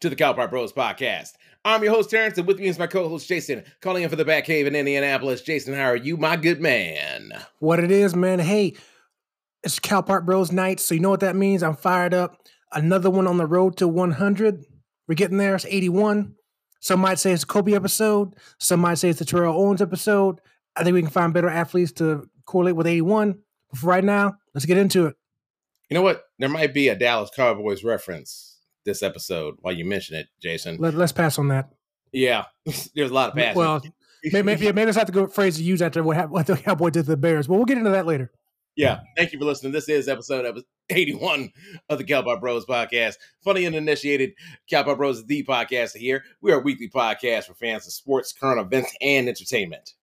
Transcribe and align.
To 0.00 0.10
the 0.10 0.16
Cal 0.16 0.34
Park 0.34 0.50
Bros 0.50 0.74
podcast. 0.74 1.32
I'm 1.64 1.82
your 1.82 1.94
host, 1.94 2.10
Terrence, 2.10 2.36
and 2.36 2.46
with 2.46 2.58
me 2.58 2.66
is 2.66 2.78
my 2.78 2.86
co 2.86 3.08
host, 3.08 3.26
Jason, 3.26 3.64
calling 3.80 4.02
in 4.02 4.10
for 4.10 4.16
the 4.16 4.26
back 4.26 4.44
cave 4.44 4.66
in 4.66 4.76
Indianapolis. 4.76 5.40
Jason, 5.40 5.72
how 5.72 5.86
are 5.86 5.96
you, 5.96 6.18
my 6.18 6.36
good 6.36 6.60
man? 6.60 7.32
What 7.60 7.80
it 7.80 7.90
is, 7.90 8.14
man. 8.14 8.38
Hey, 8.38 8.74
it's 9.62 9.78
Cal 9.78 10.02
Park 10.02 10.26
Bros 10.26 10.52
night, 10.52 10.80
so 10.80 10.94
you 10.94 11.00
know 11.00 11.08
what 11.08 11.20
that 11.20 11.34
means. 11.34 11.62
I'm 11.62 11.76
fired 11.76 12.12
up. 12.12 12.46
Another 12.72 13.08
one 13.08 13.26
on 13.26 13.38
the 13.38 13.46
road 13.46 13.78
to 13.78 13.88
100. 13.88 14.66
We're 15.08 15.14
getting 15.14 15.38
there. 15.38 15.54
It's 15.54 15.64
81. 15.64 16.34
Some 16.80 17.00
might 17.00 17.18
say 17.18 17.32
it's 17.32 17.44
a 17.44 17.46
Kobe 17.46 17.72
episode. 17.72 18.34
Some 18.58 18.80
might 18.80 18.98
say 18.98 19.08
it's 19.08 19.18
the 19.20 19.24
Terrell 19.24 19.58
Owens 19.58 19.80
episode. 19.80 20.42
I 20.76 20.84
think 20.84 20.92
we 20.92 21.00
can 21.00 21.10
find 21.10 21.32
better 21.32 21.48
athletes 21.48 21.92
to 21.92 22.28
correlate 22.44 22.76
with 22.76 22.86
81. 22.86 23.38
But 23.70 23.78
for 23.78 23.86
right 23.86 24.04
now, 24.04 24.36
let's 24.52 24.66
get 24.66 24.76
into 24.76 25.06
it. 25.06 25.16
You 25.88 25.94
know 25.94 26.02
what? 26.02 26.24
There 26.38 26.50
might 26.50 26.74
be 26.74 26.88
a 26.88 26.94
Dallas 26.94 27.30
Cowboys 27.34 27.82
reference 27.82 28.45
this 28.86 29.02
episode 29.02 29.56
while 29.60 29.74
you 29.74 29.84
mention 29.84 30.16
it, 30.16 30.28
Jason. 30.40 30.78
Let, 30.78 30.94
us 30.94 31.12
pass 31.12 31.38
on 31.38 31.48
that. 31.48 31.68
Yeah, 32.12 32.46
there's 32.94 33.10
a 33.10 33.14
lot 33.14 33.30
of 33.30 33.34
passion. 33.34 33.58
Well, 33.58 33.82
maybe 34.24 34.72
maybe, 34.72 34.80
it's 34.80 34.96
not 34.96 35.06
the 35.06 35.12
good 35.12 35.32
phrase 35.32 35.58
to 35.58 35.62
use 35.62 35.82
after 35.82 36.02
what, 36.02 36.30
what 36.30 36.46
the 36.46 36.56
Cowboy 36.56 36.90
did 36.90 37.04
to 37.04 37.10
the 37.10 37.16
Bears, 37.18 37.46
but 37.46 37.56
we'll 37.56 37.66
get 37.66 37.76
into 37.76 37.90
that 37.90 38.06
later. 38.06 38.32
Yeah, 38.76 39.00
thank 39.16 39.32
you 39.32 39.38
for 39.38 39.46
listening. 39.46 39.72
This 39.72 39.88
is 39.88 40.06
episode 40.06 40.62
81 40.90 41.50
of 41.88 41.96
the 41.96 42.04
Cowboy 42.04 42.36
Bros 42.36 42.66
podcast. 42.66 43.14
Funny 43.42 43.64
and 43.64 43.74
initiated 43.74 44.32
Cowboy 44.68 44.94
Bros, 44.94 45.24
the 45.24 45.44
podcast 45.44 45.96
here. 45.96 46.24
We 46.42 46.52
are 46.52 46.60
a 46.60 46.62
weekly 46.62 46.90
podcast 46.90 47.44
for 47.44 47.54
fans 47.54 47.86
of 47.86 47.94
sports, 47.94 48.34
current 48.34 48.60
events, 48.60 48.94
and 49.00 49.28
entertainment. 49.28 49.94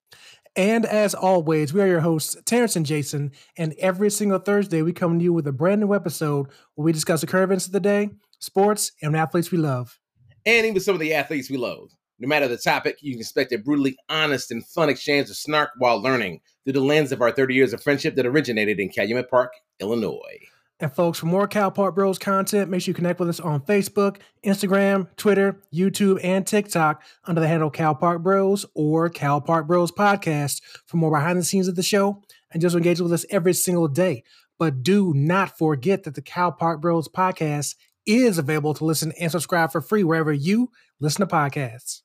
And 0.55 0.85
as 0.85 1.15
always, 1.15 1.73
we 1.73 1.81
are 1.81 1.87
your 1.87 2.01
hosts, 2.01 2.37
Terrence 2.45 2.75
and 2.75 2.85
Jason. 2.85 3.31
And 3.57 3.73
every 3.79 4.11
single 4.11 4.39
Thursday, 4.39 4.81
we 4.81 4.93
come 4.93 5.17
to 5.17 5.23
you 5.23 5.33
with 5.33 5.47
a 5.47 5.51
brand 5.51 5.81
new 5.81 5.93
episode 5.93 6.47
where 6.75 6.85
we 6.85 6.91
discuss 6.91 7.21
the 7.21 7.27
current 7.27 7.45
events 7.45 7.65
of 7.65 7.71
the 7.71 7.79
day, 7.79 8.09
sports, 8.43 8.91
and 9.01 9.15
athletes 9.15 9.51
we 9.51 9.57
love. 9.57 9.99
And 10.45 10.65
even 10.65 10.81
some 10.81 10.95
of 10.95 10.99
the 10.99 11.13
athletes 11.13 11.49
we 11.49 11.57
loathe. 11.57 11.91
No 12.19 12.27
matter 12.27 12.47
the 12.47 12.57
topic, 12.57 12.97
you 13.01 13.13
can 13.13 13.19
expect 13.19 13.51
a 13.51 13.57
brutally 13.57 13.97
honest 14.07 14.51
and 14.51 14.65
fun 14.65 14.89
exchange 14.89 15.29
of 15.29 15.35
snark 15.35 15.71
while 15.77 16.01
learning 16.01 16.41
through 16.63 16.73
the 16.73 16.81
lens 16.81 17.11
of 17.11 17.21
our 17.21 17.31
30 17.31 17.53
years 17.53 17.73
of 17.73 17.81
friendship 17.81 18.15
that 18.15 18.25
originated 18.25 18.79
in 18.79 18.89
Calumet 18.89 19.29
Park, 19.29 19.53
Illinois. 19.79 20.39
And 20.79 20.93
folks, 20.93 21.19
for 21.19 21.27
more 21.27 21.47
Cal 21.47 21.71
Park 21.71 21.95
Bros 21.95 22.19
content, 22.19 22.69
make 22.69 22.81
sure 22.81 22.91
you 22.91 22.95
connect 22.95 23.19
with 23.19 23.29
us 23.29 23.39
on 23.39 23.61
Facebook, 23.61 24.17
Instagram, 24.45 25.07
Twitter, 25.15 25.61
YouTube, 25.73 26.19
and 26.23 26.45
TikTok 26.45 27.03
under 27.25 27.39
the 27.39 27.47
handle 27.47 27.69
Cal 27.69 27.95
Park 27.95 28.21
Bros 28.21 28.65
or 28.73 29.09
Cal 29.09 29.39
Park 29.39 29.67
Bros 29.67 29.91
Podcast 29.91 30.61
for 30.85 30.97
more 30.97 31.11
behind 31.11 31.39
the 31.39 31.43
scenes 31.43 31.67
of 31.67 31.75
the 31.75 31.83
show 31.83 32.21
and 32.51 32.61
just 32.61 32.75
engage 32.75 32.99
with 32.99 33.13
us 33.13 33.25
every 33.29 33.53
single 33.53 33.87
day. 33.87 34.23
But 34.59 34.83
do 34.83 35.13
not 35.13 35.57
forget 35.57 36.03
that 36.03 36.15
the 36.15 36.21
Cal 36.21 36.51
Park 36.51 36.81
Bros 36.81 37.07
Podcast 37.07 37.75
is 38.05 38.37
available 38.37 38.73
to 38.73 38.85
listen 38.85 39.13
and 39.19 39.31
subscribe 39.31 39.71
for 39.71 39.81
free 39.81 40.03
wherever 40.03 40.33
you 40.33 40.69
listen 40.99 41.27
to 41.27 41.33
podcasts. 41.33 42.01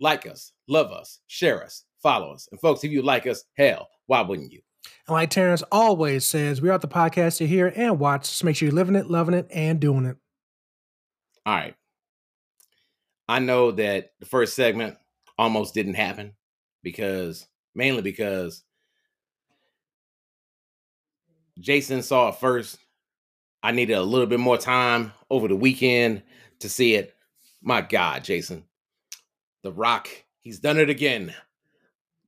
Like 0.00 0.26
us, 0.26 0.52
love 0.68 0.92
us, 0.92 1.20
share 1.26 1.64
us, 1.64 1.84
follow 2.02 2.32
us. 2.32 2.48
And 2.50 2.60
folks, 2.60 2.84
if 2.84 2.92
you 2.92 3.02
like 3.02 3.26
us, 3.26 3.44
hell, 3.56 3.88
why 4.06 4.20
wouldn't 4.20 4.52
you? 4.52 4.60
And 5.06 5.14
like 5.14 5.30
Terrence 5.30 5.62
always 5.72 6.24
says, 6.24 6.60
we 6.60 6.68
are 6.68 6.78
the 6.78 6.88
podcast 6.88 7.38
to 7.38 7.46
hear 7.46 7.72
and 7.74 7.98
watch. 7.98 8.26
So 8.26 8.44
make 8.44 8.56
sure 8.56 8.66
you're 8.66 8.74
living 8.74 8.94
it, 8.94 9.10
loving 9.10 9.34
it, 9.34 9.48
and 9.52 9.80
doing 9.80 10.04
it. 10.04 10.16
All 11.44 11.54
right. 11.54 11.74
I 13.28 13.40
know 13.40 13.72
that 13.72 14.12
the 14.20 14.26
first 14.26 14.54
segment 14.54 14.96
almost 15.36 15.74
didn't 15.74 15.94
happen 15.94 16.34
because 16.82 17.46
mainly 17.74 18.02
because 18.02 18.62
Jason 21.58 22.02
saw 22.02 22.28
it 22.28 22.36
first 22.36 22.78
I 23.68 23.70
needed 23.70 23.98
a 23.98 24.02
little 24.02 24.26
bit 24.26 24.40
more 24.40 24.56
time 24.56 25.12
over 25.28 25.46
the 25.46 25.54
weekend 25.54 26.22
to 26.60 26.70
see 26.70 26.94
it. 26.94 27.14
My 27.60 27.82
God, 27.82 28.24
Jason. 28.24 28.64
The 29.62 29.70
Rock, 29.70 30.08
he's 30.40 30.58
done 30.58 30.78
it 30.78 30.88
again. 30.88 31.34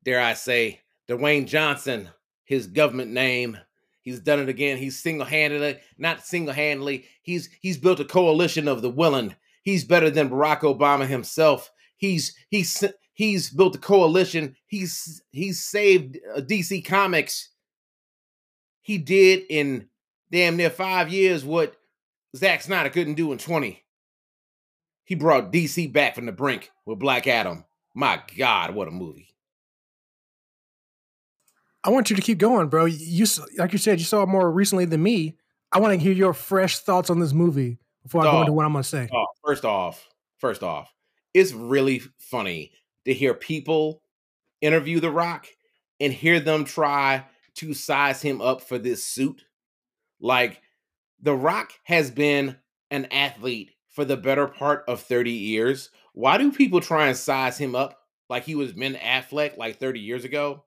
Dare 0.05 0.21
I 0.21 0.35
say, 0.35 0.81
Dwayne 1.09 1.47
Johnson, 1.47 2.11
his 2.45 2.67
government 2.67 3.13
name. 3.13 3.57
He's 4.03 4.21
done 4.21 4.41
it 4.41 4.51
again. 4.51 4.77
He's 4.77 4.99
single-handedly, 4.99 5.79
not 5.97 6.27
single-handedly. 6.27 7.07
He's 7.23 7.49
he's 7.63 7.79
built 7.79 8.01
a 8.01 8.05
coalition 8.05 8.69
of 8.69 8.83
the 8.83 8.91
willing. 8.91 9.35
He's 9.63 9.85
better 9.85 10.11
than 10.11 10.29
Barack 10.29 10.61
Obama 10.61 11.07
himself. 11.07 11.73
He's 11.97 12.35
he's 12.51 12.85
he's 13.15 13.49
built 13.49 13.77
a 13.77 13.79
coalition. 13.79 14.57
He's 14.67 15.23
he's 15.31 15.65
saved 15.65 16.19
uh, 16.37 16.43
DC 16.43 16.85
Comics. 16.85 17.49
He 18.83 18.99
did 18.99 19.45
in 19.49 19.89
damn 20.31 20.57
near 20.57 20.71
five 20.71 21.13
years 21.13 21.45
what 21.45 21.77
Zack 22.37 22.63
Snyder 22.63 22.91
couldn't 22.91 23.15
do 23.15 23.33
in 23.33 23.39
20. 23.39 23.83
He 25.05 25.15
brought 25.15 25.53
DC 25.53 25.93
back 25.93 26.15
from 26.15 26.27
the 26.27 26.33
brink 26.33 26.71
with 26.87 26.99
Black 26.99 27.27
Adam. 27.27 27.65
My 27.95 28.23
God, 28.37 28.75
what 28.75 28.89
a 28.89 28.93
movie. 28.93 29.35
I 31.83 31.91
want 31.91 32.11
you 32.11 32.17
to 32.17 32.23
keep 32.23 32.39
going, 32.39 32.69
bro. 32.69 32.85
You 32.85 33.27
like 33.57 33.73
you 33.73 33.79
said, 33.79 33.99
you 33.99 34.05
saw 34.05 34.23
it 34.23 34.29
more 34.29 34.51
recently 34.51 34.85
than 34.85 35.03
me. 35.03 35.37
I 35.73 35.81
want 35.81 35.95
to 35.95 35.99
hear 35.99 36.13
your 36.13 36.35
fresh 36.35 36.79
thoughts 36.79 37.11
on 37.11 37.21
this 37.21 37.33
movie 37.33 37.79
before 38.03 38.23
I 38.23 38.29
oh, 38.29 38.33
go 38.33 38.41
into 38.41 38.53
what 38.53 38.67
I'm 38.67 38.73
going 38.73 38.83
to 38.83 38.89
say. 38.89 39.09
Oh, 39.13 39.27
first 39.45 39.65
off, 39.65 40.07
first 40.39 40.63
off, 40.63 40.93
it's 41.33 41.53
really 41.53 42.03
funny 42.19 42.73
to 43.05 43.15
hear 43.15 43.35
people 43.35 44.03
interview 44.61 45.01
The 45.01 45.11
Rock 45.11 45.47
and 45.99 46.13
hear 46.13 46.39
them 46.39 46.65
try 46.65 47.25
to 47.57 47.75
size 47.75 48.23
him 48.23 48.41
up 48.41 48.61
for 48.61 48.79
this 48.79 49.05
suit 49.05 49.45
like, 50.21 50.61
The 51.21 51.35
Rock 51.35 51.73
has 51.85 52.11
been 52.11 52.57
an 52.91 53.07
athlete 53.07 53.73
for 53.91 54.05
the 54.05 54.17
better 54.17 54.47
part 54.47 54.85
of 54.89 55.01
30 55.01 55.31
years. 55.31 55.91
Why 56.13 56.39
do 56.39 56.53
people 56.53 56.81
try 56.81 57.09
and 57.09 57.17
size 57.17 57.59
him 57.59 57.75
up 57.75 57.99
like 58.29 58.45
he 58.45 58.55
was 58.55 58.73
Ben 58.73 58.95
Affleck 58.95 59.57
like 59.57 59.79
30 59.79 60.01
years 60.01 60.25
ago? 60.25 60.65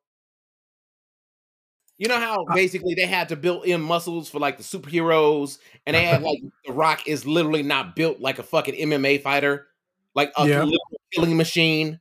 You 1.97 2.07
know 2.07 2.19
how 2.19 2.43
uh 2.45 2.55
basically 2.55 2.95
they 2.95 3.05
had 3.05 3.29
to 3.29 3.35
build 3.35 3.65
in 3.65 3.79
muscles 3.79 4.29
for 4.29 4.39
like 4.39 4.57
the 4.57 4.63
superheroes, 4.63 5.59
and 5.85 5.95
they 5.95 6.05
had 6.05 6.21
like 6.23 6.39
The 6.65 6.73
Rock 6.73 7.07
is 7.07 7.25
literally 7.25 7.63
not 7.63 7.95
built 7.95 8.19
like 8.19 8.39
a 8.39 8.43
fucking 8.43 8.75
MMA 8.75 9.21
fighter, 9.21 9.67
like 10.15 10.31
a 10.37 10.47
yeah. 10.47 10.65
killing 11.13 11.37
machine. 11.37 11.99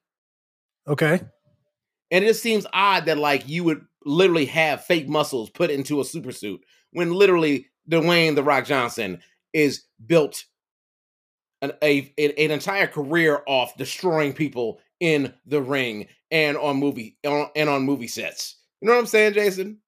Okay. 0.88 1.20
And 2.10 2.24
it 2.24 2.28
just 2.28 2.42
seems 2.42 2.66
odd 2.72 3.06
that 3.06 3.18
like 3.18 3.48
you 3.48 3.64
would 3.64 3.84
literally 4.04 4.46
have 4.46 4.84
fake 4.84 5.08
muscles 5.08 5.50
put 5.50 5.70
into 5.70 6.00
a 6.00 6.04
super 6.04 6.32
suit 6.32 6.60
when 6.92 7.12
literally 7.12 7.66
Dwayne 7.90 8.34
the 8.34 8.42
Rock 8.42 8.66
Johnson 8.66 9.20
is 9.52 9.84
built 10.04 10.44
an, 11.60 11.72
a, 11.82 12.12
an 12.18 12.50
entire 12.50 12.86
career 12.86 13.42
off 13.46 13.76
destroying 13.76 14.32
people 14.32 14.80
in 15.00 15.32
the 15.46 15.60
ring 15.60 16.08
and 16.30 16.56
on 16.56 16.76
movie 16.76 17.16
on, 17.26 17.48
and 17.54 17.68
on 17.68 17.82
movie 17.82 18.08
sets. 18.08 18.56
You 18.80 18.88
know 18.88 18.94
what 18.94 19.00
I'm 19.00 19.06
saying, 19.06 19.34
Jason? 19.34 19.78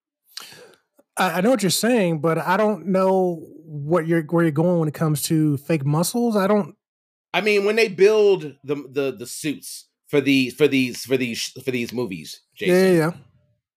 I, 1.17 1.39
I 1.39 1.41
know 1.41 1.51
what 1.51 1.63
you're 1.63 1.71
saying, 1.71 2.21
but 2.21 2.39
I 2.39 2.57
don't 2.57 2.87
know 2.87 3.47
what 3.65 4.07
you're 4.07 4.23
where 4.23 4.45
you're 4.45 4.53
going 4.53 4.79
when 4.79 4.89
it 4.89 4.95
comes 4.95 5.23
to 5.23 5.57
fake 5.59 5.85
muscles. 5.85 6.37
I 6.37 6.47
don't. 6.47 6.77
I 7.33 7.41
mean, 7.41 7.65
when 7.65 7.77
they 7.77 7.89
build 7.89 8.55
the 8.63 8.77
the 8.91 9.15
the 9.17 9.27
suits 9.27 9.89
for 10.09 10.21
these 10.21 10.55
for 10.55 10.69
these 10.69 11.05
for 11.05 11.17
these 11.17 11.49
for 11.65 11.71
these 11.71 11.93
movies, 11.93 12.41
Jason, 12.55 12.75
yeah, 12.75 12.93
yeah, 12.93 13.13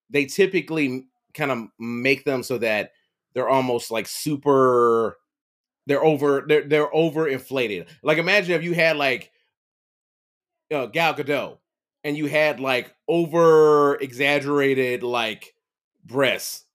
they 0.09 0.25
typically 0.25 1.07
kind 1.33 1.51
of 1.51 1.67
make 1.79 2.25
them 2.25 2.43
so 2.43 2.57
that 2.59 2.91
they're 3.37 3.47
almost 3.47 3.91
like 3.91 4.07
super 4.07 5.19
they're 5.85 6.03
over 6.03 6.43
they're 6.47 6.67
they're 6.67 6.93
over 6.93 7.27
inflated. 7.27 7.85
Like 8.01 8.17
imagine 8.17 8.55
if 8.55 8.63
you 8.63 8.73
had 8.73 8.97
like 8.97 9.31
uh, 10.73 10.87
Gal 10.87 11.13
Gadot 11.13 11.59
and 12.03 12.17
you 12.17 12.25
had 12.25 12.59
like 12.59 12.95
over 13.07 13.93
exaggerated 13.97 15.03
like 15.03 15.53
breasts 16.03 16.65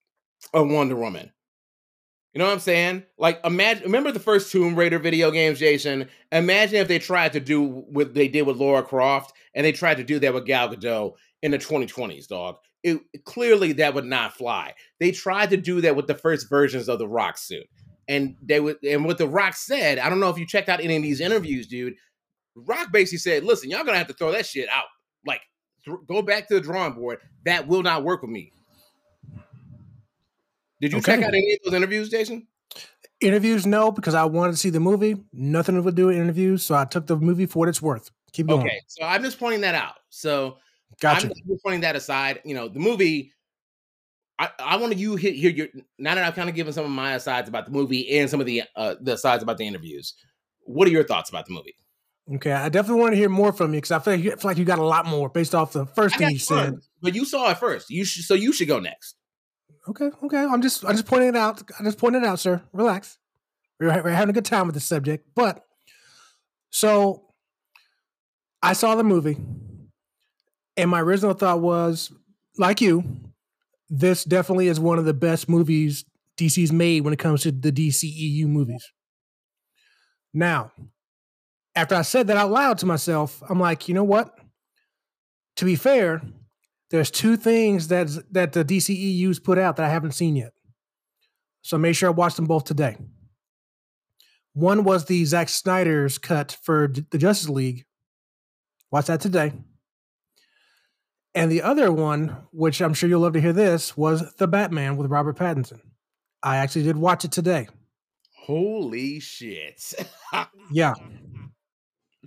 of 0.53 0.69
Wonder 0.69 0.95
Woman. 0.95 1.33
You 2.33 2.39
know 2.39 2.45
what 2.45 2.53
I'm 2.53 2.59
saying? 2.59 3.03
Like 3.17 3.41
imagine 3.43 3.83
remember 3.83 4.13
the 4.13 4.21
first 4.21 4.49
Tomb 4.49 4.73
Raider 4.73 4.99
video 4.99 5.31
games, 5.31 5.59
Jason? 5.59 6.07
Imagine 6.31 6.77
if 6.77 6.87
they 6.87 6.97
tried 6.97 7.33
to 7.33 7.41
do 7.41 7.61
what 7.61 8.13
they 8.13 8.29
did 8.29 8.43
with 8.43 8.55
Laura 8.55 8.83
Croft 8.83 9.33
and 9.53 9.65
they 9.65 9.73
tried 9.73 9.97
to 9.97 10.03
do 10.05 10.17
that 10.19 10.33
with 10.33 10.45
Gal 10.45 10.73
Gadot 10.73 11.15
in 11.41 11.51
the 11.51 11.59
2020s, 11.59 12.25
dog 12.25 12.55
it, 12.83 13.01
clearly 13.25 13.73
that 13.73 13.93
would 13.93 14.05
not 14.05 14.33
fly. 14.33 14.73
They 14.99 15.11
tried 15.11 15.49
to 15.51 15.57
do 15.57 15.81
that 15.81 15.95
with 15.95 16.07
the 16.07 16.15
first 16.15 16.49
versions 16.49 16.89
of 16.89 16.99
the 16.99 17.07
Rock 17.07 17.37
suit, 17.37 17.67
and 18.07 18.35
they 18.41 18.59
would. 18.59 18.83
And 18.83 19.05
what 19.05 19.17
the 19.17 19.27
Rock 19.27 19.55
said, 19.55 19.99
I 19.99 20.09
don't 20.09 20.19
know 20.19 20.29
if 20.29 20.37
you 20.37 20.45
checked 20.45 20.69
out 20.69 20.81
any 20.81 20.95
of 20.97 21.03
these 21.03 21.21
interviews, 21.21 21.67
dude. 21.67 21.95
Rock 22.55 22.91
basically 22.91 23.19
said, 23.19 23.43
"Listen, 23.43 23.69
y'all 23.69 23.83
gonna 23.83 23.97
have 23.97 24.07
to 24.07 24.13
throw 24.13 24.31
that 24.31 24.45
shit 24.45 24.69
out. 24.69 24.85
Like, 25.25 25.41
th- 25.85 25.97
go 26.07 26.21
back 26.21 26.47
to 26.49 26.55
the 26.55 26.61
drawing 26.61 26.93
board. 26.93 27.19
That 27.45 27.67
will 27.67 27.83
not 27.83 28.03
work 28.03 28.21
with 28.21 28.31
me." 28.31 28.51
Did 30.81 30.91
you 30.91 30.97
okay. 30.97 31.15
check 31.15 31.23
out 31.23 31.33
any 31.33 31.53
of 31.53 31.59
those 31.63 31.73
interviews, 31.73 32.09
Jason? 32.09 32.45
Interviews, 33.21 33.65
no, 33.65 33.89
because 33.89 34.15
I 34.15 34.25
wanted 34.25 34.51
to 34.51 34.57
see 34.57 34.69
the 34.69 34.81
movie. 34.81 35.15
Nothing 35.31 35.81
to 35.81 35.91
do 35.93 36.07
with 36.07 36.17
interviews, 36.17 36.63
so 36.63 36.75
I 36.75 36.83
took 36.83 37.07
the 37.07 37.15
movie 37.15 37.45
for 37.45 37.59
what 37.59 37.69
it's 37.69 37.81
worth. 37.81 38.11
Keep 38.33 38.47
going. 38.47 38.61
Okay, 38.61 38.81
so 38.87 39.05
I'm 39.05 39.23
just 39.23 39.39
pointing 39.39 39.61
that 39.61 39.75
out. 39.75 39.95
So 40.09 40.57
Gotcha. 40.99 41.27
I'm 41.27 41.33
just 41.47 41.63
putting 41.63 41.81
that 41.81 41.95
aside. 41.95 42.41
You 42.45 42.55
know, 42.55 42.67
the 42.67 42.79
movie. 42.79 43.31
I, 44.39 44.49
I 44.59 44.77
want 44.77 44.97
you 44.97 45.15
hear, 45.15 45.31
hear 45.31 45.51
your 45.51 45.67
now 45.99 46.15
that 46.15 46.23
I've 46.23 46.35
kind 46.35 46.49
of 46.49 46.55
given 46.55 46.73
some 46.73 46.85
of 46.85 46.91
my 46.91 47.13
asides 47.13 47.47
about 47.47 47.65
the 47.65 47.71
movie 47.71 48.17
and 48.17 48.29
some 48.29 48.39
of 48.39 48.45
the 48.45 48.63
uh, 48.75 48.95
the 48.99 49.17
sides 49.17 49.43
about 49.43 49.57
the 49.57 49.67
interviews. 49.67 50.15
What 50.61 50.87
are 50.87 50.91
your 50.91 51.03
thoughts 51.03 51.29
about 51.29 51.45
the 51.45 51.53
movie? 51.53 51.75
Okay, 52.35 52.53
I 52.53 52.69
definitely 52.69 53.01
want 53.01 53.13
to 53.13 53.17
hear 53.17 53.29
more 53.29 53.51
from 53.51 53.73
you 53.73 53.81
because 53.81 53.91
I 53.91 53.99
feel, 53.99 54.13
like 54.13 54.23
you, 54.23 54.31
feel 54.31 54.49
like 54.49 54.57
you 54.57 54.63
got 54.63 54.79
a 54.79 54.85
lot 54.85 55.05
more 55.05 55.27
based 55.27 55.53
off 55.53 55.73
the 55.73 55.85
first 55.85 56.17
thing 56.17 56.29
you 56.29 56.39
said. 56.39 56.75
But 57.01 57.15
you 57.15 57.25
saw 57.25 57.51
it 57.51 57.57
first. 57.57 57.89
You 57.89 58.05
should, 58.05 58.23
so 58.23 58.33
you 58.33 58.53
should 58.53 58.69
go 58.69 58.79
next. 58.79 59.15
Okay, 59.89 60.09
okay. 60.23 60.37
I'm 60.37 60.61
just 60.61 60.85
I'm 60.85 60.93
just 60.93 61.05
pointing 61.05 61.29
it 61.29 61.35
out. 61.35 61.61
I'm 61.77 61.85
just 61.85 61.97
pointing 61.97 62.23
it 62.23 62.27
out, 62.27 62.39
sir. 62.39 62.61
Relax. 62.71 63.17
We're, 63.79 64.01
we're 64.01 64.11
having 64.11 64.29
a 64.29 64.33
good 64.33 64.45
time 64.45 64.67
with 64.67 64.75
the 64.75 64.79
subject, 64.79 65.27
but 65.35 65.65
so 66.69 67.33
I 68.61 68.73
saw 68.73 68.95
the 68.95 69.03
movie, 69.03 69.37
and 70.77 70.89
my 70.89 71.01
original 71.01 71.33
thought 71.33 71.61
was, 71.61 72.11
like 72.57 72.81
you, 72.81 73.03
this 73.89 74.23
definitely 74.23 74.67
is 74.67 74.79
one 74.79 74.99
of 74.99 75.05
the 75.05 75.13
best 75.13 75.47
movies 75.49 76.05
DC's 76.37 76.71
made 76.71 77.01
when 77.01 77.13
it 77.13 77.19
comes 77.19 77.43
to 77.43 77.51
the 77.51 77.71
DCEU 77.71 78.45
movies. 78.45 78.91
Now, 80.33 80.71
after 81.75 81.95
I 81.95 82.01
said 82.01 82.27
that 82.27 82.37
out 82.37 82.51
loud 82.51 82.79
to 82.79 82.85
myself, 82.85 83.41
I'm 83.47 83.59
like, 83.59 83.87
you 83.87 83.93
know 83.93 84.03
what? 84.03 84.33
To 85.57 85.65
be 85.65 85.75
fair, 85.75 86.21
there's 86.89 87.11
two 87.11 87.37
things 87.37 87.87
that 87.89 88.09
that 88.31 88.53
the 88.53 88.65
DCEU's 88.65 89.39
put 89.39 89.57
out 89.57 89.75
that 89.75 89.85
I 89.85 89.89
haven't 89.89 90.13
seen 90.13 90.35
yet. 90.35 90.51
So 91.61 91.77
I 91.77 91.79
made 91.79 91.93
sure 91.93 92.09
I 92.09 92.13
watched 92.13 92.35
them 92.35 92.45
both 92.45 92.65
today. 92.65 92.97
One 94.53 94.83
was 94.83 95.05
the 95.05 95.23
Zack 95.25 95.49
Snyder's 95.49 96.17
cut 96.17 96.57
for 96.63 96.91
the 97.11 97.17
Justice 97.17 97.49
League. 97.49 97.85
Watch 98.91 99.07
that 99.07 99.21
today. 99.21 99.53
And 101.35 101.51
the 101.51 101.63
other 101.63 101.91
one, 101.91 102.37
which 102.51 102.81
I'm 102.81 102.93
sure 102.93 103.09
you'll 103.09 103.21
love 103.21 103.33
to 103.33 103.41
hear 103.41 103.53
this, 103.53 103.97
was 103.97 104.33
The 104.35 104.47
Batman 104.47 104.97
with 104.97 105.09
Robert 105.09 105.37
Pattinson. 105.37 105.79
I 106.43 106.57
actually 106.57 106.83
did 106.83 106.97
watch 106.97 107.25
it 107.25 107.31
today. 107.31 107.67
Holy 108.35 109.19
shit. 109.19 109.93
yeah. 110.71 110.93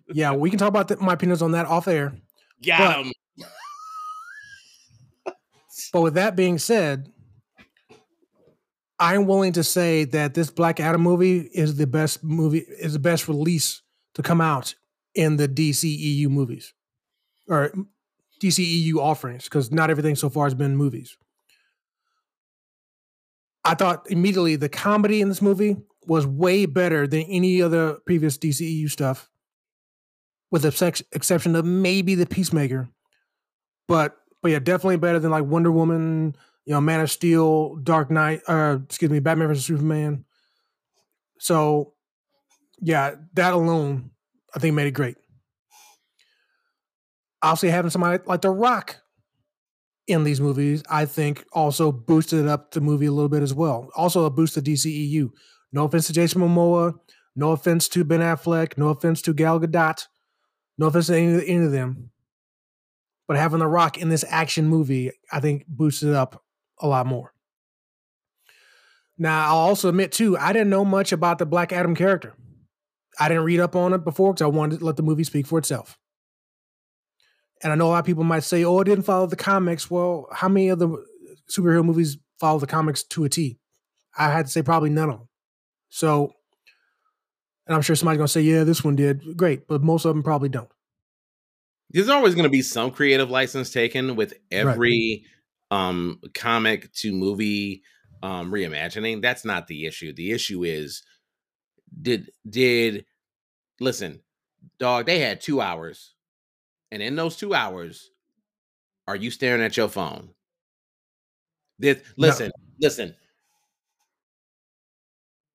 Yeah, 0.08 0.32
we 0.32 0.50
can 0.50 0.58
talk 0.58 0.68
about 0.68 0.88
the, 0.88 0.96
my 0.96 1.12
opinions 1.12 1.42
on 1.42 1.52
that 1.52 1.66
off 1.66 1.88
air. 1.88 2.16
Got 2.64 3.04
him. 3.04 3.12
but 5.92 6.00
with 6.00 6.14
that 6.14 6.34
being 6.34 6.58
said, 6.58 7.12
I'm 8.98 9.26
willing 9.26 9.52
to 9.52 9.62
say 9.62 10.04
that 10.04 10.34
this 10.34 10.50
Black 10.50 10.80
Adam 10.80 11.02
movie 11.02 11.40
is 11.40 11.76
the 11.76 11.86
best 11.86 12.24
movie, 12.24 12.64
is 12.80 12.94
the 12.94 12.98
best 12.98 13.28
release 13.28 13.82
to 14.14 14.22
come 14.22 14.40
out 14.40 14.74
in 15.14 15.36
the 15.36 15.48
DCEU 15.48 16.28
movies 16.28 16.72
or 17.48 17.72
DCEU 18.40 18.96
offerings 18.96 19.44
because 19.44 19.70
not 19.70 19.90
everything 19.90 20.16
so 20.16 20.28
far 20.28 20.46
has 20.46 20.54
been 20.54 20.76
movies. 20.76 21.16
I 23.64 23.74
thought 23.74 24.10
immediately 24.10 24.56
the 24.56 24.68
comedy 24.68 25.20
in 25.20 25.28
this 25.28 25.42
movie 25.42 25.76
was 26.06 26.26
way 26.26 26.66
better 26.66 27.06
than 27.06 27.22
any 27.22 27.60
other 27.60 27.94
previous 28.06 28.38
DCEU 28.38 28.88
stuff, 28.88 29.28
with 30.50 30.62
the 30.62 31.04
exception 31.12 31.56
of 31.56 31.64
maybe 31.64 32.14
the 32.14 32.26
Peacemaker. 32.26 32.88
But 33.88 34.16
but 34.42 34.52
yeah, 34.52 34.60
definitely 34.60 34.98
better 34.98 35.18
than 35.18 35.32
like 35.32 35.44
Wonder 35.44 35.72
Woman, 35.72 36.36
you 36.64 36.74
know, 36.74 36.80
Man 36.80 37.00
of 37.00 37.10
Steel, 37.10 37.76
Dark 37.76 38.10
Knight, 38.10 38.42
uh, 38.46 38.78
excuse 38.84 39.10
me, 39.10 39.18
Batman 39.18 39.48
vs 39.48 39.64
Superman. 39.64 40.24
So 41.40 41.94
yeah, 42.80 43.16
that 43.34 43.52
alone, 43.52 44.10
I 44.54 44.60
think 44.60 44.74
made 44.74 44.86
it 44.86 44.92
great. 44.92 45.16
Obviously, 47.42 47.70
having 47.70 47.90
somebody 47.90 48.22
like 48.26 48.40
The 48.40 48.50
Rock 48.50 48.96
in 50.06 50.24
these 50.24 50.40
movies, 50.40 50.82
I 50.88 51.04
think 51.04 51.44
also 51.52 51.92
boosted 51.92 52.46
up 52.46 52.70
the 52.72 52.80
movie 52.80 53.06
a 53.06 53.12
little 53.12 53.28
bit 53.28 53.42
as 53.42 53.54
well. 53.54 53.90
Also 53.96 54.24
a 54.24 54.30
boost 54.30 54.54
to 54.54 54.62
DCEU. 54.62 55.30
No 55.72 55.84
offense 55.84 56.06
to 56.06 56.12
Jason 56.12 56.40
Momoa, 56.40 56.94
no 57.34 57.52
offense 57.52 57.88
to 57.88 58.04
Ben 58.04 58.20
Affleck, 58.20 58.78
no 58.78 58.88
offense 58.88 59.20
to 59.22 59.34
Gal 59.34 59.60
Gadot, 59.60 60.06
no 60.78 60.86
offense 60.86 61.08
to 61.08 61.16
any, 61.16 61.46
any 61.46 61.64
of 61.64 61.72
them. 61.72 62.10
But 63.28 63.36
having 63.36 63.58
The 63.58 63.66
Rock 63.66 63.98
in 63.98 64.08
this 64.08 64.24
action 64.28 64.68
movie, 64.68 65.10
I 65.32 65.40
think 65.40 65.66
boosted 65.66 66.10
it 66.10 66.14
up 66.14 66.42
a 66.80 66.86
lot 66.86 67.06
more. 67.06 67.32
Now, 69.18 69.48
I'll 69.48 69.56
also 69.56 69.88
admit 69.88 70.12
too, 70.12 70.36
I 70.38 70.52
didn't 70.52 70.70
know 70.70 70.84
much 70.84 71.12
about 71.12 71.38
the 71.38 71.46
Black 71.46 71.72
Adam 71.72 71.94
character. 71.94 72.34
I 73.18 73.28
didn't 73.28 73.44
read 73.44 73.60
up 73.60 73.74
on 73.74 73.92
it 73.94 74.04
before 74.04 74.32
because 74.32 74.44
I 74.44 74.48
wanted 74.48 74.80
to 74.80 74.84
let 74.84 74.96
the 74.96 75.02
movie 75.02 75.24
speak 75.24 75.46
for 75.46 75.58
itself. 75.58 75.98
And 77.62 77.72
I 77.72 77.76
know 77.76 77.86
a 77.86 77.88
lot 77.88 78.00
of 78.00 78.04
people 78.04 78.24
might 78.24 78.44
say, 78.44 78.64
oh, 78.64 78.80
it 78.80 78.84
didn't 78.84 79.04
follow 79.04 79.26
the 79.26 79.36
comics. 79.36 79.90
Well, 79.90 80.28
how 80.32 80.48
many 80.48 80.68
of 80.68 80.78
the 80.78 80.88
superhero 81.50 81.84
movies 81.84 82.18
follow 82.38 82.58
the 82.58 82.66
comics 82.66 83.02
to 83.04 83.24
a 83.24 83.28
T? 83.28 83.58
I 84.16 84.30
had 84.30 84.46
to 84.46 84.52
say 84.52 84.62
probably 84.62 84.90
none 84.90 85.10
of 85.10 85.18
them. 85.18 85.28
So, 85.88 86.32
and 87.66 87.74
I'm 87.74 87.82
sure 87.82 87.96
somebody's 87.96 88.18
going 88.18 88.26
to 88.26 88.32
say, 88.32 88.42
yeah, 88.42 88.64
this 88.64 88.84
one 88.84 88.96
did. 88.96 89.36
Great. 89.36 89.66
But 89.66 89.82
most 89.82 90.04
of 90.04 90.14
them 90.14 90.22
probably 90.22 90.48
don't. 90.48 90.68
There's 91.90 92.08
always 92.08 92.34
going 92.34 92.44
to 92.44 92.50
be 92.50 92.62
some 92.62 92.90
creative 92.90 93.30
license 93.30 93.70
taken 93.70 94.16
with 94.16 94.34
every 94.50 95.24
right. 95.70 95.88
um, 95.88 96.20
comic 96.34 96.92
to 96.94 97.12
movie 97.12 97.82
um, 98.22 98.50
reimagining. 98.50 99.22
That's 99.22 99.44
not 99.44 99.66
the 99.66 99.86
issue. 99.86 100.12
The 100.12 100.32
issue 100.32 100.64
is 100.64 101.02
did, 102.02 102.30
did, 102.48 103.06
listen, 103.80 104.20
dog, 104.78 105.06
they 105.06 105.20
had 105.20 105.40
two 105.40 105.60
hours 105.60 106.15
and 106.90 107.02
in 107.02 107.16
those 107.16 107.36
two 107.36 107.54
hours, 107.54 108.10
are 109.08 109.16
you 109.16 109.30
staring 109.30 109.62
at 109.62 109.76
your 109.76 109.88
phone? 109.88 110.30
This, 111.78 111.98
listen, 112.16 112.46
no. 112.46 112.86
listen. 112.86 113.14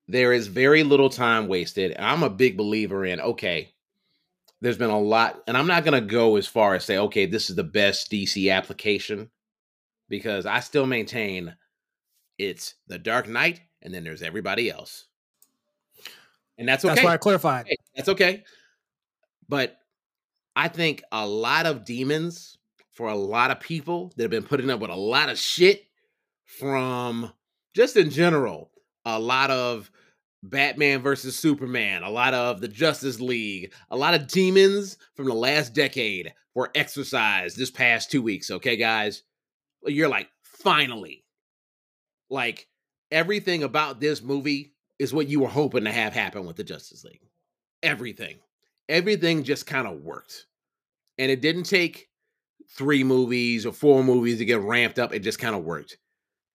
There 0.07 0.33
is 0.33 0.47
very 0.47 0.83
little 0.83 1.09
time 1.09 1.47
wasted. 1.47 1.95
I'm 1.97 2.23
a 2.23 2.29
big 2.29 2.57
believer 2.57 3.05
in 3.05 3.21
okay, 3.21 3.73
there's 4.61 4.77
been 4.77 4.89
a 4.89 4.99
lot, 4.99 5.41
and 5.47 5.57
I'm 5.57 5.67
not 5.67 5.83
going 5.83 5.99
to 5.99 6.07
go 6.07 6.35
as 6.35 6.47
far 6.47 6.75
as 6.75 6.85
say, 6.85 6.97
okay, 6.97 7.25
this 7.25 7.49
is 7.49 7.55
the 7.55 7.63
best 7.63 8.11
DC 8.11 8.51
application 8.53 9.29
because 10.07 10.45
I 10.45 10.59
still 10.59 10.85
maintain 10.85 11.55
it's 12.37 12.75
the 12.87 12.99
Dark 12.99 13.27
Knight, 13.27 13.61
and 13.81 13.93
then 13.93 14.03
there's 14.03 14.21
everybody 14.21 14.69
else. 14.69 15.07
And 16.57 16.67
that's 16.67 16.85
okay. 16.85 16.93
That's 16.93 17.05
why 17.05 17.13
I 17.13 17.17
clarified. 17.17 17.67
That's 17.95 18.09
okay. 18.09 18.43
But 19.49 19.77
I 20.55 20.67
think 20.67 21.03
a 21.11 21.25
lot 21.25 21.65
of 21.65 21.85
demons 21.85 22.57
for 22.93 23.07
a 23.07 23.15
lot 23.15 23.51
of 23.51 23.59
people 23.59 24.11
that 24.15 24.23
have 24.23 24.31
been 24.31 24.43
putting 24.43 24.69
up 24.69 24.79
with 24.79 24.91
a 24.91 24.95
lot 24.95 25.29
of 25.29 25.39
shit 25.39 25.85
from 26.45 27.31
just 27.73 27.95
in 27.95 28.09
general, 28.09 28.71
a 29.05 29.19
lot 29.19 29.49
of 29.49 29.89
Batman 30.43 31.01
versus 31.01 31.37
Superman, 31.37 32.03
a 32.03 32.09
lot 32.09 32.33
of 32.33 32.61
the 32.61 32.67
Justice 32.67 33.19
League, 33.19 33.73
a 33.89 33.97
lot 33.97 34.13
of 34.13 34.27
demons 34.27 34.97
from 35.15 35.25
the 35.25 35.33
last 35.33 35.73
decade 35.73 36.33
were 36.53 36.71
exorcised 36.75 37.57
this 37.57 37.71
past 37.71 38.11
two 38.11 38.21
weeks. 38.21 38.51
Okay, 38.51 38.75
guys? 38.75 39.23
You're 39.85 40.09
like, 40.09 40.29
finally. 40.43 41.23
Like, 42.29 42.67
everything 43.11 43.63
about 43.63 43.99
this 43.99 44.21
movie 44.21 44.73
is 44.99 45.13
what 45.13 45.27
you 45.27 45.39
were 45.39 45.47
hoping 45.47 45.85
to 45.85 45.91
have 45.91 46.13
happen 46.13 46.45
with 46.45 46.55
the 46.55 46.63
Justice 46.63 47.03
League. 47.03 47.27
Everything 47.83 48.37
everything 48.91 49.43
just 49.43 49.65
kind 49.65 49.87
of 49.87 50.01
worked. 50.01 50.45
And 51.17 51.31
it 51.31 51.41
didn't 51.41 51.63
take 51.63 52.09
three 52.77 53.03
movies 53.03 53.65
or 53.65 53.71
four 53.71 54.03
movies 54.03 54.37
to 54.37 54.45
get 54.45 54.59
ramped 54.59 54.99
up. 54.99 55.13
It 55.13 55.19
just 55.19 55.39
kind 55.39 55.55
of 55.55 55.63
worked. 55.63 55.97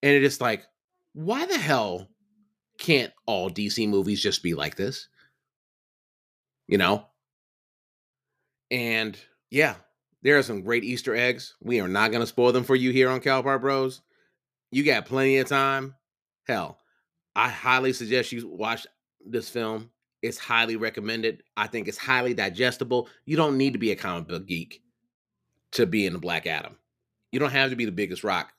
And 0.03 0.13
it 0.13 0.23
is 0.23 0.41
like, 0.41 0.65
why 1.15 1.47
the 1.47 1.59
hell 1.59 2.09
can't 2.79 3.13
all 3.25 3.51
DC 3.51 3.89
movies 3.89 4.23
just 4.23 4.43
be 4.43 4.55
like 4.55 4.77
this? 4.77 5.09
You 6.69 6.79
know? 6.79 7.07
And 8.71 9.19
yeah, 9.51 9.77
there 10.23 10.37
are 10.37 10.43
some 10.43 10.63
great 10.63 10.85
Easter 10.85 11.15
eggs. 11.15 11.55
We 11.63 11.81
are 11.81 11.89
not 11.89 12.11
going 12.11 12.21
to 12.21 12.27
spoil 12.27 12.53
them 12.53 12.65
for 12.65 12.77
you 12.77 12.91
here 12.91 13.09
on 13.09 13.21
Cal 13.21 13.43
Park 13.43 13.63
Bros. 13.63 14.03
You 14.71 14.85
got 14.85 15.07
plenty 15.07 15.39
of 15.39 15.49
time. 15.49 15.95
Hell, 16.47 16.79
I 17.35 17.49
highly 17.49 17.93
suggest 17.93 18.33
you 18.33 18.47
watch 18.47 18.87
this 19.25 19.49
film. 19.49 19.91
It's 20.23 20.39
highly 20.39 20.77
recommended. 20.77 21.43
I 21.57 21.67
think 21.67 21.89
it's 21.89 21.99
highly 21.99 22.35
digestible. 22.35 23.09
You 23.27 23.37
don't 23.37 23.57
need 23.57 23.73
to 23.75 23.79
be 23.79 23.93
a 23.93 23.97
comic 23.97 24.29
book 24.29 24.47
geek 24.47 24.83
to 25.73 25.87
be 25.87 26.07
in 26.07 26.13
the 26.13 26.19
Black 26.19 26.47
Adam. 26.47 26.77
You 27.33 27.39
don't 27.39 27.51
have 27.51 27.71
to 27.71 27.77
be 27.77 27.85
the 27.85 27.93
biggest 27.93 28.25
rock 28.25 28.53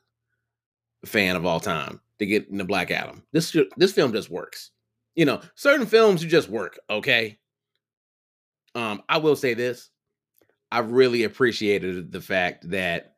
fan 1.05 1.35
of 1.35 1.45
all 1.45 1.59
time 1.59 1.99
to 2.19 2.25
get 2.25 2.47
in 2.49 2.57
the 2.57 2.63
Black 2.63 2.91
Adam. 2.91 3.23
This 3.31 3.55
this 3.77 3.93
film 3.93 4.13
just 4.13 4.29
works. 4.29 4.71
You 5.15 5.25
know, 5.25 5.41
certain 5.55 5.87
films 5.87 6.23
you 6.23 6.29
just 6.29 6.49
work, 6.49 6.79
okay? 6.89 7.39
Um, 8.75 9.01
I 9.09 9.17
will 9.17 9.35
say 9.35 9.55
this. 9.55 9.89
I 10.71 10.79
really 10.79 11.23
appreciated 11.23 12.11
the 12.11 12.21
fact 12.21 12.69
that 12.69 13.15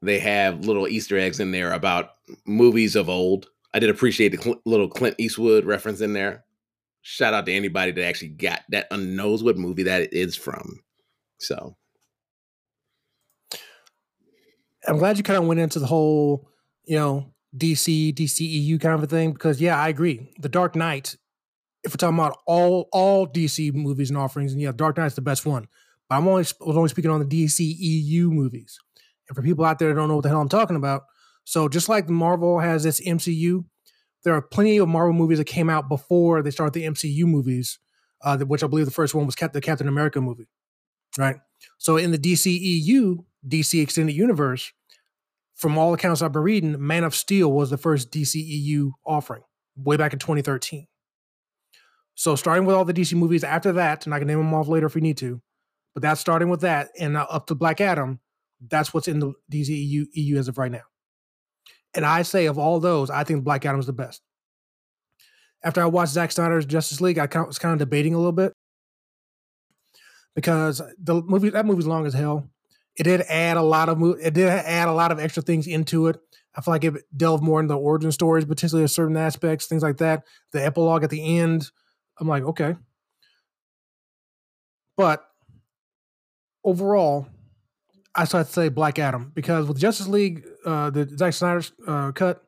they 0.00 0.18
have 0.18 0.64
little 0.64 0.88
Easter 0.88 1.18
eggs 1.18 1.40
in 1.40 1.50
there 1.50 1.72
about 1.72 2.12
movies 2.46 2.96
of 2.96 3.08
old. 3.08 3.48
I 3.74 3.78
did 3.78 3.90
appreciate 3.90 4.30
the 4.30 4.42
cl- 4.42 4.62
little 4.64 4.88
Clint 4.88 5.16
Eastwood 5.18 5.64
reference 5.64 6.00
in 6.00 6.12
there 6.12 6.44
shout 7.02 7.34
out 7.34 7.46
to 7.46 7.52
anybody 7.52 7.92
that 7.92 8.06
actually 8.06 8.28
got 8.28 8.62
that 8.70 8.86
knows 8.92 9.42
what 9.42 9.58
movie 9.58 9.84
that 9.84 10.12
is 10.12 10.34
from. 10.34 10.80
So 11.38 11.76
I'm 14.86 14.98
glad 14.98 15.18
you 15.18 15.24
kind 15.24 15.38
of 15.38 15.46
went 15.46 15.60
into 15.60 15.78
the 15.78 15.86
whole, 15.86 16.48
you 16.84 16.96
know, 16.96 17.32
DC, 17.56 18.14
DCEU 18.14 18.80
kind 18.80 18.94
of 18.94 19.02
a 19.02 19.06
thing 19.06 19.32
because 19.32 19.60
yeah, 19.60 19.78
I 19.78 19.88
agree. 19.88 20.32
The 20.38 20.48
Dark 20.48 20.74
Knight 20.74 21.16
if 21.84 21.92
we're 21.92 21.96
talking 21.96 22.18
about 22.18 22.38
all 22.46 22.88
all 22.92 23.26
DC 23.26 23.74
movies 23.74 24.10
and 24.10 24.18
offerings, 24.18 24.52
and 24.52 24.60
yeah, 24.60 24.72
Dark 24.74 24.96
Knight's 24.96 25.14
the 25.14 25.20
best 25.20 25.44
one. 25.44 25.66
But 26.08 26.16
I'm 26.16 26.28
only 26.28 26.42
was 26.60 26.76
only 26.76 26.88
speaking 26.88 27.10
on 27.10 27.26
the 27.26 27.44
DC 27.44 27.58
EU 27.60 28.30
movies. 28.30 28.78
And 29.28 29.36
for 29.36 29.42
people 29.42 29.64
out 29.64 29.78
there 29.78 29.88
that 29.88 29.94
don't 29.94 30.08
know 30.08 30.16
what 30.16 30.22
the 30.22 30.28
hell 30.28 30.40
I'm 30.40 30.48
talking 30.48 30.76
about, 30.76 31.02
so 31.44 31.68
just 31.68 31.88
like 31.88 32.08
Marvel 32.08 32.60
has 32.60 32.86
its 32.86 33.00
MCU, 33.00 33.64
there 34.24 34.34
are 34.34 34.42
plenty 34.42 34.78
of 34.78 34.88
Marvel 34.88 35.12
movies 35.12 35.38
that 35.38 35.46
came 35.46 35.68
out 35.68 35.88
before 35.88 36.42
they 36.42 36.50
started 36.50 36.72
the 36.72 36.86
MCU 36.86 37.24
movies, 37.24 37.78
uh, 38.22 38.38
which 38.38 38.62
I 38.62 38.66
believe 38.66 38.86
the 38.86 38.92
first 38.92 39.14
one 39.14 39.26
was 39.26 39.34
the 39.34 39.60
Captain 39.60 39.88
America 39.88 40.20
movie, 40.20 40.48
right? 41.18 41.36
So 41.78 41.96
in 41.96 42.12
the 42.12 42.18
DCEU, 42.18 43.24
DC 43.48 43.82
Extended 43.82 44.14
Universe, 44.14 44.72
from 45.54 45.78
all 45.78 45.94
accounts 45.94 46.22
I've 46.22 46.32
been 46.32 46.42
reading, 46.42 46.84
Man 46.84 47.04
of 47.04 47.14
Steel 47.14 47.52
was 47.52 47.70
the 47.70 47.76
first 47.76 48.10
DCEU 48.10 48.92
offering 49.06 49.42
way 49.76 49.96
back 49.96 50.12
in 50.12 50.18
2013. 50.18 50.86
So 52.14 52.36
starting 52.36 52.64
with 52.64 52.76
all 52.76 52.84
the 52.84 52.94
DC 52.94 53.14
movies 53.14 53.44
after 53.44 53.72
that, 53.72 54.04
and 54.04 54.14
I 54.14 54.18
can 54.18 54.28
name 54.28 54.38
them 54.38 54.54
off 54.54 54.68
later 54.68 54.86
if 54.86 54.94
we 54.94 55.00
need 55.00 55.16
to, 55.18 55.40
but 55.94 56.02
that's 56.02 56.20
starting 56.20 56.48
with 56.48 56.60
that 56.60 56.90
and 56.98 57.16
uh, 57.16 57.26
up 57.28 57.46
to 57.46 57.54
Black 57.54 57.80
Adam. 57.80 58.20
That's 58.68 58.94
what's 58.94 59.08
in 59.08 59.18
the 59.18 59.32
DCEU 59.50 60.06
EU 60.12 60.36
as 60.36 60.48
of 60.48 60.58
right 60.58 60.70
now. 60.70 60.82
And 61.94 62.06
I 62.06 62.22
say 62.22 62.46
of 62.46 62.58
all 62.58 62.80
those, 62.80 63.10
I 63.10 63.24
think 63.24 63.44
Black 63.44 63.64
Adam 63.66 63.80
is 63.80 63.86
the 63.86 63.92
best. 63.92 64.22
After 65.62 65.80
I 65.80 65.86
watched 65.86 66.12
Zack 66.12 66.32
Snyder's 66.32 66.66
Justice 66.66 67.00
League, 67.00 67.18
I 67.18 67.26
was 67.42 67.58
kind 67.58 67.72
of 67.72 67.78
debating 67.78 68.14
a 68.14 68.16
little 68.16 68.32
bit 68.32 68.52
because 70.34 70.82
the 70.98 71.22
movie 71.22 71.50
that 71.50 71.66
movie's 71.66 71.86
long 71.86 72.06
as 72.06 72.14
hell. 72.14 72.48
It 72.96 73.04
did 73.04 73.22
add 73.22 73.56
a 73.56 73.62
lot 73.62 73.88
of 73.88 74.02
it 74.20 74.34
did 74.34 74.48
add 74.48 74.88
a 74.88 74.92
lot 74.92 75.12
of 75.12 75.18
extra 75.18 75.42
things 75.42 75.66
into 75.66 76.08
it. 76.08 76.18
I 76.54 76.60
feel 76.60 76.74
like 76.74 76.84
it 76.84 77.04
delved 77.16 77.42
more 77.42 77.60
into 77.60 77.72
the 77.72 77.80
origin 77.80 78.12
stories, 78.12 78.44
potentially 78.44 78.82
of 78.82 78.90
certain 78.90 79.16
aspects, 79.16 79.66
things 79.66 79.82
like 79.82 79.96
that. 79.98 80.24
The 80.50 80.64
epilogue 80.64 81.02
at 81.02 81.10
the 81.10 81.38
end, 81.38 81.70
I'm 82.18 82.28
like, 82.28 82.42
okay. 82.42 82.76
But 84.96 85.26
overall, 86.62 87.26
I 88.14 88.24
to 88.26 88.44
say 88.44 88.68
Black 88.68 88.98
Adam 88.98 89.32
because 89.34 89.66
with 89.66 89.78
Justice 89.78 90.06
League, 90.08 90.44
uh, 90.66 90.90
the 90.90 91.08
Zack 91.16 91.32
Snyder's 91.32 91.72
uh, 91.86 92.12
cut, 92.12 92.42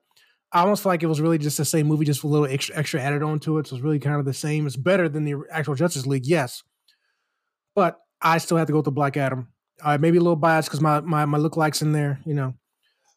I 0.52 0.60
almost 0.60 0.82
feel 0.82 0.92
like 0.92 1.02
it 1.02 1.06
was 1.06 1.20
really 1.20 1.38
just 1.38 1.56
the 1.56 1.64
same 1.64 1.86
movie, 1.86 2.04
just 2.04 2.22
a 2.22 2.26
little 2.26 2.46
extra, 2.46 2.76
extra 2.76 3.00
added 3.00 3.22
on 3.22 3.40
to 3.40 3.58
it. 3.58 3.66
So 3.66 3.76
it's 3.76 3.82
really 3.82 3.98
kind 3.98 4.16
of 4.16 4.24
the 4.24 4.34
same. 4.34 4.66
It's 4.66 4.76
better 4.76 5.08
than 5.08 5.24
the 5.24 5.42
actual 5.50 5.74
Justice 5.74 6.06
League, 6.06 6.26
yes, 6.26 6.62
but 7.74 7.98
I 8.20 8.38
still 8.38 8.56
have 8.56 8.66
to 8.66 8.72
go 8.72 8.78
with 8.78 8.84
the 8.84 8.92
Black 8.92 9.16
Adam. 9.16 9.48
Uh, 9.82 9.98
maybe 9.98 10.18
a 10.18 10.20
little 10.20 10.36
biased 10.36 10.68
because 10.68 10.80
my 10.80 11.00
my 11.00 11.24
my 11.24 11.38
lookalikes 11.38 11.82
in 11.82 11.92
there, 11.92 12.20
you 12.24 12.34
know. 12.34 12.54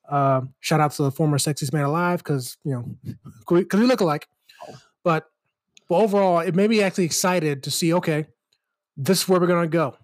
Uh, 0.09 0.41
shout 0.61 0.79
out 0.79 0.91
to 0.93 1.03
the 1.03 1.11
former 1.11 1.37
sexiest 1.37 1.73
man 1.73 1.83
alive 1.83 2.19
because 2.19 2.57
you 2.63 2.71
know 2.71 2.85
because 3.47 3.79
we 3.79 3.85
look 3.85 4.01
alike. 4.01 4.27
But 5.03 5.25
but 5.89 5.95
overall, 5.95 6.39
it 6.39 6.55
made 6.55 6.69
me 6.69 6.81
actually 6.81 7.05
excited 7.05 7.63
to 7.63 7.71
see. 7.71 7.93
Okay, 7.93 8.25
this 8.95 9.21
is 9.21 9.27
where 9.27 9.39
we're 9.39 9.47
gonna 9.47 9.67
go 9.67 9.97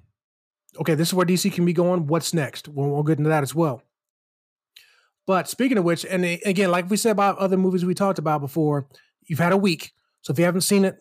okay, 0.80 0.96
this 0.96 1.10
is 1.10 1.14
where 1.14 1.26
DC 1.26 1.52
can 1.54 1.66
be 1.66 1.74
going. 1.74 2.08
What's 2.08 2.34
next? 2.34 2.68
We'll, 2.68 2.90
we'll 2.90 3.04
get 3.04 3.18
into 3.18 3.30
that 3.30 3.44
as 3.44 3.54
well. 3.54 3.84
But 5.26 5.48
speaking 5.48 5.78
of 5.78 5.84
which, 5.84 6.06
and 6.06 6.26
again, 6.26 6.70
like 6.72 6.90
we 6.90 6.98
said 6.98 7.12
about 7.12 7.38
other 7.38 7.58
movies 7.58 7.86
we 7.86 7.94
talked 7.94 8.20
about 8.20 8.42
before, 8.42 8.88
you've 9.26 9.40
had 9.40 9.54
a 9.54 9.58
week. 9.58 9.94
So 10.22 10.32
if 10.34 10.40
you 10.40 10.46
haven't 10.46 10.62
seen 10.62 10.86
it, 10.86 10.98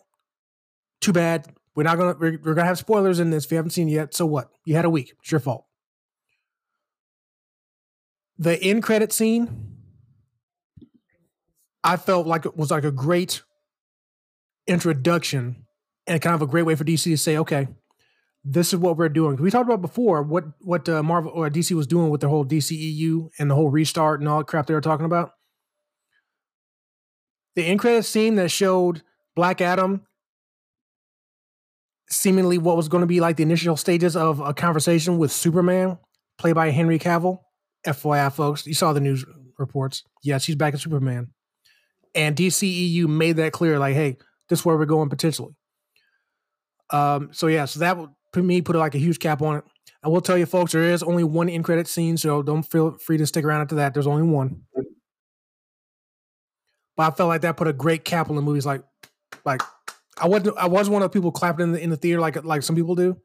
too 1.01 1.13
bad. 1.13 1.47
We're 1.75 1.83
not 1.83 1.97
gonna 1.97 2.15
we're, 2.17 2.39
we're 2.43 2.53
gonna 2.53 2.67
have 2.67 2.77
spoilers 2.77 3.19
in 3.19 3.29
this 3.29 3.45
if 3.45 3.51
you 3.51 3.57
haven't 3.57 3.71
seen 3.71 3.89
it 3.89 3.91
yet. 3.91 4.13
So 4.13 4.25
what? 4.25 4.49
You 4.65 4.75
had 4.75 4.85
a 4.85 4.89
week. 4.89 5.13
It's 5.21 5.31
your 5.31 5.39
fault. 5.39 5.65
The 8.37 8.61
end 8.61 8.83
credit 8.83 9.11
scene, 9.11 9.77
I 11.83 11.97
felt 11.97 12.25
like 12.25 12.45
it 12.45 12.55
was 12.55 12.71
like 12.71 12.83
a 12.83 12.91
great 12.91 13.43
introduction 14.65 15.65
and 16.07 16.21
kind 16.21 16.35
of 16.35 16.41
a 16.41 16.47
great 16.47 16.63
way 16.63 16.75
for 16.75 16.83
DC 16.83 17.03
to 17.03 17.17
say, 17.17 17.37
okay, 17.37 17.67
this 18.43 18.73
is 18.73 18.79
what 18.79 18.97
we're 18.97 19.09
doing. 19.09 19.37
We 19.37 19.51
talked 19.51 19.69
about 19.69 19.81
before 19.81 20.21
what 20.21 20.45
what 20.61 20.87
uh, 20.89 21.01
Marvel 21.01 21.31
or 21.31 21.49
DC 21.49 21.71
was 21.75 21.87
doing 21.87 22.09
with 22.09 22.21
the 22.21 22.29
whole 22.29 22.45
DCEU 22.45 23.29
and 23.39 23.49
the 23.49 23.55
whole 23.55 23.69
restart 23.69 24.19
and 24.19 24.27
all 24.27 24.39
the 24.39 24.43
crap 24.43 24.67
they 24.67 24.73
were 24.73 24.81
talking 24.81 25.05
about. 25.05 25.31
The 27.55 27.63
end 27.63 27.79
credit 27.79 28.03
scene 28.03 28.35
that 28.35 28.49
showed 28.49 29.03
Black 29.35 29.61
Adam 29.61 30.05
seemingly 32.09 32.57
what 32.57 32.77
was 32.77 32.89
going 32.89 33.01
to 33.01 33.07
be 33.07 33.19
like 33.19 33.37
the 33.37 33.43
initial 33.43 33.77
stages 33.77 34.15
of 34.15 34.39
a 34.39 34.53
conversation 34.53 35.17
with 35.17 35.31
Superman, 35.31 35.97
played 36.37 36.55
by 36.55 36.69
Henry 36.69 36.99
Cavill. 36.99 37.39
FYI, 37.85 38.31
folks, 38.31 38.65
you 38.65 38.73
saw 38.73 38.93
the 38.93 39.01
news 39.01 39.25
reports. 39.57 40.03
Yes, 40.23 40.45
he's 40.45 40.55
back 40.55 40.73
in 40.73 40.79
Superman. 40.79 41.33
And 42.15 42.35
DCEU 42.35 43.07
made 43.07 43.37
that 43.37 43.51
clear, 43.51 43.77
like, 43.77 43.95
hey, 43.95 44.17
this 44.47 44.59
is 44.59 44.65
where 44.65 44.77
we're 44.77 44.85
going 44.85 45.09
potentially. 45.09 45.53
Um, 46.91 47.29
so 47.33 47.47
yeah, 47.47 47.65
so 47.65 47.79
that 47.81 47.97
me 48.41 48.61
put 48.61 48.75
like 48.75 48.95
a 48.95 48.99
huge 48.99 49.19
cap 49.19 49.41
on 49.41 49.57
it. 49.57 49.63
I 50.01 50.07
will 50.07 50.21
tell 50.21 50.37
you, 50.37 50.45
folks, 50.45 50.71
there 50.71 50.83
is 50.83 51.03
only 51.03 51.23
one 51.23 51.49
in 51.49 51.63
credit 51.63 51.87
scene, 51.87 52.17
so 52.17 52.41
don't 52.41 52.63
feel 52.63 52.97
free 52.97 53.17
to 53.17 53.25
stick 53.25 53.45
around 53.45 53.61
after 53.61 53.75
that. 53.75 53.93
There's 53.93 54.07
only 54.07 54.23
one. 54.23 54.63
But 56.95 57.03
I 57.03 57.15
felt 57.15 57.29
like 57.29 57.41
that 57.41 57.57
put 57.57 57.67
a 57.67 57.73
great 57.73 58.05
cap 58.05 58.29
on 58.29 58.35
the 58.35 58.41
movies. 58.41 58.65
Like, 58.65 58.83
like 59.45 59.61
I 60.17 60.27
wasn't 60.27 60.57
I 60.57 60.67
was 60.67 60.89
one 60.89 61.01
of 61.01 61.11
the 61.11 61.13
people 61.13 61.31
clapping 61.31 61.63
in 61.63 61.71
the 61.71 61.81
in 61.81 61.89
the 61.89 61.97
theater 61.97 62.19
like 62.19 62.43
like 62.43 62.63
some 62.63 62.75
people 62.75 62.95
do. 62.95 63.17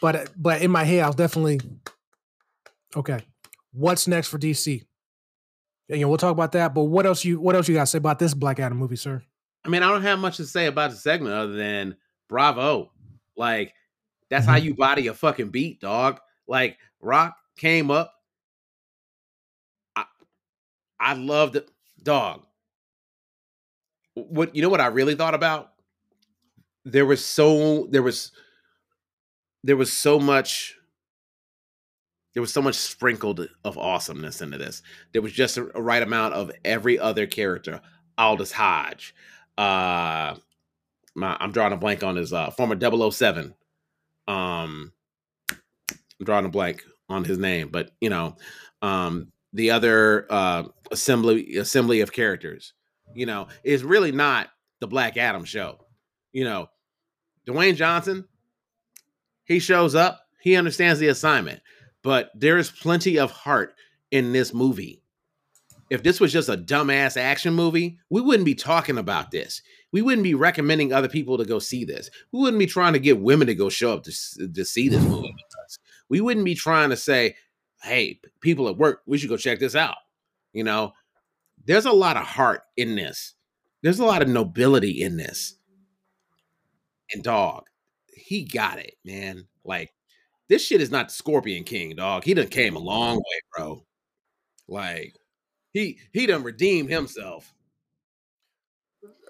But 0.00 0.30
but 0.36 0.62
in 0.62 0.70
my 0.70 0.84
head, 0.84 1.02
I 1.02 1.06
was 1.06 1.16
definitely 1.16 1.60
okay. 2.96 3.20
What's 3.72 4.08
next 4.08 4.28
for 4.28 4.38
DC? 4.38 4.82
And, 5.88 5.98
you 5.98 6.04
know, 6.04 6.08
we'll 6.08 6.18
talk 6.18 6.32
about 6.32 6.52
that. 6.52 6.74
But 6.74 6.84
what 6.84 7.06
else 7.06 7.24
you 7.24 7.40
what 7.40 7.56
else 7.56 7.68
you 7.68 7.74
got 7.74 7.82
to 7.82 7.86
say 7.86 7.98
about 7.98 8.18
this 8.18 8.34
Black 8.34 8.60
Adam 8.60 8.78
movie, 8.78 8.96
sir? 8.96 9.22
I 9.64 9.68
mean, 9.68 9.82
I 9.82 9.90
don't 9.90 10.02
have 10.02 10.18
much 10.18 10.36
to 10.38 10.46
say 10.46 10.66
about 10.66 10.90
the 10.90 10.96
segment 10.96 11.34
other 11.34 11.54
than 11.54 11.96
bravo. 12.28 12.92
Like 13.36 13.74
that's 14.30 14.44
mm-hmm. 14.44 14.52
how 14.52 14.58
you 14.58 14.74
body 14.74 15.06
a 15.06 15.14
fucking 15.14 15.50
beat, 15.50 15.80
dog. 15.80 16.20
Like 16.46 16.78
Rock 17.00 17.36
came 17.56 17.90
up. 17.90 18.14
I, 19.96 20.04
I 21.00 21.14
loved 21.14 21.56
it, 21.56 21.70
dog. 22.02 22.44
What 24.14 24.54
you 24.54 24.62
know 24.62 24.68
what 24.68 24.80
I 24.80 24.86
really 24.88 25.14
thought 25.14 25.34
about? 25.34 25.72
There 26.84 27.06
was 27.06 27.24
so 27.24 27.86
there 27.90 28.02
was 28.02 28.32
there 29.62 29.76
was 29.76 29.92
so 29.92 30.18
much 30.18 30.74
there 32.34 32.40
was 32.40 32.52
so 32.52 32.62
much 32.62 32.74
sprinkled 32.76 33.48
of 33.64 33.78
awesomeness 33.78 34.40
into 34.40 34.58
this. 34.58 34.82
There 35.12 35.22
was 35.22 35.32
just 35.32 35.56
a, 35.56 35.76
a 35.76 35.82
right 35.82 36.02
amount 36.02 36.34
of 36.34 36.50
every 36.64 36.98
other 36.98 37.26
character. 37.26 37.80
Aldis 38.16 38.52
Hodge. 38.52 39.14
Uh 39.56 40.34
my, 41.14 41.36
I'm 41.40 41.52
drawing 41.52 41.72
a 41.72 41.76
blank 41.76 42.02
on 42.02 42.16
his 42.16 42.32
uh 42.32 42.50
former 42.50 42.78
007 43.10 43.54
um 44.28 44.92
I'm 45.50 46.24
drawing 46.24 46.44
a 46.44 46.50
blank 46.50 46.84
on 47.08 47.24
his 47.24 47.38
name, 47.38 47.70
but 47.70 47.90
you 48.00 48.10
know, 48.10 48.36
um 48.82 49.32
the 49.52 49.70
other 49.70 50.26
uh 50.30 50.64
assembly 50.92 51.56
assembly 51.56 52.00
of 52.00 52.12
characters, 52.12 52.74
you 53.14 53.26
know, 53.26 53.48
is 53.64 53.82
really 53.82 54.12
not 54.12 54.48
the 54.80 54.86
Black 54.86 55.16
Adam 55.16 55.44
show. 55.44 55.78
You 56.32 56.44
know, 56.44 56.68
Dwayne 57.46 57.74
Johnson, 57.74 58.26
he 59.44 59.58
shows 59.58 59.94
up, 59.94 60.20
he 60.40 60.56
understands 60.56 61.00
the 61.00 61.08
assignment, 61.08 61.60
but 62.02 62.30
there 62.34 62.58
is 62.58 62.70
plenty 62.70 63.18
of 63.18 63.30
heart 63.30 63.74
in 64.10 64.32
this 64.32 64.52
movie. 64.52 65.02
If 65.90 66.02
this 66.02 66.20
was 66.20 66.32
just 66.32 66.50
a 66.50 66.56
dumbass 66.56 67.16
action 67.16 67.54
movie, 67.54 67.98
we 68.10 68.20
wouldn't 68.20 68.44
be 68.44 68.54
talking 68.54 68.98
about 68.98 69.30
this 69.30 69.62
we 69.92 70.02
wouldn't 70.02 70.22
be 70.22 70.34
recommending 70.34 70.92
other 70.92 71.08
people 71.08 71.38
to 71.38 71.44
go 71.44 71.58
see 71.58 71.84
this. 71.84 72.10
We 72.32 72.40
wouldn't 72.40 72.58
be 72.58 72.66
trying 72.66 72.92
to 72.92 72.98
get 72.98 73.20
women 73.20 73.46
to 73.46 73.54
go 73.54 73.68
show 73.68 73.92
up 73.92 74.04
to, 74.04 74.12
to 74.48 74.64
see 74.64 74.88
this 74.88 75.02
mm. 75.02 75.10
movie 75.10 75.34
We 76.08 76.20
wouldn't 76.20 76.44
be 76.44 76.54
trying 76.54 76.90
to 76.90 76.96
say, 76.96 77.36
hey, 77.82 78.20
people 78.40 78.68
at 78.68 78.76
work, 78.76 79.02
we 79.06 79.18
should 79.18 79.30
go 79.30 79.36
check 79.36 79.58
this 79.58 79.74
out. 79.74 79.96
You 80.52 80.64
know, 80.64 80.92
there's 81.64 81.86
a 81.86 81.92
lot 81.92 82.16
of 82.16 82.24
heart 82.24 82.62
in 82.76 82.96
this. 82.96 83.34
There's 83.82 84.00
a 84.00 84.04
lot 84.04 84.22
of 84.22 84.28
nobility 84.28 85.02
in 85.02 85.16
this. 85.16 85.56
And 87.12 87.22
dog, 87.22 87.64
he 88.12 88.44
got 88.44 88.78
it, 88.78 88.94
man. 89.04 89.46
Like, 89.64 89.92
this 90.48 90.64
shit 90.64 90.80
is 90.80 90.90
not 90.90 91.08
the 91.08 91.14
Scorpion 91.14 91.64
King, 91.64 91.94
dog. 91.96 92.24
He 92.24 92.34
done 92.34 92.48
came 92.48 92.76
a 92.76 92.80
long 92.80 93.16
way, 93.16 93.40
bro. 93.56 93.84
Like, 94.66 95.14
he 95.72 95.98
he 96.12 96.26
done 96.26 96.42
redeemed 96.42 96.90
himself. 96.90 97.54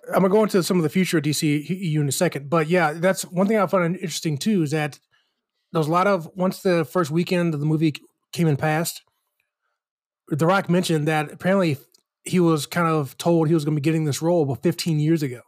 I'm 0.09 0.23
gonna 0.23 0.29
go 0.31 0.43
into 0.43 0.63
some 0.63 0.77
of 0.79 0.83
the 0.83 0.89
future 0.89 1.19
of 1.19 1.25
DCEU 1.25 1.97
in 1.97 2.09
a 2.09 2.13
second, 2.13 2.49
but 2.49 2.69
yeah, 2.69 2.93
that's 2.93 3.23
one 3.23 3.47
thing 3.47 3.59
I 3.59 3.67
found 3.67 3.97
interesting 3.97 4.39
too 4.39 4.63
is 4.63 4.71
that 4.71 4.99
there 5.73 5.81
was 5.81 5.89
a 5.89 5.93
lot 5.93 6.07
of 6.07 6.29
once 6.35 6.61
the 6.61 6.85
first 6.85 7.11
weekend 7.11 7.55
of 7.55 7.61
the 7.61 7.67
movie 7.67 7.95
came 8.33 8.49
and 8.49 8.59
passed. 8.59 9.03
The 10.29 10.47
Rock 10.47 10.69
mentioned 10.69 11.09
that 11.09 11.33
apparently 11.33 11.79
he 12.25 12.41
was 12.41 12.67
kind 12.67 12.89
of 12.89 13.17
told 13.19 13.49
he 13.49 13.55
was 13.55 13.65
going 13.65 13.75
to 13.75 13.81
be 13.81 13.85
getting 13.85 14.05
this 14.05 14.21
role 14.21 14.43
about 14.43 14.63
15 14.63 14.99
years 14.99 15.23
ago. 15.23 15.41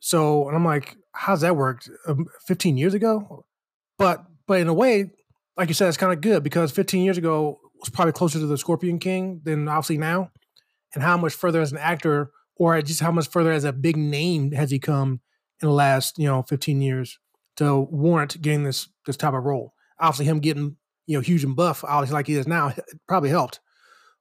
So, 0.00 0.46
and 0.46 0.56
I'm 0.56 0.64
like, 0.64 0.96
how's 1.12 1.40
that 1.40 1.56
worked? 1.56 1.90
Um, 2.06 2.26
15 2.46 2.76
years 2.76 2.94
ago? 2.94 3.44
But 3.98 4.24
but 4.46 4.60
in 4.60 4.68
a 4.68 4.74
way, 4.74 5.10
like 5.56 5.68
you 5.68 5.74
said, 5.74 5.88
it's 5.88 5.96
kind 5.96 6.12
of 6.12 6.20
good 6.20 6.42
because 6.42 6.70
15 6.70 7.02
years 7.02 7.18
ago 7.18 7.58
was 7.80 7.88
probably 7.90 8.12
closer 8.12 8.38
to 8.38 8.46
the 8.46 8.58
Scorpion 8.58 8.98
King 8.98 9.40
than 9.44 9.68
obviously 9.68 9.98
now, 9.98 10.30
and 10.94 11.02
how 11.02 11.16
much 11.16 11.34
further 11.34 11.60
as 11.60 11.72
an 11.72 11.78
actor 11.78 12.30
or 12.56 12.80
just 12.82 13.00
how 13.00 13.12
much 13.12 13.28
further 13.28 13.52
as 13.52 13.64
a 13.64 13.72
big 13.72 13.96
name 13.96 14.52
has 14.52 14.70
he 14.70 14.78
come 14.78 15.20
in 15.62 15.68
the 15.68 15.74
last 15.74 16.18
you 16.18 16.26
know 16.26 16.42
15 16.42 16.80
years 16.80 17.18
to 17.56 17.80
warrant 17.80 18.40
getting 18.40 18.64
this 18.64 18.88
this 19.06 19.16
type 19.16 19.34
of 19.34 19.44
role. 19.44 19.74
Obviously, 19.98 20.26
him 20.26 20.40
getting 20.40 20.76
you 21.06 21.16
know 21.16 21.20
huge 21.20 21.44
and 21.44 21.56
buff, 21.56 21.84
obviously 21.84 22.14
like 22.14 22.26
he 22.26 22.34
is 22.34 22.46
now, 22.46 22.72
probably 23.08 23.30
helped. 23.30 23.60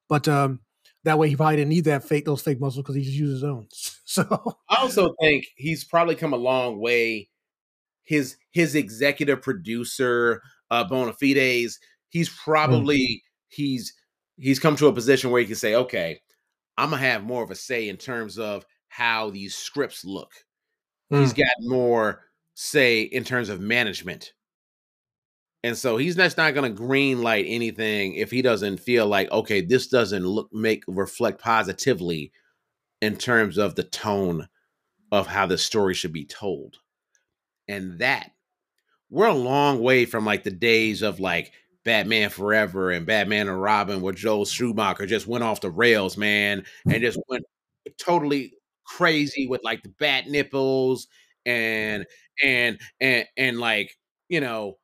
But 0.07 0.27
um, 0.27 0.61
that 1.03 1.17
way, 1.17 1.29
he 1.29 1.35
probably 1.35 1.57
didn't 1.57 1.69
need 1.69 1.85
that 1.85 2.03
fake 2.03 2.25
those 2.25 2.41
fake 2.41 2.59
muscles 2.59 2.83
because 2.83 2.95
he 2.95 3.03
just 3.03 3.17
used 3.17 3.33
his 3.33 3.43
own. 3.43 3.67
So 4.07 4.23
I 4.69 4.81
also 4.81 5.15
think 5.19 5.47
he's 5.57 5.83
probably 5.83 6.13
come 6.13 6.31
a 6.31 6.37
long 6.37 6.79
way. 6.79 7.27
His 8.03 8.37
his 8.51 8.75
executive 8.75 9.41
producer, 9.41 10.43
uh, 10.69 10.87
Bonafides, 10.87 11.79
he's 12.09 12.29
probably 12.29 12.99
mm. 12.99 13.19
he's 13.49 13.93
he's 14.37 14.59
come 14.59 14.75
to 14.75 14.87
a 14.87 14.93
position 14.93 15.31
where 15.31 15.41
he 15.41 15.47
can 15.47 15.55
say, 15.55 15.73
okay, 15.73 16.21
I'm 16.77 16.89
gonna 16.89 17.01
have 17.01 17.23
more 17.23 17.43
of 17.43 17.51
a 17.51 17.55
say 17.55 17.89
in 17.89 17.97
terms 17.97 18.37
of 18.37 18.65
how 18.87 19.29
these 19.29 19.55
scripts 19.55 20.05
look. 20.05 20.31
Mm. 21.11 21.21
He's 21.21 21.33
got 21.33 21.47
more 21.61 22.23
say 22.53 23.01
in 23.01 23.23
terms 23.23 23.49
of 23.49 23.59
management. 23.59 24.33
And 25.63 25.77
so 25.77 25.97
he's 25.97 26.15
just 26.15 26.37
not 26.37 26.53
going 26.53 26.71
to 26.71 26.77
green 26.77 27.23
light 27.23 27.45
anything 27.47 28.13
if 28.13 28.29
he 28.29 28.43
doesn't 28.43 28.79
feel 28.79 29.07
like, 29.07 29.31
okay, 29.31 29.61
this 29.61 29.87
doesn't 29.87 30.23
look 30.23 30.47
make 30.53 30.83
reflect 30.87 31.41
positively 31.41 32.31
in 33.01 33.17
terms 33.17 33.57
of 33.57 33.73
the 33.73 33.83
tone 33.83 34.47
of 35.11 35.25
how 35.25 35.47
the 35.47 35.57
story 35.57 35.95
should 35.95 36.13
be 36.13 36.25
told. 36.25 36.77
And 37.67 37.97
that 37.97 38.31
we're 39.09 39.25
a 39.27 39.33
long 39.33 39.81
way 39.81 40.05
from 40.05 40.23
like 40.23 40.43
the 40.43 40.51
days 40.51 41.01
of 41.01 41.19
like 41.19 41.51
Batman 41.85 42.29
Forever 42.29 42.91
and 42.91 43.05
Batman 43.05 43.47
and 43.47 43.61
Robin 43.61 44.01
where 44.01 44.13
Joel 44.13 44.45
Schumacher 44.45 45.05
just 45.05 45.27
went 45.27 45.43
off 45.43 45.61
the 45.61 45.69
rails, 45.71 46.17
man, 46.17 46.65
and 46.85 47.01
just 47.01 47.19
went 47.29 47.45
totally 47.97 48.53
crazy 48.85 49.47
with 49.47 49.63
like 49.63 49.83
the 49.83 49.89
bat 49.89 50.27
nipples 50.27 51.07
and 51.45 52.05
and 52.43 52.79
and 52.99 53.25
and 53.37 53.59
like, 53.59 53.95
you 54.27 54.41
know, 54.41 54.77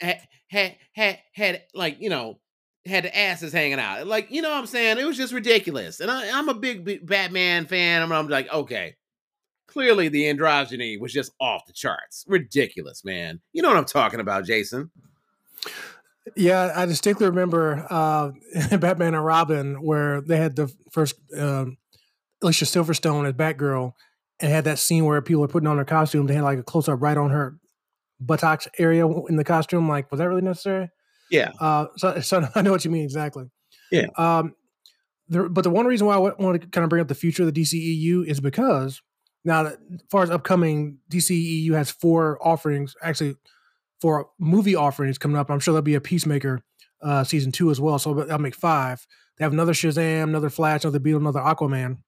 had 0.00 0.76
had 0.92 1.18
had, 1.34 1.62
like, 1.74 2.00
you 2.00 2.10
know, 2.10 2.38
had 2.86 3.04
the 3.04 3.16
asses 3.16 3.52
hanging 3.52 3.78
out. 3.78 4.06
Like, 4.06 4.30
you 4.30 4.42
know 4.42 4.50
what 4.50 4.58
I'm 4.58 4.66
saying? 4.66 4.98
It 4.98 5.06
was 5.06 5.16
just 5.16 5.32
ridiculous. 5.32 6.00
And 6.00 6.10
I, 6.10 6.26
am 6.26 6.48
a 6.48 6.54
big, 6.54 6.84
big, 6.84 7.06
Batman 7.06 7.66
fan. 7.66 8.02
I'm, 8.02 8.12
I'm 8.12 8.28
like, 8.28 8.52
okay, 8.52 8.96
clearly 9.66 10.08
the 10.08 10.24
androgyny 10.24 11.00
was 11.00 11.12
just 11.12 11.32
off 11.40 11.66
the 11.66 11.72
charts. 11.72 12.24
Ridiculous, 12.26 13.04
man. 13.04 13.40
You 13.52 13.62
know 13.62 13.68
what 13.68 13.76
I'm 13.76 13.84
talking 13.84 14.20
about, 14.20 14.44
Jason. 14.44 14.90
Yeah, 16.36 16.72
I 16.74 16.86
distinctly 16.86 17.26
remember 17.26 17.86
uh, 17.90 18.30
Batman 18.78 19.14
and 19.14 19.24
Robin 19.24 19.82
where 19.82 20.20
they 20.20 20.36
had 20.36 20.56
the 20.56 20.72
first 20.92 21.16
um, 21.36 21.78
Alicia 22.42 22.64
Silverstone 22.64 23.26
as 23.26 23.34
Batgirl 23.34 23.92
and 24.40 24.52
had 24.52 24.64
that 24.64 24.78
scene 24.78 25.04
where 25.04 25.20
people 25.20 25.40
were 25.40 25.48
putting 25.48 25.66
on 25.66 25.76
their 25.76 25.84
costume. 25.84 26.26
They 26.26 26.34
had 26.34 26.44
like 26.44 26.58
a 26.58 26.62
close 26.62 26.88
up 26.88 27.02
right 27.02 27.16
on 27.16 27.30
her 27.30 27.56
buttocks 28.20 28.68
area 28.78 29.06
in 29.06 29.36
the 29.36 29.44
costume. 29.44 29.88
Like, 29.88 30.10
was 30.10 30.18
that 30.18 30.28
really 30.28 30.42
necessary? 30.42 30.90
Yeah. 31.30 31.50
Uh, 31.58 31.86
so, 31.96 32.20
so 32.20 32.48
I 32.54 32.62
know 32.62 32.70
what 32.70 32.84
you 32.84 32.90
mean 32.90 33.04
exactly. 33.04 33.46
Yeah. 33.90 34.06
Um, 34.16 34.54
there, 35.28 35.48
but 35.48 35.62
the 35.62 35.70
one 35.70 35.86
reason 35.86 36.06
why 36.06 36.14
I 36.14 36.18
want 36.18 36.60
to 36.60 36.68
kind 36.68 36.84
of 36.84 36.90
bring 36.90 37.00
up 37.00 37.08
the 37.08 37.14
future 37.14 37.42
of 37.42 37.52
the 37.52 37.60
DCEU 37.60 38.26
is 38.26 38.40
because 38.40 39.00
now, 39.44 39.66
as 39.66 39.76
far 40.10 40.22
as 40.22 40.30
upcoming 40.30 40.98
DCEU 41.10 41.72
has 41.72 41.90
four 41.90 42.38
offerings, 42.46 42.94
actually 43.02 43.36
four 44.02 44.28
movie 44.40 44.74
offerings 44.74 45.16
coming 45.16 45.36
up. 45.36 45.48
I'm 45.48 45.60
sure 45.60 45.72
there'll 45.72 45.82
be 45.82 45.94
a 45.94 46.00
Peacemaker 46.00 46.60
uh, 47.00 47.22
season 47.22 47.52
two 47.52 47.70
as 47.70 47.80
well. 47.80 47.98
So 48.00 48.12
that'll 48.12 48.38
make 48.38 48.56
five. 48.56 49.06
They 49.38 49.44
have 49.44 49.52
another 49.52 49.72
Shazam, 49.72 50.24
another 50.24 50.50
Flash, 50.50 50.84
another 50.84 50.98
Beetle, 50.98 51.20
another 51.20 51.40
Aquaman. 51.40 51.98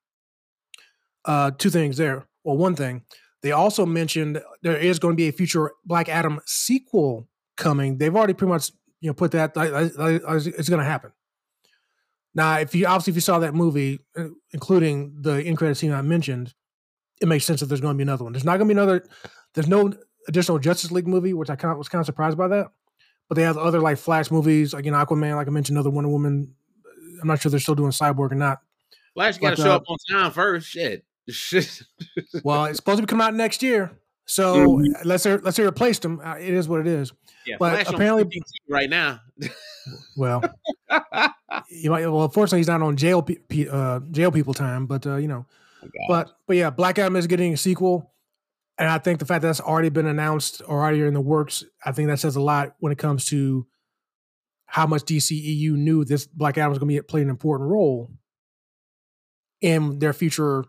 Uh, 1.24 1.52
two 1.56 1.70
things 1.70 1.96
there. 1.96 2.26
Well, 2.42 2.56
one 2.56 2.74
thing 2.74 3.02
they 3.42 3.52
also 3.52 3.86
mentioned 3.86 4.42
there 4.62 4.76
is 4.76 4.98
going 4.98 5.12
to 5.12 5.16
be 5.16 5.28
a 5.28 5.32
future 5.32 5.70
Black 5.84 6.08
Adam 6.08 6.40
sequel 6.44 7.28
coming. 7.56 7.96
They've 7.96 8.14
already 8.14 8.34
pretty 8.34 8.50
much 8.50 8.72
you 9.00 9.08
know 9.08 9.14
put 9.14 9.30
that 9.30 9.52
it's 9.56 10.68
going 10.68 10.80
to 10.80 10.84
happen. 10.84 11.12
Now, 12.34 12.58
if 12.58 12.74
you 12.74 12.86
obviously 12.86 13.12
if 13.12 13.16
you 13.16 13.20
saw 13.20 13.38
that 13.38 13.54
movie, 13.54 14.00
uh, 14.18 14.28
including 14.52 15.16
the 15.20 15.42
end 15.42 15.56
credit 15.56 15.76
scene 15.76 15.92
I 15.92 16.02
mentioned, 16.02 16.52
it 17.22 17.28
makes 17.28 17.44
sense 17.44 17.60
that 17.60 17.66
there's 17.66 17.80
going 17.80 17.94
to 17.94 17.98
be 17.98 18.02
another 18.02 18.24
one. 18.24 18.32
There's 18.32 18.44
not 18.44 18.58
going 18.58 18.68
to 18.68 18.74
be 18.74 18.80
another. 18.80 19.06
There's 19.54 19.68
no 19.68 19.92
additional 20.28 20.58
Justice 20.58 20.90
League 20.90 21.08
movie, 21.08 21.34
which 21.34 21.50
I 21.50 21.56
kind 21.56 21.72
of 21.72 21.78
was 21.78 21.88
kind 21.88 22.00
of 22.00 22.06
surprised 22.06 22.38
by 22.38 22.48
that. 22.48 22.70
But 23.28 23.36
they 23.36 23.42
have 23.42 23.56
other 23.56 23.80
like 23.80 23.98
Flash 23.98 24.30
movies, 24.30 24.74
like 24.74 24.84
you 24.84 24.90
know 24.90 24.98
Aquaman, 24.98 25.36
like 25.36 25.46
I 25.46 25.50
mentioned, 25.50 25.76
another 25.76 25.90
Wonder 25.90 26.10
Woman. 26.10 26.54
I'm 27.20 27.28
not 27.28 27.40
sure 27.40 27.50
they're 27.50 27.60
still 27.60 27.74
doing 27.74 27.90
Cyborg 27.90 28.32
or 28.32 28.34
not. 28.34 28.60
Flash 29.14 29.38
got 29.38 29.50
to 29.50 29.56
show 29.56 29.72
uh, 29.72 29.76
up 29.76 29.84
on 29.88 29.96
time 30.10 30.30
first. 30.32 30.68
Shit. 30.68 31.04
well, 32.44 32.66
it's 32.66 32.76
supposed 32.76 32.98
to 32.98 33.02
be 33.02 33.06
coming 33.06 33.26
out 33.26 33.34
next 33.34 33.62
year. 33.62 33.92
So 34.26 34.68
mm-hmm. 34.68 35.08
let's 35.08 35.22
say 35.22 35.36
let's 35.36 35.56
say 35.56 35.64
replaced 35.64 36.04
him. 36.04 36.20
Uh, 36.22 36.36
it 36.36 36.52
is 36.54 36.68
what 36.68 36.80
it 36.80 36.86
is. 36.86 37.12
Yeah, 37.46 37.56
but 37.58 37.72
Flash 37.72 37.94
apparently 37.94 38.42
right 38.68 38.88
now. 38.88 39.20
well, 40.16 40.42
you 41.68 41.90
might, 41.90 42.06
well, 42.06 42.24
unfortunately, 42.24 42.60
he's 42.60 42.68
not 42.68 42.80
on 42.80 42.96
jail 42.96 43.26
uh, 43.70 44.00
jail 44.10 44.32
people 44.32 44.54
time. 44.54 44.86
But 44.86 45.06
uh, 45.06 45.16
you 45.16 45.28
know, 45.28 45.46
oh, 45.82 45.88
but 46.08 46.38
but 46.46 46.56
yeah, 46.56 46.70
Black 46.70 46.98
Adam 46.98 47.16
is 47.16 47.26
getting 47.26 47.52
a 47.52 47.56
sequel, 47.56 48.12
and 48.78 48.88
I 48.88 48.98
think 48.98 49.20
the 49.20 49.26
fact 49.26 49.42
that 49.42 49.48
that's 49.48 49.60
already 49.60 49.88
been 49.88 50.06
announced 50.06 50.60
or 50.66 50.82
already 50.82 51.00
in 51.02 51.14
the 51.14 51.20
works, 51.20 51.64
I 51.84 51.92
think 51.92 52.08
that 52.08 52.18
says 52.18 52.36
a 52.36 52.40
lot 52.40 52.74
when 52.80 52.92
it 52.92 52.98
comes 52.98 53.24
to 53.26 53.66
how 54.66 54.86
much 54.86 55.02
DCEU 55.02 55.72
knew 55.72 56.04
this 56.04 56.26
Black 56.26 56.58
Adam 56.58 56.70
was 56.70 56.78
going 56.78 56.88
to 56.88 57.00
be 57.00 57.06
play 57.06 57.22
an 57.22 57.30
important 57.30 57.70
role 57.70 58.10
in 59.60 60.00
their 60.00 60.12
future, 60.12 60.64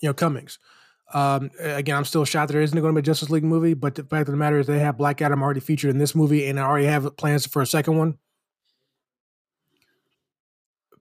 you 0.00 0.08
know, 0.08 0.14
comings. 0.14 0.58
Um, 1.12 1.50
again, 1.58 1.96
I'm 1.96 2.04
still 2.04 2.24
shocked 2.24 2.52
there 2.52 2.60
isn't 2.60 2.78
going 2.78 2.94
to 2.94 3.00
be 3.00 3.04
a 3.04 3.06
Justice 3.06 3.30
League 3.30 3.44
movie, 3.44 3.74
but 3.74 3.94
the 3.94 4.02
fact 4.02 4.28
of 4.28 4.32
the 4.32 4.36
matter 4.36 4.58
is 4.58 4.66
they 4.66 4.78
have 4.80 4.98
Black 4.98 5.22
Adam 5.22 5.42
already 5.42 5.60
featured 5.60 5.90
in 5.90 5.98
this 5.98 6.14
movie 6.14 6.46
and 6.46 6.58
I 6.58 6.64
already 6.64 6.86
have 6.86 7.16
plans 7.16 7.46
for 7.46 7.62
a 7.62 7.66
second 7.66 7.96
one. 7.96 8.18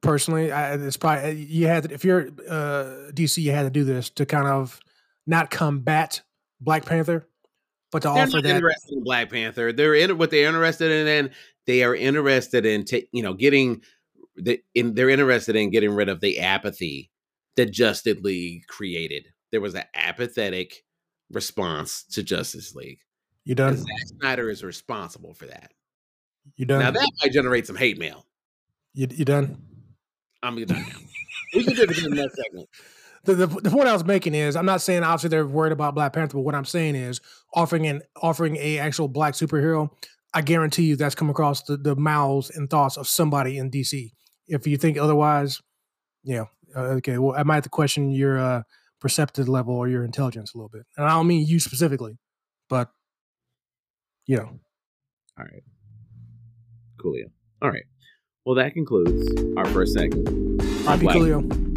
Personally, 0.02 0.52
I, 0.52 0.76
it's 0.76 0.98
probably 0.98 1.44
you 1.44 1.68
had 1.68 1.84
to, 1.84 1.94
if 1.94 2.06
you're 2.06 2.28
uh, 2.48 3.12
DC, 3.12 3.38
you 3.38 3.52
had 3.52 3.64
to 3.64 3.70
do 3.70 3.84
this 3.84 4.10
to 4.12 4.26
kind 4.26 4.48
of 4.48 4.80
not 5.28 5.50
combat 5.50 6.22
Black 6.62 6.86
Panther, 6.86 7.28
but 7.92 8.02
to 8.04 8.10
they're 8.10 8.24
offer 8.24 8.42
that. 8.42 8.56
Interested 8.56 8.94
in 8.94 9.04
Black 9.04 9.30
Panther, 9.30 9.72
they're 9.72 9.96
in 9.96 10.18
what 10.18 10.32
they're 10.32 10.48
interested 10.48 10.92
in, 10.92 11.08
and 11.08 11.30
they 11.66 11.84
are 11.84 11.96
interested 11.96 12.66
in 12.66 12.86
t- 12.86 13.08
you 13.12 13.24
know 13.24 13.34
getting 13.34 13.82
the 14.36 14.62
in 14.74 14.94
they're 14.94 15.10
interested 15.10 15.56
in 15.56 15.70
getting 15.70 15.92
rid 15.92 16.10
of 16.10 16.22
the 16.22 16.40
apathy 16.40 17.12
that 17.56 17.72
Justice 17.72 18.20
League 18.22 18.66
created. 18.68 19.28
There 19.52 19.62
was 19.62 19.76
an 19.76 19.84
apathetic 19.94 20.84
response 21.32 22.04
to 22.12 22.24
Justice 22.24 22.76
League. 22.76 23.00
You 23.46 23.56
done? 23.56 23.78
Zack 23.78 23.88
Snyder 24.20 24.50
is 24.50 24.64
responsible 24.64 25.34
for 25.34 25.48
that. 25.48 25.72
You 26.56 26.66
done? 26.66 26.80
Now 26.80 26.92
that 26.92 27.12
might 27.22 27.32
generate 27.32 27.68
some 27.68 27.76
hate 27.76 27.98
mail. 27.98 28.26
You 28.94 29.08
you 29.12 29.26
done? 29.26 29.62
I'm 30.42 30.56
done 30.66 30.82
now. 30.82 31.00
we 31.54 31.64
can 31.64 31.76
do 31.76 31.84
it 31.84 31.98
in 31.98 32.12
the 32.12 32.22
next 32.22 32.36
segment. 32.36 32.70
The, 33.26 33.36
the, 33.36 33.48
the, 33.48 33.70
point 33.70 33.88
I 33.88 33.94
was 33.94 34.06
making 34.06 34.34
is 34.34 34.56
I'm 34.56 34.66
not 34.66 34.82
saying 34.82 35.04
obviously 35.04 35.30
they're 35.30 35.46
worried 35.46 35.74
about 35.74 35.96
Black 35.96 36.14
Panther, 36.14 36.38
but 36.38 36.42
what 36.42 36.56
I'm 36.56 36.66
saying 36.66 36.96
is 36.96 37.20
offering 37.54 37.86
an 37.88 38.02
offering 38.22 38.56
a 38.58 38.80
actual 38.80 39.08
black 39.08 39.34
superhero. 39.34 39.90
I 40.34 40.42
guarantee 40.42 40.84
you 40.84 40.96
that's 40.96 41.16
come 41.16 41.30
across 41.30 41.64
the, 41.64 41.76
the 41.78 41.96
mouths 41.96 42.50
and 42.52 42.70
thoughts 42.70 42.98
of 42.98 43.08
somebody 43.08 43.58
in 43.58 43.72
DC. 43.72 44.12
If 44.48 44.68
you 44.68 44.78
think 44.78 44.98
otherwise, 44.98 45.62
yeah, 46.24 46.46
uh, 46.76 46.98
okay. 46.98 47.18
Well, 47.18 47.36
I 47.38 47.44
might 47.44 47.56
have 47.56 47.64
to 47.64 47.70
question 47.70 48.12
your 48.12 48.38
uh, 48.38 48.64
perceptive 49.02 49.50
level 49.50 49.76
or 49.76 49.88
your 49.88 50.04
intelligence 50.04 50.54
a 50.54 50.58
little 50.58 50.70
bit, 50.70 50.84
and 50.98 51.06
I 51.06 51.10
don't 51.16 51.28
mean 51.28 51.46
you 51.46 51.60
specifically, 51.60 52.18
but 52.70 52.90
you 54.26 54.38
know. 54.38 54.60
All 55.38 55.46
right. 55.46 55.64
Coolio. 56.98 57.32
All 57.62 57.70
right. 57.70 57.84
Well, 58.46 58.56
that 58.56 58.74
concludes 58.74 59.30
our 59.58 59.66
first 59.68 59.94
segment. 59.94 60.28
Happy 60.86 61.06
Coolio. 61.06 61.69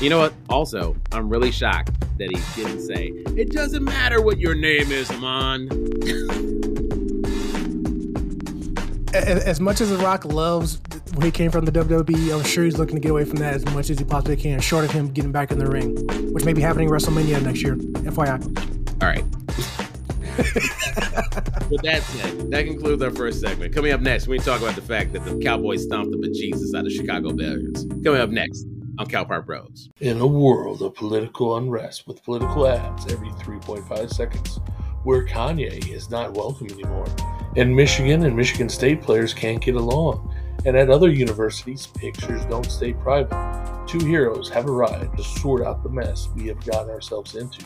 You 0.00 0.10
know 0.10 0.18
what? 0.18 0.34
Also, 0.48 0.96
I'm 1.12 1.28
really 1.28 1.52
shocked 1.52 1.92
that 2.18 2.30
he 2.30 2.40
didn't 2.60 2.80
say, 2.80 3.12
it 3.36 3.52
doesn't 3.52 3.84
matter 3.84 4.20
what 4.20 4.38
your 4.38 4.54
name 4.54 4.90
is, 4.90 5.08
man. 5.20 5.68
as 9.14 9.60
much 9.60 9.80
as 9.80 9.90
The 9.90 9.98
Rock 9.98 10.24
loves 10.24 10.80
when 11.14 11.24
he 11.24 11.30
came 11.30 11.52
from 11.52 11.64
the 11.64 11.70
WWE, 11.70 12.36
I'm 12.36 12.44
sure 12.44 12.64
he's 12.64 12.76
looking 12.76 12.96
to 12.96 13.00
get 13.00 13.12
away 13.12 13.24
from 13.24 13.36
that 13.36 13.54
as 13.54 13.64
much 13.66 13.88
as 13.88 14.00
he 14.00 14.04
possibly 14.04 14.36
can, 14.36 14.60
short 14.60 14.84
of 14.84 14.90
him 14.90 15.12
getting 15.12 15.30
back 15.30 15.52
in 15.52 15.58
the 15.58 15.66
ring, 15.66 15.94
which 16.32 16.44
may 16.44 16.52
be 16.52 16.60
happening 16.60 16.88
WrestleMania 16.88 17.40
next 17.40 17.62
year. 17.62 17.76
FYI. 17.76 19.00
All 19.00 19.08
right. 19.08 19.24
With 21.70 21.82
that 21.82 22.02
said, 22.02 22.50
that 22.50 22.66
concludes 22.66 23.00
our 23.00 23.12
first 23.12 23.40
segment. 23.40 23.72
Coming 23.72 23.92
up 23.92 24.00
next, 24.00 24.26
we 24.26 24.38
talk 24.38 24.60
about 24.60 24.74
the 24.74 24.82
fact 24.82 25.12
that 25.12 25.24
the 25.24 25.38
Cowboys 25.38 25.84
stomped 25.84 26.10
the 26.10 26.18
bejesus 26.18 26.76
out 26.76 26.84
of 26.84 26.92
Chicago 26.92 27.32
Bears. 27.32 27.86
Coming 28.02 28.20
up 28.20 28.30
next 28.30 28.66
on 28.98 29.06
Cal 29.06 29.24
Bros. 29.24 29.90
In 30.00 30.20
a 30.20 30.26
world 30.26 30.82
of 30.82 30.94
political 30.94 31.56
unrest 31.56 32.06
with 32.06 32.22
political 32.24 32.66
ads 32.66 33.12
every 33.12 33.30
3.5 33.30 34.12
seconds, 34.12 34.60
where 35.02 35.26
Kanye 35.26 35.90
is 35.92 36.10
not 36.10 36.34
welcome 36.34 36.68
anymore, 36.70 37.06
and 37.56 37.74
Michigan 37.74 38.24
and 38.24 38.36
Michigan 38.36 38.68
State 38.68 39.02
players 39.02 39.34
can't 39.34 39.62
get 39.62 39.74
along, 39.74 40.34
and 40.64 40.76
at 40.76 40.90
other 40.90 41.10
universities, 41.10 41.86
pictures 41.86 42.44
don't 42.46 42.70
stay 42.70 42.92
private 42.92 43.64
two 43.86 44.06
heroes 44.06 44.48
have 44.48 44.66
arrived 44.66 45.16
to 45.16 45.22
sort 45.22 45.64
out 45.64 45.82
the 45.82 45.88
mess 45.88 46.28
we 46.34 46.46
have 46.48 46.64
gotten 46.64 46.90
ourselves 46.90 47.36
into. 47.36 47.64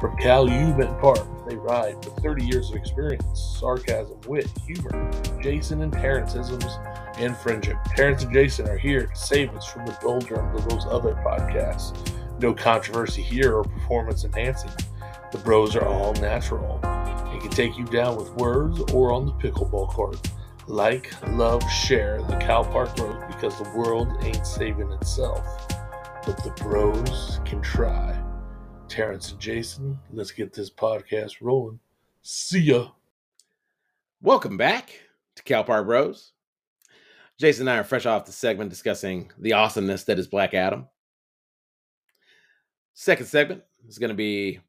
From 0.00 0.16
Calumet 0.18 0.98
Park, 1.00 1.26
they 1.48 1.56
ride 1.56 1.96
with 2.04 2.14
30 2.22 2.44
years 2.44 2.70
of 2.70 2.76
experience, 2.76 3.56
sarcasm, 3.58 4.18
wit, 4.26 4.50
humor, 4.66 5.10
Jason 5.42 5.82
and 5.82 5.92
Terrenceisms, 5.92 7.03
and 7.18 7.36
friendship. 7.36 7.76
Terrence 7.96 8.22
and 8.22 8.32
Jason 8.32 8.68
are 8.68 8.76
here 8.76 9.06
to 9.06 9.16
save 9.16 9.54
us 9.54 9.66
from 9.66 9.86
the 9.86 9.96
doldrums 10.00 10.60
of 10.60 10.68
those 10.68 10.86
other 10.86 11.14
podcasts. 11.14 11.96
No 12.40 12.52
controversy 12.52 13.22
here 13.22 13.54
or 13.54 13.64
performance 13.64 14.24
enhancing. 14.24 14.70
The 15.32 15.38
bros 15.38 15.76
are 15.76 15.86
all 15.86 16.12
natural 16.14 16.80
and 16.84 17.40
can 17.40 17.50
take 17.50 17.76
you 17.76 17.84
down 17.84 18.16
with 18.16 18.30
words 18.34 18.80
or 18.92 19.12
on 19.12 19.26
the 19.26 19.32
pickleball 19.32 19.88
court. 19.88 20.30
Like, 20.66 21.12
love, 21.32 21.62
share 21.70 22.22
the 22.22 22.36
Cal 22.36 22.64
Park 22.64 22.96
Bros 22.96 23.22
because 23.26 23.58
the 23.58 23.70
world 23.76 24.08
ain't 24.22 24.46
saving 24.46 24.90
itself, 24.92 25.68
but 26.24 26.42
the 26.42 26.50
bros 26.62 27.40
can 27.44 27.60
try. 27.60 28.18
Terrence 28.88 29.30
and 29.32 29.40
Jason, 29.40 29.98
let's 30.12 30.30
get 30.30 30.52
this 30.52 30.70
podcast 30.70 31.36
rolling. 31.40 31.80
See 32.22 32.60
ya. 32.60 32.88
Welcome 34.22 34.56
back 34.56 34.90
to 35.36 35.42
Cal 35.42 35.64
Park 35.64 35.86
Bros. 35.86 36.33
Jason 37.38 37.68
and 37.68 37.76
I 37.76 37.80
are 37.80 37.84
fresh 37.84 38.06
off 38.06 38.26
the 38.26 38.32
segment 38.32 38.70
discussing 38.70 39.30
the 39.38 39.54
awesomeness 39.54 40.04
that 40.04 40.18
is 40.18 40.28
Black 40.28 40.54
Adam. 40.54 40.86
Second 42.94 43.26
segment 43.26 43.62
is 43.88 43.98
going 43.98 44.10
to 44.10 44.14
be 44.14 44.60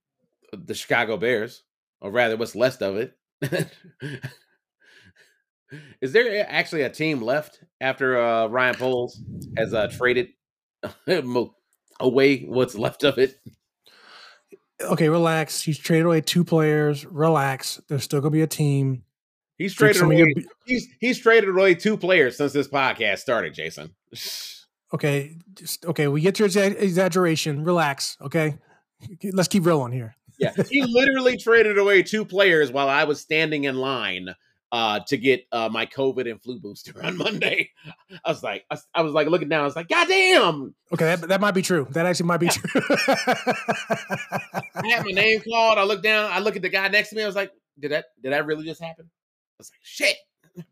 the 0.51 0.73
Chicago 0.73 1.17
Bears, 1.17 1.63
or 2.01 2.11
rather, 2.11 2.37
what's 2.37 2.55
left 2.55 2.81
of 2.81 2.95
it. 2.97 3.15
is 6.01 6.11
there 6.11 6.45
actually 6.49 6.81
a 6.81 6.89
team 6.89 7.21
left 7.21 7.63
after 7.79 8.19
uh, 8.19 8.47
Ryan 8.47 8.75
Poles 8.75 9.21
has 9.57 9.73
uh, 9.73 9.87
traded 9.87 10.29
away 11.99 12.39
what's 12.41 12.75
left 12.75 13.03
of 13.03 13.19
it? 13.19 13.39
Okay, 14.81 15.07
relax. 15.07 15.61
He's 15.61 15.77
traded 15.77 16.05
away 16.07 16.21
two 16.21 16.43
players. 16.43 17.05
Relax. 17.05 17.79
There's 17.87 18.03
still 18.03 18.21
gonna 18.21 18.31
be 18.31 18.41
a 18.41 18.47
team. 18.47 19.03
He's 19.57 19.73
traded 19.73 20.01
away. 20.01 20.17
Your... 20.17 20.27
He's 20.65 20.87
he's 20.99 21.19
traded 21.19 21.49
away 21.49 21.75
two 21.75 21.97
players 21.97 22.37
since 22.37 22.53
this 22.53 22.67
podcast 22.67 23.19
started, 23.19 23.53
Jason. 23.53 23.95
Okay, 24.93 25.35
just 25.55 25.83
okay. 25.83 26.07
We 26.07 26.21
get 26.21 26.39
your 26.39 26.47
exaggeration. 26.47 27.65
Relax. 27.65 28.17
Okay, 28.21 28.59
let's 29.33 29.49
keep 29.49 29.65
rolling 29.65 29.91
here. 29.91 30.15
yeah, 30.39 30.53
he 30.69 30.83
literally 30.87 31.37
traded 31.37 31.77
away 31.77 32.03
two 32.03 32.23
players 32.23 32.71
while 32.71 32.87
I 32.87 33.03
was 33.03 33.19
standing 33.19 33.65
in 33.65 33.75
line 33.75 34.35
uh, 34.71 34.99
to 35.07 35.17
get 35.17 35.45
uh, 35.51 35.69
my 35.69 35.85
COVID 35.85 36.29
and 36.29 36.41
flu 36.41 36.59
booster 36.59 36.93
on 37.03 37.17
Monday. 37.25 37.71
I 38.23 38.29
was 38.29 38.43
like, 38.43 38.65
I, 38.69 38.77
I 38.93 39.01
was 39.01 39.13
like 39.13 39.27
looking 39.27 39.49
down. 39.49 39.61
I 39.61 39.65
was 39.65 39.75
like, 39.75 39.87
God 39.87 40.07
damn. 40.07 40.75
Okay, 40.93 41.15
that, 41.15 41.27
that 41.29 41.41
might 41.41 41.53
be 41.53 41.61
true. 41.61 41.87
That 41.91 42.05
actually 42.05 42.27
might 42.27 42.39
be 42.39 42.49
true. 42.49 42.69
I 44.75 44.87
had 44.89 45.05
my 45.05 45.11
name 45.11 45.41
called. 45.41 45.77
I 45.77 45.83
looked 45.83 46.03
down. 46.03 46.29
I 46.31 46.39
look 46.39 46.55
at 46.55 46.61
the 46.61 46.69
guy 46.69 46.87
next 46.89 47.09
to 47.09 47.15
me. 47.15 47.23
I 47.23 47.27
was 47.27 47.35
like, 47.35 47.51
did 47.79 47.91
that 47.91 48.05
did 48.21 48.33
that 48.33 48.45
really 48.45 48.65
just 48.65 48.81
happen? 48.81 49.09
Was 49.57 49.71
like, 49.71 49.79
shit. 49.83 50.17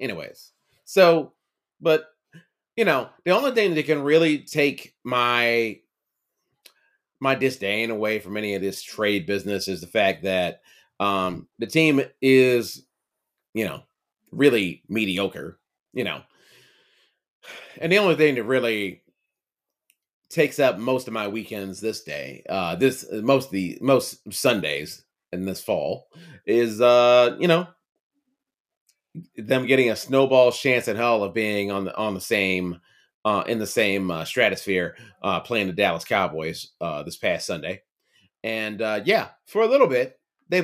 Anyways, 0.00 0.52
so, 0.84 1.32
but 1.80 2.06
you 2.76 2.84
know, 2.84 3.08
the 3.24 3.32
only 3.32 3.52
thing 3.52 3.74
that 3.74 3.86
can 3.86 4.02
really 4.02 4.38
take 4.38 4.94
my 5.04 5.80
my 7.20 7.34
disdain 7.34 7.90
away 7.90 8.18
from 8.18 8.36
any 8.36 8.54
of 8.54 8.62
this 8.62 8.82
trade 8.82 9.26
business 9.26 9.68
is 9.68 9.80
the 9.80 9.86
fact 9.86 10.22
that 10.22 10.62
um, 10.98 11.46
the 11.58 11.66
team 11.66 12.00
is, 12.22 12.86
you 13.52 13.66
know, 13.66 13.82
really 14.32 14.82
mediocre, 14.88 15.58
you 15.92 16.04
know. 16.04 16.22
And 17.80 17.92
the 17.92 17.98
only 17.98 18.14
thing 18.16 18.36
that 18.36 18.44
really 18.44 19.02
takes 20.30 20.58
up 20.58 20.78
most 20.78 21.08
of 21.08 21.12
my 21.12 21.28
weekends 21.28 21.80
this 21.80 22.02
day, 22.02 22.42
uh, 22.48 22.76
this 22.76 23.04
most 23.12 23.50
the 23.50 23.78
most 23.80 24.32
Sundays 24.32 25.04
in 25.32 25.44
this 25.44 25.62
fall 25.62 26.08
is, 26.46 26.80
uh, 26.80 27.36
you 27.38 27.48
know, 27.48 27.66
them 29.36 29.66
getting 29.66 29.90
a 29.90 29.96
snowball 29.96 30.52
chance 30.52 30.88
in 30.88 30.96
hell 30.96 31.22
of 31.22 31.34
being 31.34 31.70
on 31.70 31.84
the 31.84 31.96
on 31.96 32.14
the 32.14 32.20
same 32.20 32.80
uh, 33.24 33.44
in 33.46 33.58
the 33.58 33.66
same 33.66 34.10
uh, 34.10 34.24
stratosphere 34.24 34.96
uh, 35.22 35.40
playing 35.40 35.66
the 35.66 35.72
Dallas 35.72 36.04
Cowboys 36.04 36.70
uh, 36.80 37.02
this 37.02 37.16
past 37.16 37.46
Sunday, 37.46 37.82
and 38.44 38.80
uh, 38.80 39.00
yeah, 39.04 39.28
for 39.46 39.62
a 39.62 39.66
little 39.66 39.88
bit 39.88 40.18
they 40.48 40.62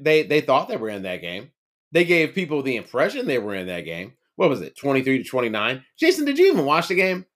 they 0.00 0.22
they 0.24 0.40
thought 0.40 0.68
they 0.68 0.76
were 0.76 0.88
in 0.90 1.02
that 1.02 1.20
game. 1.20 1.50
They 1.92 2.04
gave 2.04 2.34
people 2.34 2.62
the 2.62 2.76
impression 2.76 3.26
they 3.26 3.38
were 3.38 3.54
in 3.54 3.66
that 3.66 3.84
game. 3.84 4.14
What 4.36 4.50
was 4.50 4.60
it, 4.60 4.76
twenty 4.76 5.02
three 5.02 5.22
to 5.22 5.28
twenty 5.28 5.48
nine? 5.48 5.84
Jason, 5.98 6.24
did 6.24 6.38
you 6.38 6.52
even 6.52 6.64
watch 6.64 6.88
the 6.88 6.94
game? 6.94 7.26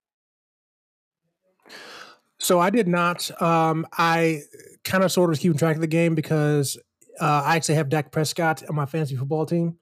So 2.38 2.61
I 2.61 2.70
did 2.70 2.88
not. 2.88 3.31
Um, 3.40 3.87
I 3.92 4.42
kind 4.85 5.05
of 5.05 5.11
sort 5.11 5.33
of 5.33 5.38
keeping 5.38 5.59
track 5.59 5.77
of 5.77 5.81
the 5.81 5.87
game 5.87 6.14
because 6.14 6.77
uh, 7.20 7.42
I 7.44 7.57
actually 7.57 7.77
have 7.77 7.88
Dak 7.88 8.12
Prescott 8.12 8.62
on 8.68 8.75
my 8.75 8.87
fantasy 8.87 9.16
football 9.16 9.47
team. 9.47 9.79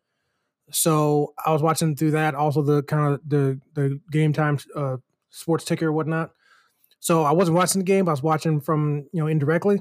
So 0.70 1.34
I 1.44 1.52
was 1.52 1.62
watching 1.62 1.96
through 1.96 2.12
that, 2.12 2.34
also 2.34 2.62
the 2.62 2.82
kind 2.82 3.14
of 3.14 3.20
the 3.26 3.60
the 3.74 4.00
game 4.10 4.32
time 4.32 4.58
uh, 4.74 4.96
sports 5.30 5.64
ticker 5.64 5.88
or 5.88 5.92
whatnot. 5.92 6.30
So 7.00 7.24
I 7.24 7.32
wasn't 7.32 7.56
watching 7.56 7.80
the 7.80 7.84
game; 7.84 8.08
I 8.08 8.12
was 8.12 8.22
watching 8.22 8.60
from 8.60 9.06
you 9.12 9.20
know 9.20 9.26
indirectly, 9.26 9.80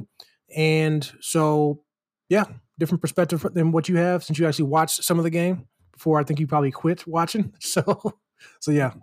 and 0.55 1.10
so 1.21 1.84
yeah, 2.29 2.45
different 2.79 3.01
perspective 3.01 3.45
than 3.53 3.71
what 3.71 3.88
you 3.88 3.97
have 3.97 4.23
since 4.23 4.39
you 4.39 4.47
actually 4.47 4.65
watched 4.65 5.03
some 5.03 5.17
of 5.17 5.23
the 5.23 5.29
game 5.29 5.67
before. 5.93 6.19
I 6.19 6.23
think 6.23 6.39
you 6.39 6.47
probably 6.47 6.71
quit 6.71 7.07
watching. 7.07 7.53
So, 7.62 8.13
so 8.60 8.71
yeah, 8.71 8.93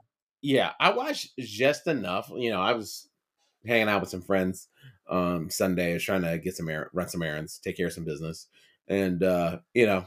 yeah, 0.43 0.73
I 0.79 0.91
watched 0.91 1.39
just 1.39 1.87
enough. 1.87 2.31
You 2.35 2.51
know, 2.51 2.61
I 2.61 2.73
was 2.73 3.09
hanging 3.67 3.89
out 3.89 4.01
with 4.01 4.11
some 4.11 4.23
friends 4.23 4.69
um 5.09 5.49
Sunday, 5.51 5.91
I 5.91 5.95
was 5.95 6.05
trying 6.05 6.23
to 6.23 6.39
get 6.39 6.57
some 6.57 6.69
er- 6.69 6.91
run 6.93 7.09
some 7.09 7.23
errands, 7.23 7.59
take 7.59 7.77
care 7.77 7.87
of 7.87 7.93
some 7.93 8.05
business, 8.05 8.47
and 8.89 9.23
uh, 9.23 9.59
you 9.75 9.87
know, 9.87 10.07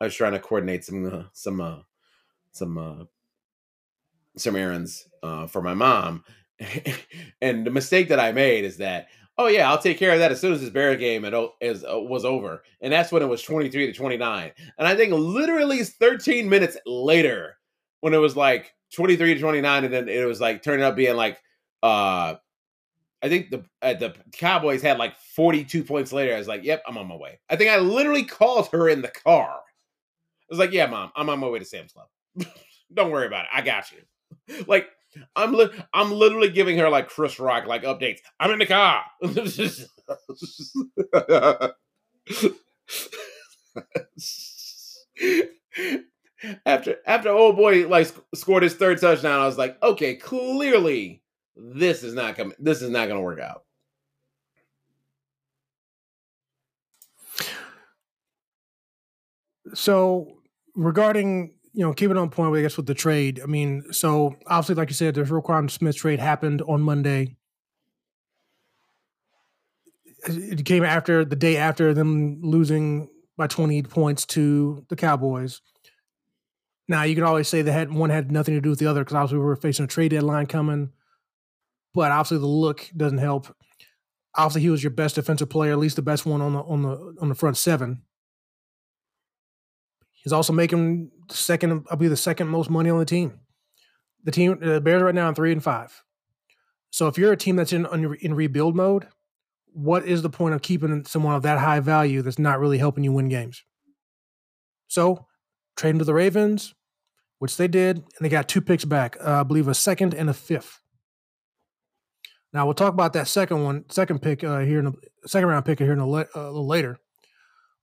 I 0.00 0.04
was 0.04 0.14
trying 0.14 0.32
to 0.32 0.40
coordinate 0.40 0.84
some 0.84 1.06
uh, 1.06 1.24
some 1.32 1.60
uh, 1.60 1.78
some 2.52 2.78
uh, 2.78 3.04
some 4.36 4.56
errands 4.56 5.08
uh, 5.22 5.46
for 5.46 5.62
my 5.62 5.74
mom. 5.74 6.24
and 7.40 7.66
the 7.66 7.70
mistake 7.70 8.08
that 8.08 8.20
I 8.20 8.32
made 8.32 8.64
is 8.64 8.78
that 8.78 9.08
oh 9.40 9.46
yeah, 9.46 9.70
I'll 9.70 9.78
take 9.78 9.98
care 9.98 10.12
of 10.12 10.18
that 10.18 10.32
as 10.32 10.38
soon 10.38 10.52
as 10.52 10.60
this 10.60 10.68
Bear 10.68 10.94
game 10.96 11.24
is, 11.62 11.82
uh, 11.82 11.98
was 11.98 12.26
over. 12.26 12.62
And 12.82 12.92
that's 12.92 13.10
when 13.10 13.22
it 13.22 13.28
was 13.28 13.40
23 13.40 13.86
to 13.86 13.92
29. 13.94 14.52
And 14.76 14.86
I 14.86 14.94
think 14.94 15.14
literally 15.14 15.82
13 15.82 16.46
minutes 16.50 16.76
later, 16.84 17.56
when 18.00 18.12
it 18.12 18.18
was 18.18 18.36
like 18.36 18.74
23 18.92 19.34
to 19.34 19.40
29, 19.40 19.84
and 19.84 19.94
then 19.94 20.08
it 20.10 20.26
was 20.26 20.42
like 20.42 20.62
turning 20.62 20.84
up 20.84 20.94
being 20.94 21.16
like, 21.16 21.38
uh, 21.82 22.34
I 23.22 23.28
think 23.28 23.50
the 23.50 23.64
uh, 23.82 23.94
the 23.94 24.14
Cowboys 24.32 24.82
had 24.82 24.98
like 24.98 25.14
42 25.34 25.84
points 25.84 26.12
later. 26.12 26.34
I 26.34 26.38
was 26.38 26.48
like, 26.48 26.64
yep, 26.64 26.82
I'm 26.86 26.96
on 26.96 27.06
my 27.06 27.16
way. 27.16 27.38
I 27.48 27.56
think 27.56 27.70
I 27.70 27.78
literally 27.78 28.24
called 28.24 28.68
her 28.72 28.88
in 28.88 29.02
the 29.02 29.08
car. 29.08 29.50
I 29.50 30.48
was 30.48 30.58
like, 30.58 30.72
yeah, 30.72 30.86
mom, 30.86 31.12
I'm 31.14 31.28
on 31.28 31.38
my 31.38 31.48
way 31.48 31.58
to 31.58 31.64
Sam's 31.64 31.92
Club. 31.92 32.08
Don't 32.94 33.10
worry 33.10 33.26
about 33.26 33.44
it. 33.44 33.50
I 33.52 33.62
got 33.62 33.92
you. 33.92 34.64
like 34.66 34.88
I'm 35.36 35.52
li- 35.52 35.70
I'm 35.92 36.12
literally 36.12 36.50
giving 36.50 36.78
her 36.78 36.88
like 36.88 37.08
Chris 37.08 37.38
Rock 37.38 37.66
like 37.66 37.82
updates. 37.82 38.20
I'm 38.38 38.50
in 38.52 38.58
the 38.58 38.66
car. 38.66 39.04
after 46.66 46.96
after 47.06 47.30
old 47.30 47.56
boy 47.56 47.88
like 47.88 48.08
scored 48.34 48.62
his 48.62 48.74
third 48.74 49.00
touchdown, 49.00 49.40
I 49.40 49.46
was 49.46 49.58
like, 49.58 49.82
okay, 49.82 50.14
clearly 50.14 51.22
this 51.60 52.02
is 52.02 52.14
not 52.14 52.36
coming. 52.36 52.56
This 52.58 52.82
is 52.82 52.90
not 52.90 53.08
going 53.08 53.18
to 53.18 53.24
work 53.24 53.40
out. 53.40 53.64
So 59.74 60.38
regarding 60.74 61.54
you 61.72 61.86
know, 61.86 61.92
keeping 61.92 62.16
on 62.16 62.30
point, 62.30 62.56
I 62.56 62.62
guess, 62.62 62.76
with 62.76 62.86
the 62.86 62.94
trade. 62.94 63.40
I 63.42 63.46
mean, 63.46 63.92
so 63.92 64.36
obviously, 64.46 64.74
like 64.74 64.88
you 64.88 64.94
said, 64.94 65.14
the 65.14 65.22
Roquan 65.22 65.70
Smith 65.70 65.96
trade 65.96 66.18
happened 66.18 66.62
on 66.62 66.80
Monday. 66.80 67.36
It 70.26 70.64
came 70.66 70.84
after 70.84 71.24
the 71.24 71.36
day 71.36 71.56
after 71.56 71.94
them 71.94 72.40
losing 72.42 73.08
by 73.36 73.46
20 73.46 73.82
points 73.84 74.26
to 74.26 74.84
the 74.88 74.96
Cowboys. 74.96 75.62
Now, 76.88 77.04
you 77.04 77.14
can 77.14 77.24
always 77.24 77.48
say 77.48 77.62
that 77.62 77.90
one 77.90 78.10
had 78.10 78.32
nothing 78.32 78.54
to 78.54 78.60
do 78.60 78.70
with 78.70 78.80
the 78.80 78.86
other 78.86 79.02
because 79.02 79.14
obviously 79.14 79.38
we 79.38 79.44
were 79.44 79.56
facing 79.56 79.84
a 79.84 79.88
trade 79.88 80.10
deadline 80.10 80.46
coming. 80.46 80.90
But 81.94 82.12
obviously, 82.12 82.38
the 82.38 82.46
look 82.46 82.88
doesn't 82.96 83.18
help. 83.18 83.54
Obviously, 84.36 84.62
he 84.62 84.70
was 84.70 84.82
your 84.82 84.92
best 84.92 85.16
defensive 85.16 85.50
player, 85.50 85.72
at 85.72 85.78
least 85.78 85.96
the 85.96 86.02
best 86.02 86.24
one 86.24 86.40
on 86.40 86.52
the 86.52 86.60
on 86.60 86.82
the 86.82 87.16
on 87.20 87.28
the 87.28 87.34
front 87.34 87.56
seven. 87.56 88.02
He's 90.22 90.32
also 90.32 90.52
making 90.52 91.10
second, 91.30 91.86
I'll 91.90 91.96
be 91.96 92.08
the 92.08 92.16
second 92.16 92.48
most 92.48 92.68
money 92.68 92.90
on 92.90 92.98
the 92.98 93.06
team. 93.06 93.40
The 94.22 94.30
team, 94.30 94.58
the 94.60 94.80
Bears 94.80 95.02
right 95.02 95.14
now 95.14 95.28
on 95.28 95.34
three 95.34 95.50
and 95.50 95.64
five. 95.64 96.02
So 96.90 97.06
if 97.08 97.16
you're 97.16 97.32
a 97.32 97.36
team 97.36 97.56
that's 97.56 97.72
in 97.72 97.86
in 98.20 98.34
rebuild 98.34 98.76
mode, 98.76 99.06
what 99.72 100.04
is 100.04 100.22
the 100.22 100.30
point 100.30 100.54
of 100.54 100.62
keeping 100.62 101.04
someone 101.04 101.34
of 101.34 101.42
that 101.42 101.58
high 101.58 101.80
value 101.80 102.20
that's 102.20 102.38
not 102.38 102.60
really 102.60 102.78
helping 102.78 103.04
you 103.04 103.12
win 103.12 103.28
games? 103.28 103.64
So 104.88 105.26
trade 105.76 105.90
him 105.90 105.98
to 106.00 106.04
the 106.04 106.14
Ravens, 106.14 106.74
which 107.38 107.56
they 107.56 107.68
did, 107.68 107.96
and 107.96 108.04
they 108.20 108.28
got 108.28 108.48
two 108.48 108.60
picks 108.60 108.84
back. 108.84 109.16
Uh, 109.24 109.40
I 109.40 109.42
believe 109.44 109.68
a 109.68 109.74
second 109.74 110.14
and 110.14 110.28
a 110.28 110.34
fifth. 110.34 110.80
Now 112.52 112.64
we'll 112.64 112.74
talk 112.74 112.92
about 112.92 113.12
that 113.12 113.28
second 113.28 113.62
one, 113.62 113.84
second 113.90 114.20
pick 114.22 114.42
uh, 114.42 114.60
here 114.60 114.80
in 114.80 114.86
the 114.86 114.94
second 115.26 115.48
round 115.48 115.64
pick 115.64 115.78
here 115.78 115.92
in 115.92 115.98
a, 115.98 116.08
le- 116.08 116.26
uh, 116.34 116.40
a 116.40 116.46
little 116.46 116.66
later. 116.66 116.98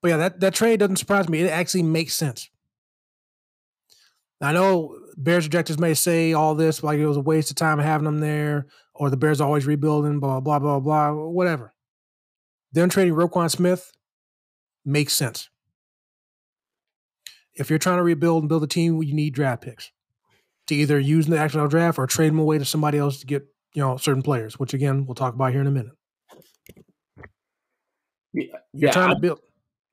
But 0.02 0.10
yeah, 0.10 0.18
that, 0.18 0.40
that 0.42 0.54
trade 0.54 0.80
doesn't 0.80 0.98
surprise 0.98 1.30
me. 1.30 1.42
It 1.42 1.50
actually 1.50 1.84
makes 1.84 2.14
sense. 2.14 2.50
I 4.40 4.54
know 4.54 5.00
Bears 5.18 5.46
objectives 5.48 5.80
may 5.80 5.96
say 5.96 6.34
all 6.34 6.54
this 6.54 6.84
like 6.84 7.00
it 7.00 7.08
was 7.08 7.18
a 7.18 7.22
waste 7.22 7.50
of 7.50 7.56
time 7.56 7.80
having 7.80 8.06
them 8.06 8.20
there, 8.20 8.68
or 8.94 9.10
the 9.10 9.18
Bears 9.18 9.42
are 9.42 9.48
always 9.48 9.66
rebuilding, 9.66 10.20
blah 10.20 10.40
blah 10.40 10.60
blah 10.60 10.80
blah, 10.80 11.12
whatever. 11.12 11.74
Them 12.72 12.90
trading 12.90 13.16
Roquan 13.16 13.50
Smith 13.50 13.92
makes 14.86 15.14
sense. 15.14 15.50
If 17.56 17.72
you're 17.72 17.80
trying 17.80 17.98
to 17.98 18.04
rebuild 18.04 18.44
and 18.44 18.50
build 18.50 18.64
a 18.64 18.68
team, 18.68 19.02
you 19.02 19.16
need 19.16 19.34
draft 19.34 19.64
picks 19.64 19.92
to 20.68 20.76
either 20.76 21.00
use 21.00 21.26
in 21.26 21.32
the 21.32 21.40
actual 21.40 21.68
draft 21.68 21.98
or 21.98 22.06
trade 22.06 22.30
them 22.30 22.40
away 22.40 22.60
to 22.60 22.66
somebody 22.66 23.00
else 23.00 23.20
to 23.22 23.26
get 23.26 23.48
you 23.74 23.82
know 23.82 23.98
certain 23.98 24.22
players, 24.22 24.60
which 24.60 24.74
again 24.74 25.06
we'll 25.06 25.16
talk 25.16 25.34
about 25.34 25.52
here 25.52 25.62
in 25.62 25.68
a 25.68 25.72
minute. 25.72 25.94
Yeah, 28.34 28.44
You're 28.74 28.88
yeah, 28.88 28.92
trying 28.92 29.10
I'm, 29.10 29.16
to 29.16 29.22
build. 29.22 29.40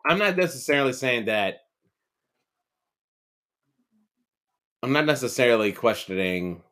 I'm 0.06 0.18
not 0.18 0.36
necessarily 0.36 0.92
saying 0.92 1.26
that. 1.26 1.60
I'm 4.82 4.92
not 4.92 5.06
necessarily 5.06 5.72
questioning. 5.72 6.62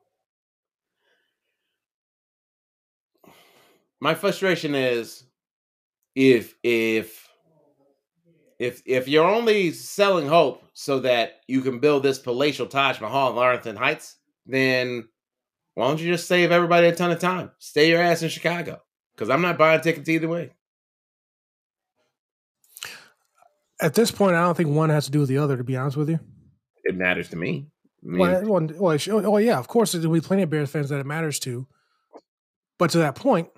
My 4.01 4.15
frustration 4.15 4.75
is 4.75 5.25
if 6.15 6.55
if 6.63 7.29
if 8.59 8.83
if 8.85 9.09
you're 9.09 9.25
only 9.25 9.73
selling 9.73 10.29
hope 10.29 10.63
so 10.75 11.01
that 11.01 11.41
you 11.47 11.63
can 11.63 11.79
build 11.79 12.03
this 12.03 12.19
palatial 12.19 12.67
Taj 12.67 13.01
Mahal 13.01 13.33
in 13.33 13.39
Arlington 13.39 13.77
Heights, 13.77 14.17
then 14.47 15.09
why 15.75 15.89
don't 15.89 16.01
you 16.01 16.11
just 16.11 16.29
save 16.29 16.53
everybody 16.53 16.87
a 16.87 16.95
ton 16.95 17.11
of 17.11 17.19
time? 17.19 17.51
Stay 17.59 17.89
your 17.89 18.01
ass 18.01 18.23
in 18.23 18.29
Chicago. 18.29 18.81
Because 19.15 19.31
I'm 19.31 19.43
not 19.43 19.59
buying 19.59 19.81
tickets 19.81 20.09
either 20.09 20.29
way. 20.29 20.53
At 23.81 23.95
this 23.95 24.11
point, 24.11 24.37
I 24.37 24.43
don't 24.43 24.57
think 24.57 24.71
one 24.71 24.91
has 24.91 25.07
to 25.07 25.11
do 25.11 25.21
with 25.21 25.29
the 25.29 25.39
other. 25.39 25.57
To 25.57 25.65
be 25.65 25.77
honest 25.77 25.97
with 25.97 26.09
you, 26.09 26.21
It 26.85 26.97
matters 26.97 27.29
to 27.31 27.37
me. 27.37 27.67
I 28.05 28.09
mean, 28.09 28.19
well, 28.19 28.43
well, 28.45 28.69
well, 28.79 28.99
oh, 29.11 29.25
oh 29.25 29.37
yeah, 29.39 29.59
of 29.59 29.69
course 29.69 29.93
there'll 29.93 30.13
be 30.13 30.21
plenty 30.21 30.43
of 30.43 30.51
Bears 30.51 30.71
fans 30.71 30.89
that 30.89 31.01
it 31.01 31.07
matters 31.07 31.39
to. 31.41 31.67
But 32.79 32.91
to 32.91 32.99
that 32.99 33.15
point, 33.15 33.49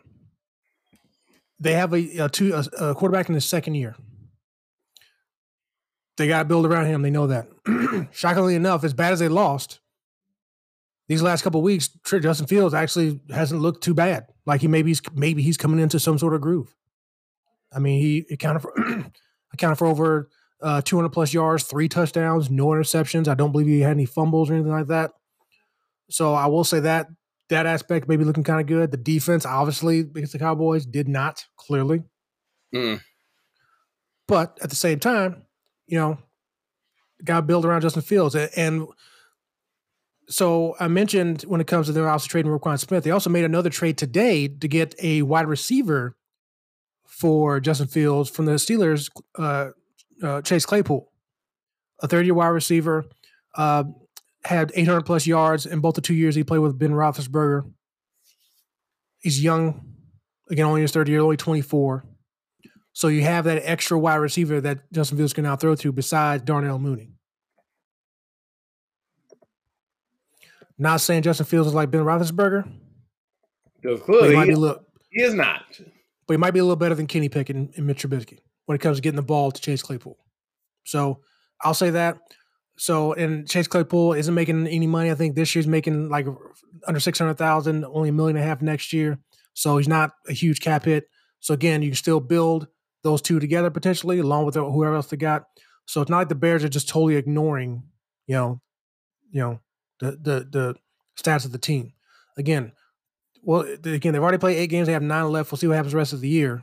they 1.58 1.72
have 1.72 1.92
a, 1.94 2.18
a 2.18 2.28
two 2.28 2.52
a, 2.54 2.90
a 2.90 2.94
quarterback 2.94 3.28
in 3.28 3.34
his 3.34 3.44
second 3.44 3.74
year. 3.74 3.96
They 6.16 6.28
got 6.28 6.40
to 6.40 6.44
build 6.44 6.66
around 6.66 6.86
him. 6.86 7.02
They 7.02 7.10
know 7.10 7.26
that. 7.26 7.48
Shockingly 8.12 8.54
enough, 8.54 8.84
as 8.84 8.94
bad 8.94 9.12
as 9.12 9.18
they 9.18 9.28
lost, 9.28 9.80
these 11.08 11.22
last 11.22 11.42
couple 11.42 11.60
of 11.60 11.64
weeks, 11.64 11.88
Justin 12.04 12.46
Fields 12.46 12.74
actually 12.74 13.20
hasn't 13.30 13.60
looked 13.60 13.82
too 13.84 13.94
bad. 13.94 14.26
Like 14.46 14.60
he 14.62 14.68
maybe 14.68 14.90
he's 14.90 15.02
maybe 15.14 15.42
he's 15.42 15.56
coming 15.56 15.80
into 15.80 15.98
some 16.00 16.18
sort 16.18 16.34
of 16.34 16.40
groove. 16.40 16.74
I 17.72 17.78
mean, 17.78 18.00
he 18.00 18.24
accounted 18.32 18.62
for 18.62 18.72
accounted 19.52 19.78
for 19.78 19.86
over 19.86 20.28
uh, 20.62 20.80
200 20.80 21.10
plus 21.10 21.34
yards, 21.34 21.64
three 21.64 21.88
touchdowns, 21.88 22.50
no 22.50 22.66
interceptions. 22.68 23.28
I 23.28 23.34
don't 23.34 23.52
believe 23.52 23.66
he 23.66 23.80
had 23.80 23.90
any 23.92 24.06
fumbles 24.06 24.48
or 24.50 24.54
anything 24.54 24.72
like 24.72 24.86
that. 24.86 25.10
So 26.10 26.32
I 26.34 26.46
will 26.46 26.64
say 26.64 26.80
that 26.80 27.08
that 27.50 27.66
aspect 27.66 28.08
maybe 28.08 28.24
looking 28.24 28.44
kind 28.44 28.60
of 28.60 28.66
good. 28.66 28.90
The 28.90 28.96
defense, 28.96 29.44
obviously, 29.44 30.00
against 30.00 30.32
the 30.32 30.38
Cowboys, 30.38 30.86
did 30.86 31.08
not 31.08 31.44
clearly, 31.56 32.02
mm, 32.74 33.00
but 34.26 34.58
at 34.62 34.70
the 34.70 34.76
same 34.76 34.98
time, 35.00 35.42
you 35.86 35.98
know, 35.98 36.18
got 37.22 37.36
to 37.36 37.42
build 37.42 37.64
around 37.64 37.82
Justin 37.82 38.02
Fields. 38.02 38.34
A- 38.34 38.56
And 38.58 38.86
so 40.28 40.74
I 40.80 40.88
mentioned 40.88 41.42
when 41.42 41.60
it 41.60 41.66
comes 41.66 41.86
to 41.86 41.92
them 41.92 42.06
also 42.06 42.26
trading 42.26 42.50
Roquan 42.50 42.78
Smith, 42.78 43.04
they 43.04 43.10
also 43.10 43.30
made 43.30 43.44
another 43.44 43.70
trade 43.70 43.98
today 43.98 44.48
to 44.48 44.68
get 44.68 44.94
a 45.02 45.22
wide 45.22 45.46
receiver 45.46 46.16
for 47.06 47.60
Justin 47.60 47.86
Fields 47.86 48.30
from 48.30 48.46
the 48.46 48.52
Steelers, 48.52 49.10
uh, 49.38 49.70
uh, 50.22 50.42
Chase 50.42 50.66
Claypool, 50.66 51.10
a 52.02 52.08
third 52.08 52.26
year 52.26 52.34
wide 52.34 52.48
receiver, 52.48 53.04
uh, 53.54 53.84
had 54.44 54.72
800 54.74 55.02
plus 55.02 55.26
yards 55.26 55.66
in 55.66 55.80
both 55.80 55.94
the 55.94 56.00
two 56.00 56.14
years 56.14 56.34
he 56.34 56.44
played 56.44 56.58
with 56.58 56.78
Ben 56.78 56.92
Roethlisberger. 56.92 57.70
He's 59.20 59.42
young, 59.42 59.94
again, 60.50 60.66
only 60.66 60.82
his 60.82 60.92
third 60.92 61.08
year, 61.08 61.20
only 61.20 61.36
24. 61.36 62.04
So 62.92 63.08
you 63.08 63.22
have 63.22 63.44
that 63.44 63.62
extra 63.64 63.98
wide 63.98 64.16
receiver 64.16 64.60
that 64.60 64.90
Justin 64.92 65.18
Fields 65.18 65.32
can 65.32 65.44
now 65.44 65.56
throw 65.56 65.74
to 65.76 65.92
besides 65.92 66.44
Darnell 66.44 66.78
Mooney. 66.78 67.13
Not 70.78 71.00
saying 71.00 71.22
Justin 71.22 71.46
Fields 71.46 71.68
is 71.68 71.74
like 71.74 71.90
Ben 71.90 72.02
Roethlisberger, 72.02 72.64
because 73.80 74.00
but 74.00 74.06
he 74.06 74.18
clearly 74.18 74.34
might 74.34 74.44
he, 74.44 74.50
be 74.50 74.54
a 74.54 74.58
little, 74.58 74.84
he 75.10 75.22
is 75.22 75.34
not. 75.34 75.62
but 76.26 76.34
he 76.34 76.36
might 76.36 76.50
be 76.50 76.58
a 76.58 76.64
little 76.64 76.76
better 76.76 76.94
than 76.94 77.06
Kenny 77.06 77.28
Pickett 77.28 77.54
and, 77.54 77.72
and 77.76 77.86
Mitch 77.86 78.02
Trubisky 78.02 78.38
when 78.66 78.74
it 78.74 78.80
comes 78.80 78.98
to 78.98 79.02
getting 79.02 79.16
the 79.16 79.22
ball 79.22 79.52
to 79.52 79.60
Chase 79.60 79.82
Claypool. 79.82 80.18
So 80.84 81.20
I'll 81.62 81.74
say 81.74 81.90
that. 81.90 82.18
So 82.76 83.12
and 83.12 83.48
Chase 83.48 83.68
Claypool 83.68 84.14
isn't 84.14 84.34
making 84.34 84.66
any 84.66 84.86
money. 84.86 85.10
I 85.10 85.14
think 85.14 85.36
this 85.36 85.54
year's 85.54 85.68
making 85.68 86.08
like 86.08 86.26
under 86.86 86.98
six 86.98 87.18
hundred 87.18 87.38
thousand, 87.38 87.84
only 87.84 88.08
a 88.08 88.12
million 88.12 88.36
and 88.36 88.44
a 88.44 88.48
half 88.48 88.62
next 88.62 88.92
year. 88.92 89.18
So 89.52 89.76
he's 89.76 89.86
not 89.86 90.10
a 90.28 90.32
huge 90.32 90.60
cap 90.60 90.84
hit. 90.84 91.08
So 91.38 91.54
again, 91.54 91.82
you 91.82 91.90
can 91.90 91.96
still 91.96 92.18
build 92.20 92.66
those 93.04 93.22
two 93.22 93.38
together 93.38 93.70
potentially, 93.70 94.18
along 94.18 94.46
with 94.46 94.56
whoever 94.56 94.96
else 94.96 95.06
they 95.06 95.16
got. 95.16 95.44
So 95.86 96.00
it's 96.00 96.10
not 96.10 96.18
like 96.18 96.28
the 96.30 96.34
Bears 96.34 96.64
are 96.64 96.68
just 96.68 96.88
totally 96.88 97.16
ignoring, 97.16 97.84
you 98.26 98.34
know, 98.34 98.60
you 99.30 99.40
know, 99.40 99.60
the 100.00 100.10
the 100.12 100.48
the 100.50 100.74
stats 101.20 101.44
of 101.44 101.52
the 101.52 101.58
team. 101.58 101.92
Again, 102.36 102.72
well, 103.42 103.60
again, 103.60 104.12
they've 104.12 104.22
already 104.22 104.38
played 104.38 104.56
eight 104.56 104.68
games. 104.68 104.86
They 104.86 104.92
have 104.92 105.02
nine 105.02 105.30
left. 105.30 105.52
We'll 105.52 105.58
see 105.58 105.66
what 105.66 105.76
happens 105.76 105.92
the 105.92 105.98
rest 105.98 106.12
of 106.12 106.20
the 106.20 106.28
year. 106.28 106.62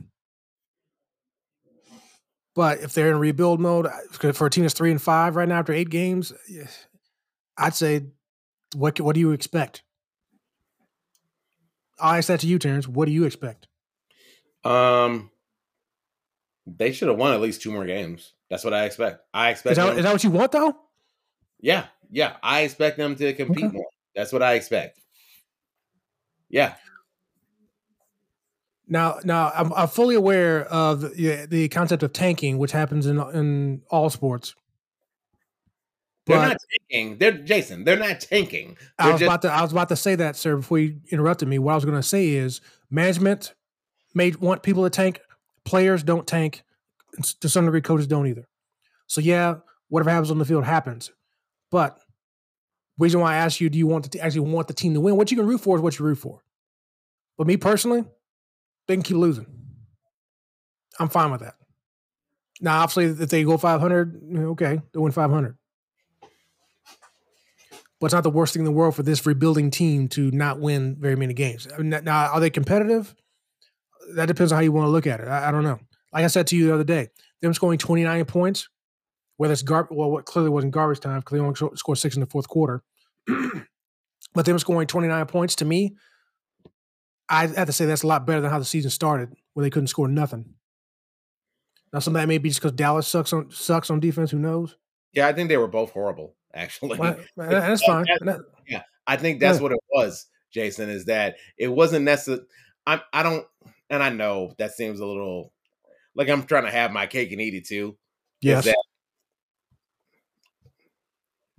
But 2.54 2.80
if 2.80 2.94
they're 2.94 3.12
in 3.12 3.20
rebuild 3.20 3.62
mode 3.62 3.88
for 4.34 4.46
a 4.46 4.50
team 4.50 4.64
that's 4.64 4.74
three 4.74 4.92
and 4.92 5.02
five 5.02 5.36
right 5.38 5.48
now 5.48 5.60
after 5.60 5.72
eight 5.72 5.90
games, 5.90 6.34
I'd 7.58 7.76
say, 7.76 8.08
what 8.76 9.00
what 9.00 9.14
do 9.14 9.22
you 9.22 9.32
expect? 9.32 9.84
I'll 12.00 12.18
ask 12.18 12.28
that 12.28 12.42
to 12.42 12.48
you, 12.48 12.60
Terrence. 12.60 12.88
What 12.88 13.06
do 13.06 13.12
you 13.12 13.24
expect? 13.26 13.68
Um, 14.64 15.30
they 16.68 16.92
should 16.92 17.08
have 17.08 17.18
won 17.18 17.34
at 17.34 17.42
least 17.42 17.62
two 17.62 17.72
more 17.72 17.86
games. 17.86 18.34
That's 18.50 18.64
what 18.64 18.74
I 18.74 18.86
expect. 18.86 19.22
I 19.34 19.52
expect. 19.52 19.72
Is 19.72 19.78
that, 19.78 19.86
them- 19.88 19.98
is 19.98 20.04
that 20.04 20.12
what 20.12 20.24
you 20.24 20.32
want, 20.32 20.52
though? 20.52 20.76
Yeah, 21.62 21.86
yeah. 22.10 22.36
I 22.44 22.62
expect 22.62 22.98
them 22.98 23.16
to 23.16 23.34
compete 23.34 23.66
Okay. 23.66 23.78
more. 23.78 23.88
That's 24.16 24.34
what 24.34 24.42
I 24.44 24.54
expect. 24.56 25.00
Yeah, 26.50 26.74
Now, 28.88 29.20
now 29.24 29.52
I'm, 29.56 29.72
I'm 29.72 29.88
fully 29.88 30.16
aware 30.16 30.66
of 30.66 31.00
the, 31.16 31.48
the 31.50 31.70
concept 31.70 32.04
of 32.04 32.12
tanking, 32.12 32.58
which 32.58 32.74
happens 32.74 33.06
in 33.06 33.22
in 33.34 33.82
all 33.90 34.10
sports. 34.10 34.54
they're 36.26 36.38
not 36.50 36.58
tanking. 36.90 37.18
They're 37.20 37.32
Jason. 37.32 37.86
They're 37.86 37.96
not 37.98 38.20
tanking. 38.20 38.76
I 39.00 39.04
They're 39.06 39.12
was 39.14 39.20
just 39.22 39.30
about 39.30 39.42
to 39.44 39.52
I 39.52 39.62
was 39.62 39.72
about 39.72 39.88
to 39.90 39.96
say 39.96 40.16
that, 40.16 40.36
sir. 40.36 40.58
Before 40.58 40.78
you 40.80 41.00
interrupted 41.10 41.48
me, 41.48 41.58
what 41.58 41.72
I 41.72 41.76
was 41.76 41.86
going 41.86 41.96
to 41.98 42.04
say 42.04 42.30
is 42.30 42.60
management 42.90 43.54
may 44.14 44.32
want 44.32 44.62
people 44.62 44.84
to 44.84 44.90
tank. 44.90 45.22
Players 45.64 46.04
don't 46.04 46.28
tank. 46.28 46.64
To 47.40 47.48
some 47.48 47.64
degree, 47.66 47.82
coaches 47.82 48.08
don't 48.08 48.28
either. 48.28 48.48
So 49.08 49.22
yeah, 49.22 49.56
whatever 49.88 50.10
happens 50.10 50.32
on 50.32 50.38
the 50.38 50.46
field 50.46 50.66
happens. 50.66 51.12
But 51.72 51.98
reason 52.98 53.22
why 53.22 53.34
I 53.34 53.38
asked 53.38 53.62
you, 53.62 53.70
do 53.70 53.78
you 53.78 53.88
want 53.88 54.12
to 54.12 54.20
actually 54.20 54.52
want 54.52 54.68
the 54.68 54.74
team 54.74 54.94
to 54.94 55.02
win? 55.02 55.16
What 55.16 55.32
you 55.32 55.38
can 55.38 55.48
root 55.48 55.62
for 55.62 55.76
is 55.76 55.82
what 55.82 55.98
you 55.98 56.06
root 56.06 56.18
for. 56.18 56.44
But 57.38 57.48
me 57.48 57.58
personally, 57.58 58.04
they 58.88 58.96
can 58.96 59.04
keep 59.04 59.18
losing. 59.18 59.48
I'm 61.00 61.10
fine 61.10 61.32
with 61.32 61.42
that. 61.42 61.56
Now, 62.60 62.82
obviously, 62.82 63.24
if 63.24 63.30
they 63.30 63.44
go 63.44 63.58
500, 63.58 64.22
eh, 64.36 64.40
okay, 64.40 64.82
they 64.94 65.00
win 65.00 65.12
500 65.12 65.58
but 68.02 68.08
it's 68.08 68.16
not 68.16 68.24
the 68.24 68.32
worst 68.32 68.54
thing 68.54 68.62
in 68.62 68.66
the 68.66 68.72
world 68.72 68.96
for 68.96 69.04
this 69.04 69.24
rebuilding 69.28 69.70
team 69.70 70.08
to 70.08 70.32
not 70.32 70.60
win 70.60 70.98
very 71.00 71.16
many 71.16 71.36
games. 71.36 71.68
Now, 71.78 72.32
are 72.34 72.40
they 72.40 72.50
competitive? 72.50 73.16
That 74.16 74.26
depends 74.26 74.52
on 74.52 74.56
how 74.56 74.64
you 74.64 74.72
want 74.72 74.88
to 74.88 74.90
look 74.90 75.06
at 75.06 75.20
it. 75.20 75.28
I, 75.28 75.50
I 75.50 75.52
don't 75.52 75.64
know. 75.64 75.80
Like 76.12 76.26
I 76.26 76.28
said 76.28 76.48
to 76.48 76.58
you 76.58 76.66
the 76.66 76.74
other 76.74 76.84
day, 76.84 77.10
them 77.42 77.54
scoring 77.54 77.78
29 77.78 78.26
points, 78.26 78.68
whether 79.42 79.54
it's 79.54 79.64
garbage, 79.64 79.98
well, 79.98 80.12
what 80.12 80.26
clearly 80.26 80.52
wasn't 80.52 80.72
garbage 80.72 81.00
time 81.00 81.20
because 81.20 81.36
they 81.36 81.42
only 81.44 81.56
scored 81.76 81.98
six 81.98 82.16
in 82.16 82.20
the 82.20 82.28
fourth 82.28 82.48
quarter. 82.48 82.84
but 84.36 84.46
them 84.46 84.60
scoring 84.60 84.86
29 84.86 85.26
points 85.26 85.56
to 85.56 85.66
me, 85.66 85.96
I 87.28 87.48
have 87.48 87.66
to 87.66 87.74
say 87.74 87.88
that's 87.88 88.04
a 88.04 88.08
lot 88.08 88.28
better 88.28 88.40
than 88.40 88.52
how 88.52 88.60
the 88.60 88.66
season 88.66 88.92
started, 88.92 89.34
where 89.56 89.64
they 89.64 89.72
couldn't 89.72 89.88
score 89.88 90.08
nothing. 90.08 90.54
Now, 91.92 91.98
some 92.00 92.16
of 92.16 92.22
that 92.22 92.28
may 92.28 92.38
be 92.38 92.50
just 92.50 92.62
because 92.62 92.74
Dallas 92.74 93.08
sucks 93.08 93.34
on 93.34 93.50
sucks 93.50 93.90
on 93.90 94.00
defense. 94.00 94.30
Who 94.30 94.38
knows? 94.38 94.78
yeah. 95.12 95.28
I 95.28 95.34
think 95.34 95.50
they 95.50 95.58
were 95.58 95.68
both 95.68 95.92
horrible. 95.92 96.36
Actually, 96.54 97.00
Well, 97.00 97.18
that's 97.36 97.84
fine. 97.84 98.06
That- 98.22 98.42
I 99.08 99.18
think 99.18 99.40
that's 99.40 99.58
Yeah. 99.58 99.64
what 99.64 99.72
it 99.72 99.80
was, 99.92 100.28
Jason, 100.54 100.88
is 100.92 101.06
that 101.06 101.38
it 101.58 101.68
wasn't 101.70 102.06
necessary. 102.06 102.46
I 102.86 103.02
I 103.12 103.24
don't, 103.24 103.48
and 103.90 104.04
I 104.04 104.10
know 104.10 104.54
that 104.60 104.74
seems 104.74 105.00
a 105.00 105.06
little 105.08 105.52
like 106.14 106.30
I'm 106.30 106.44
trying 106.44 106.66
to 106.66 106.72
have 106.72 106.92
my 106.92 107.08
cake 107.08 107.32
and 107.32 107.42
eat 107.42 107.56
it 107.56 107.66
too. 107.66 107.98
yes. 108.42 108.66
that- 108.66 108.78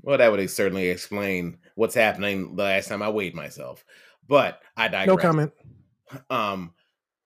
well, 0.03 0.19
that 0.19 0.31
would 0.31 0.51
certainly 0.51 0.89
explain 0.89 1.59
what's 1.75 1.95
happening 1.95 2.57
the 2.57 2.65
last 2.65 2.89
time 2.89 3.03
I 3.03 3.09
weighed 3.09 3.35
myself. 3.35 3.85
But 4.29 4.61
I 4.77 4.89
digress. 4.89 5.07
No 5.07 5.17
comment. 5.17 5.53
Um, 6.29 6.75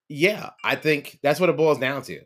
yeah, 0.08 0.50
I 0.62 0.76
think 0.76 1.18
that's 1.22 1.40
what 1.40 1.48
it 1.48 1.56
boils 1.56 1.78
down 1.78 2.02
to. 2.02 2.20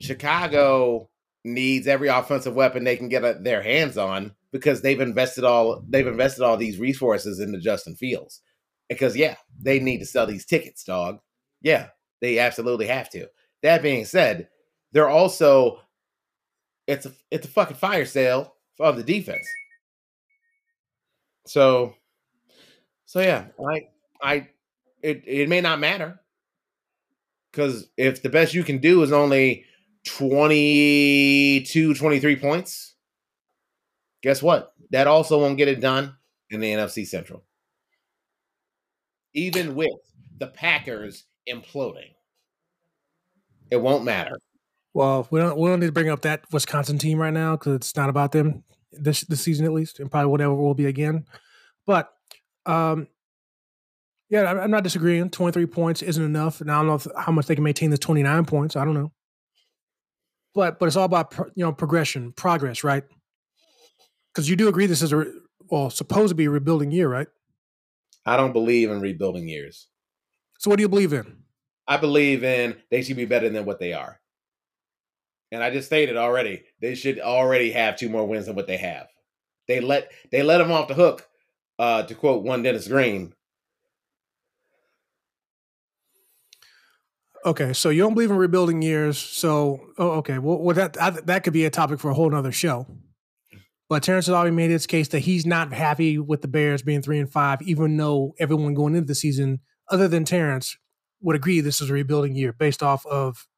Chicago 0.00 1.10
needs 1.44 1.86
every 1.86 2.08
offensive 2.08 2.54
weapon 2.54 2.84
they 2.84 2.96
can 2.96 3.08
get 3.08 3.24
a, 3.24 3.38
their 3.40 3.62
hands 3.62 3.96
on 3.98 4.32
because 4.52 4.82
they've 4.82 5.00
invested 5.00 5.44
all 5.44 5.82
they've 5.88 6.06
invested 6.06 6.42
all 6.42 6.56
these 6.56 6.78
resources 6.78 7.40
into 7.40 7.60
Justin 7.60 7.96
Fields. 7.96 8.40
Because 8.88 9.16
yeah, 9.16 9.36
they 9.60 9.78
need 9.78 9.98
to 9.98 10.06
sell 10.06 10.26
these 10.26 10.46
tickets, 10.46 10.82
dog. 10.84 11.20
Yeah, 11.60 11.88
they 12.20 12.38
absolutely 12.38 12.86
have 12.86 13.10
to. 13.10 13.28
That 13.62 13.82
being 13.82 14.04
said, 14.04 14.48
they're 14.92 15.08
also 15.08 15.80
it's 16.86 17.06
a 17.06 17.12
it's 17.30 17.46
a 17.46 17.50
fucking 17.50 17.76
fire 17.76 18.06
sale 18.06 18.54
of 18.80 18.96
the 18.96 19.02
defense. 19.02 19.46
So 21.46 21.94
so 23.06 23.20
yeah, 23.20 23.46
I 23.68 23.88
I 24.22 24.48
it 25.02 25.24
it 25.26 25.48
may 25.48 25.60
not 25.60 25.80
matter. 25.80 26.20
Cuz 27.52 27.88
if 27.96 28.22
the 28.22 28.28
best 28.28 28.54
you 28.54 28.62
can 28.64 28.78
do 28.78 29.02
is 29.02 29.12
only 29.12 29.64
22 30.04 31.94
23 31.94 32.36
points, 32.36 32.94
guess 34.22 34.42
what? 34.42 34.74
That 34.90 35.06
also 35.06 35.40
won't 35.40 35.58
get 35.58 35.68
it 35.68 35.80
done 35.80 36.16
in 36.50 36.60
the 36.60 36.72
NFC 36.72 37.06
Central. 37.06 37.44
Even 39.34 39.74
with 39.74 39.90
the 40.38 40.48
Packers 40.48 41.24
imploding. 41.48 42.14
It 43.70 43.76
won't 43.76 44.04
matter. 44.04 44.38
Well, 44.92 45.28
we 45.30 45.40
don't 45.40 45.56
we 45.56 45.68
don't 45.68 45.80
need 45.80 45.86
to 45.86 45.92
bring 45.92 46.08
up 46.08 46.22
that 46.22 46.44
Wisconsin 46.52 46.98
team 46.98 47.18
right 47.18 47.32
now 47.32 47.56
because 47.56 47.76
it's 47.76 47.96
not 47.96 48.08
about 48.08 48.32
them 48.32 48.64
this 48.92 49.22
this 49.22 49.40
season 49.40 49.64
at 49.66 49.72
least, 49.72 50.00
and 50.00 50.10
probably 50.10 50.30
whatever 50.30 50.54
will 50.54 50.74
be 50.74 50.86
again. 50.86 51.26
But 51.86 52.10
um, 52.66 53.06
yeah, 54.28 54.50
I'm 54.50 54.70
not 54.70 54.84
disagreeing. 54.84 55.30
23 55.30 55.66
points 55.66 56.02
isn't 56.02 56.24
enough. 56.24 56.60
Now 56.60 56.74
I 56.74 56.78
don't 56.78 56.86
know 56.86 56.94
if, 56.94 57.06
how 57.16 57.32
much 57.32 57.46
they 57.46 57.54
can 57.54 57.64
maintain 57.64 57.90
this 57.90 57.98
29 57.98 58.44
points. 58.46 58.76
I 58.76 58.84
don't 58.84 58.94
know. 58.94 59.12
But 60.54 60.78
but 60.78 60.86
it's 60.86 60.96
all 60.96 61.04
about 61.04 61.34
you 61.54 61.64
know 61.64 61.72
progression, 61.72 62.32
progress, 62.32 62.82
right? 62.82 63.04
Because 64.32 64.48
you 64.48 64.56
do 64.56 64.68
agree 64.68 64.86
this 64.86 65.02
is 65.02 65.12
a 65.12 65.24
well 65.70 65.90
supposed 65.90 66.30
to 66.30 66.34
be 66.34 66.46
a 66.46 66.50
rebuilding 66.50 66.90
year, 66.90 67.08
right? 67.08 67.28
I 68.26 68.36
don't 68.36 68.52
believe 68.52 68.90
in 68.90 69.00
rebuilding 69.00 69.48
years. 69.48 69.88
So 70.58 70.68
what 70.68 70.76
do 70.76 70.82
you 70.82 70.88
believe 70.88 71.12
in? 71.12 71.38
I 71.86 71.96
believe 71.96 72.44
in 72.44 72.76
they 72.90 73.02
should 73.02 73.16
be 73.16 73.24
better 73.24 73.48
than 73.48 73.64
what 73.64 73.78
they 73.78 73.92
are. 73.92 74.19
And 75.52 75.62
I 75.62 75.70
just 75.70 75.86
stated 75.86 76.16
already, 76.16 76.62
they 76.80 76.94
should 76.94 77.18
already 77.18 77.72
have 77.72 77.96
two 77.96 78.08
more 78.08 78.26
wins 78.26 78.46
than 78.46 78.54
what 78.54 78.66
they 78.66 78.76
have. 78.76 79.08
They 79.66 79.80
let 79.80 80.10
they 80.30 80.42
let 80.42 80.58
them 80.58 80.70
off 80.72 80.88
the 80.88 80.94
hook, 80.94 81.28
uh, 81.78 82.02
to 82.04 82.14
quote 82.14 82.44
one 82.44 82.62
Dennis 82.62 82.88
Green. 82.88 83.34
Okay, 87.44 87.72
so 87.72 87.88
you 87.88 88.02
don't 88.02 88.12
believe 88.14 88.30
in 88.30 88.36
rebuilding 88.36 88.82
years. 88.82 89.16
So, 89.16 89.80
oh, 89.96 90.10
okay, 90.18 90.38
well, 90.38 90.58
well 90.58 90.76
that 90.76 91.00
I, 91.00 91.10
that 91.10 91.42
could 91.42 91.54
be 91.54 91.64
a 91.64 91.70
topic 91.70 91.98
for 91.98 92.10
a 92.10 92.14
whole 92.14 92.34
other 92.34 92.52
show. 92.52 92.86
But 93.88 94.02
Terrence 94.02 94.26
has 94.26 94.34
already 94.34 94.54
made 94.54 94.70
his 94.70 94.86
case 94.86 95.08
that 95.08 95.20
he's 95.20 95.46
not 95.46 95.72
happy 95.72 96.18
with 96.18 96.42
the 96.42 96.48
Bears 96.48 96.82
being 96.82 97.02
three 97.02 97.18
and 97.18 97.30
five, 97.30 97.60
even 97.62 97.96
though 97.96 98.34
everyone 98.38 98.74
going 98.74 98.94
into 98.94 99.06
the 99.06 99.14
season, 99.14 99.60
other 99.88 100.06
than 100.06 100.24
Terrence, 100.24 100.76
would 101.22 101.34
agree 101.34 101.60
this 101.60 101.80
is 101.80 101.90
a 101.90 101.94
rebuilding 101.94 102.34
year 102.34 102.52
based 102.52 102.82
off 102.82 103.04
of 103.06 103.48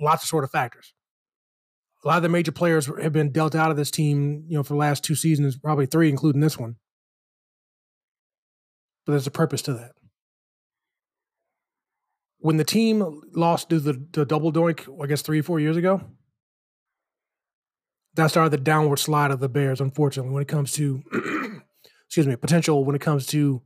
lots 0.00 0.22
of 0.22 0.28
sort 0.28 0.44
of 0.44 0.50
factors. 0.50 0.94
A 2.04 2.08
lot 2.08 2.16
of 2.18 2.22
the 2.22 2.28
major 2.28 2.52
players 2.52 2.86
have 3.00 3.12
been 3.12 3.32
dealt 3.32 3.54
out 3.54 3.70
of 3.70 3.76
this 3.76 3.90
team, 3.90 4.44
you 4.46 4.56
know, 4.56 4.62
for 4.62 4.74
the 4.74 4.78
last 4.78 5.02
two 5.02 5.14
seasons, 5.14 5.56
probably 5.56 5.86
three, 5.86 6.10
including 6.10 6.40
this 6.40 6.58
one. 6.58 6.76
But 9.06 9.12
there's 9.12 9.26
a 9.26 9.30
purpose 9.30 9.62
to 9.62 9.72
that. 9.74 9.92
When 12.38 12.58
the 12.58 12.64
team 12.64 13.22
lost 13.32 13.70
to 13.70 13.80
the, 13.80 14.06
the 14.12 14.26
double 14.26 14.52
doink, 14.52 15.02
I 15.02 15.06
guess 15.06 15.22
three, 15.22 15.40
four 15.40 15.60
years 15.60 15.78
ago, 15.78 16.02
that 18.14 18.28
started 18.28 18.50
the 18.50 18.58
downward 18.58 18.98
slide 18.98 19.30
of 19.30 19.40
the 19.40 19.48
Bears, 19.48 19.80
unfortunately, 19.80 20.32
when 20.32 20.42
it 20.42 20.48
comes 20.48 20.72
to, 20.72 21.02
excuse 22.06 22.26
me, 22.26 22.36
potential 22.36 22.84
when 22.84 22.94
it 22.94 23.00
comes 23.00 23.26
to 23.28 23.62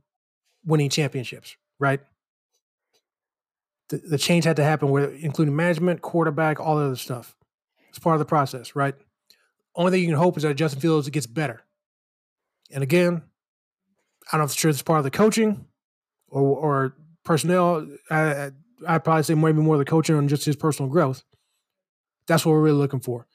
winning 0.65 0.89
championships, 0.89 1.57
right? 1.77 1.99
the, 3.89 3.97
the 3.97 4.17
change 4.17 4.45
had 4.45 4.55
to 4.55 4.63
happen 4.63 4.89
where 4.89 5.09
including 5.11 5.55
management, 5.55 6.01
quarterback, 6.01 6.59
all 6.59 6.77
the 6.77 6.85
other 6.85 6.95
stuff. 6.95 7.35
It's 7.89 7.99
part 7.99 8.15
of 8.15 8.19
the 8.19 8.25
process, 8.25 8.75
right? 8.75 8.95
Only 9.75 9.91
thing 9.91 10.01
you 10.01 10.07
can 10.07 10.15
hope 10.15 10.37
is 10.37 10.43
that 10.43 10.55
Justin 10.55 10.81
Fields 10.81 11.09
gets 11.09 11.27
better. 11.27 11.61
And 12.71 12.83
again, 12.83 13.21
I 14.27 14.37
don't 14.37 14.41
know 14.41 14.45
if 14.45 14.51
it's 14.51 14.55
true 14.55 14.69
it's 14.69 14.81
part 14.81 14.99
of 14.99 15.03
the 15.03 15.11
coaching 15.11 15.65
or 16.27 16.41
or 16.41 16.95
personnel. 17.23 17.87
I 18.11 18.51
I'd 18.87 19.03
probably 19.03 19.23
say 19.23 19.35
maybe 19.35 19.59
more 19.61 19.75
of 19.75 19.79
the 19.79 19.85
coaching 19.85 20.17
and 20.17 20.29
just 20.29 20.45
his 20.45 20.55
personal 20.55 20.89
growth. 20.89 21.23
That's 22.27 22.45
what 22.45 22.53
we're 22.53 22.61
really 22.61 22.77
looking 22.77 22.99
for. 22.99 23.27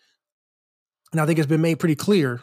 And 1.13 1.21
I 1.21 1.27
think 1.27 1.39
it's 1.39 1.49
been 1.49 1.61
made 1.61 1.79
pretty 1.79 1.97
clear 1.97 2.41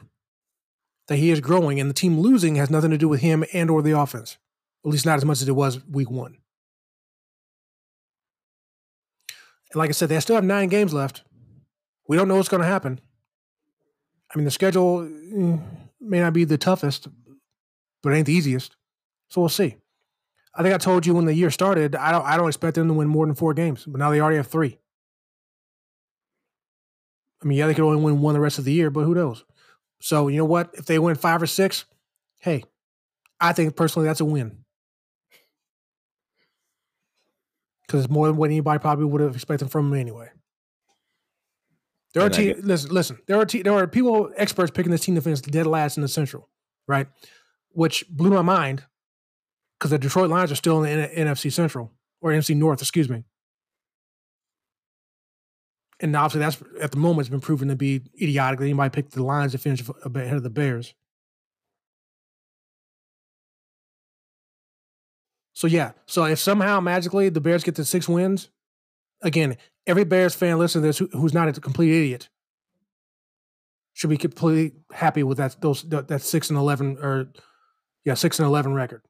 that 1.08 1.18
he 1.18 1.32
is 1.32 1.40
growing 1.40 1.80
and 1.80 1.90
the 1.90 1.94
team 1.94 2.20
losing 2.20 2.56
has 2.56 2.70
nothing 2.70 2.92
to 2.92 2.98
do 2.98 3.10
with 3.10 3.22
him 3.22 3.44
and 3.54 3.70
or 3.70 3.82
the 3.82 3.98
offense. 3.98 4.38
At 4.86 4.92
least 4.92 5.06
not 5.06 5.18
as 5.18 5.26
much 5.26 5.42
as 5.42 5.48
it 5.48 5.54
was 5.54 5.86
week 5.86 6.10
one. 6.10 6.38
And 9.72 9.80
like 9.80 9.90
I 9.90 9.94
said, 9.94 10.10
they 10.10 10.20
still 10.20 10.36
have 10.36 10.44
nine 10.44 10.70
games 10.70 10.94
left. 10.94 11.24
We 12.08 12.18
don't 12.18 12.28
know 12.28 12.36
what's 12.36 12.50
going 12.50 12.62
to 12.62 12.68
happen. 12.68 13.00
I 14.34 14.38
mean, 14.38 14.46
the 14.46 14.52
schedule 14.52 15.04
eh, 15.04 15.58
may 16.00 16.20
not 16.20 16.34
be 16.34 16.44
the 16.44 16.58
toughest, 16.58 17.08
but 18.02 18.12
it 18.12 18.18
ain't 18.18 18.26
the 18.26 18.34
easiest. 18.34 18.76
So 19.30 19.42
we'll 19.42 19.50
see. 19.50 19.78
I 20.54 20.64
think 20.64 20.74
I 20.74 20.78
told 20.78 21.06
you 21.06 21.14
when 21.14 21.26
the 21.26 21.34
year 21.34 21.50
started, 21.50 21.96
I 21.96 22.12
don't 22.12 22.26
I 22.26 22.36
don't 22.36 22.48
expect 22.48 22.76
them 22.76 22.88
to 22.90 22.94
win 22.94 23.08
more 23.08 23.26
than 23.26 23.36
four 23.36 23.54
games, 23.54 23.86
but 23.86 24.00
now 24.00 24.10
they 24.10 24.20
already 24.20 24.38
have 24.38 24.48
three. 24.48 24.80
I 27.42 27.48
mean, 27.48 27.58
yeah, 27.58 27.68
they 27.68 27.74
could 27.74 27.86
only 27.86 28.02
win 28.02 28.22
one 28.22 28.34
the 28.34 28.42
rest 28.42 28.60
of 28.60 28.66
the 28.66 28.74
year, 28.74 28.90
but 28.90 29.04
who 29.04 29.16
knows? 29.16 29.46
So 30.02 30.28
you 30.28 30.38
know 30.38 30.46
what? 30.46 30.72
If 30.74 30.86
they 30.86 31.00
win 31.00 31.16
five 31.16 31.42
or 31.42 31.48
six, 31.48 31.86
hey, 32.40 32.66
I 33.40 33.54
think 33.54 33.76
personally 33.76 34.08
that's 34.08 34.20
a 34.20 34.26
win. 34.26 34.62
because 37.92 38.06
it's 38.06 38.14
more 38.14 38.28
than 38.28 38.38
what 38.38 38.50
anybody 38.50 38.80
probably 38.80 39.04
would 39.04 39.20
have 39.20 39.36
expected 39.36 39.70
from 39.70 39.90
them 39.90 40.00
anyway. 40.00 40.30
There 42.14 42.24
are 42.24 42.30
te- 42.30 42.54
listen, 42.56 42.92
listen. 42.92 43.18
There 43.28 43.38
are 43.38 43.46
te- 43.46 43.62
there 43.62 43.74
are 43.74 43.88
people 43.88 44.32
experts 44.36 44.72
picking 44.72 44.92
this 44.92 45.02
team 45.02 45.16
to 45.16 45.22
finish 45.22 45.40
dead 45.42 45.66
last 45.66 45.98
in 45.98 46.02
the 46.02 46.10
Central, 46.10 46.50
right? 46.88 47.08
Which 47.70 48.04
blew 48.10 48.32
my 48.32 48.42
mind 48.42 48.84
because 49.80 49.92
the 49.92 49.98
Detroit 49.98 50.30
Lions 50.30 50.52
are 50.52 50.56
still 50.56 50.84
in 50.84 50.98
the 50.98 51.18
N- 51.18 51.28
NFC 51.28 51.52
Central 51.52 51.92
or 52.22 52.32
NFC 52.32 52.56
North, 52.56 52.82
excuse 52.82 53.10
me. 53.10 53.24
And 56.02 56.16
obviously, 56.16 56.40
that's 56.40 56.62
at 56.82 56.92
the 56.92 56.98
moment 56.98 57.22
it's 57.22 57.30
been 57.30 57.40
proven 57.40 57.70
to 57.70 57.76
be 57.76 58.02
idiotic 58.22 58.60
that 58.60 58.66
anybody 58.66 58.90
picked 58.90 59.14
the 59.14 59.24
Lions 59.24 59.54
to 59.54 59.58
finish 59.58 59.84
ahead 60.04 60.36
of 60.36 60.44
the 60.44 60.50
Bears. 60.50 60.94
So 65.54 65.68
yeah, 65.68 65.92
so 66.08 66.26
if 66.26 66.40
somehow 66.40 66.80
magically 66.80 67.30
the 67.30 67.40
Bears 67.40 67.64
get 67.64 67.76
to 67.76 67.86
six 67.86 68.10
wins, 68.10 68.50
again, 69.22 69.58
every 69.88 70.04
Bears 70.04 70.36
fan 70.36 70.58
listening 70.60 70.84
to 70.84 70.88
this 70.88 70.98
who, 70.98 71.08
who's 71.12 71.34
not 71.34 71.48
a 71.48 71.54
complete 71.54 71.92
idiot 71.92 72.30
should 73.94 74.10
be 74.10 74.18
completely 74.18 74.78
happy 74.92 75.24
with 75.24 75.38
that 75.38 75.60
those 75.62 75.84
that 75.84 76.22
six 76.22 76.50
and 76.50 76.58
eleven 76.58 76.98
or 77.02 77.32
yeah 78.06 78.14
six 78.14 78.40
and 78.40 78.48
eleven 78.48 78.74
record. 78.74 79.02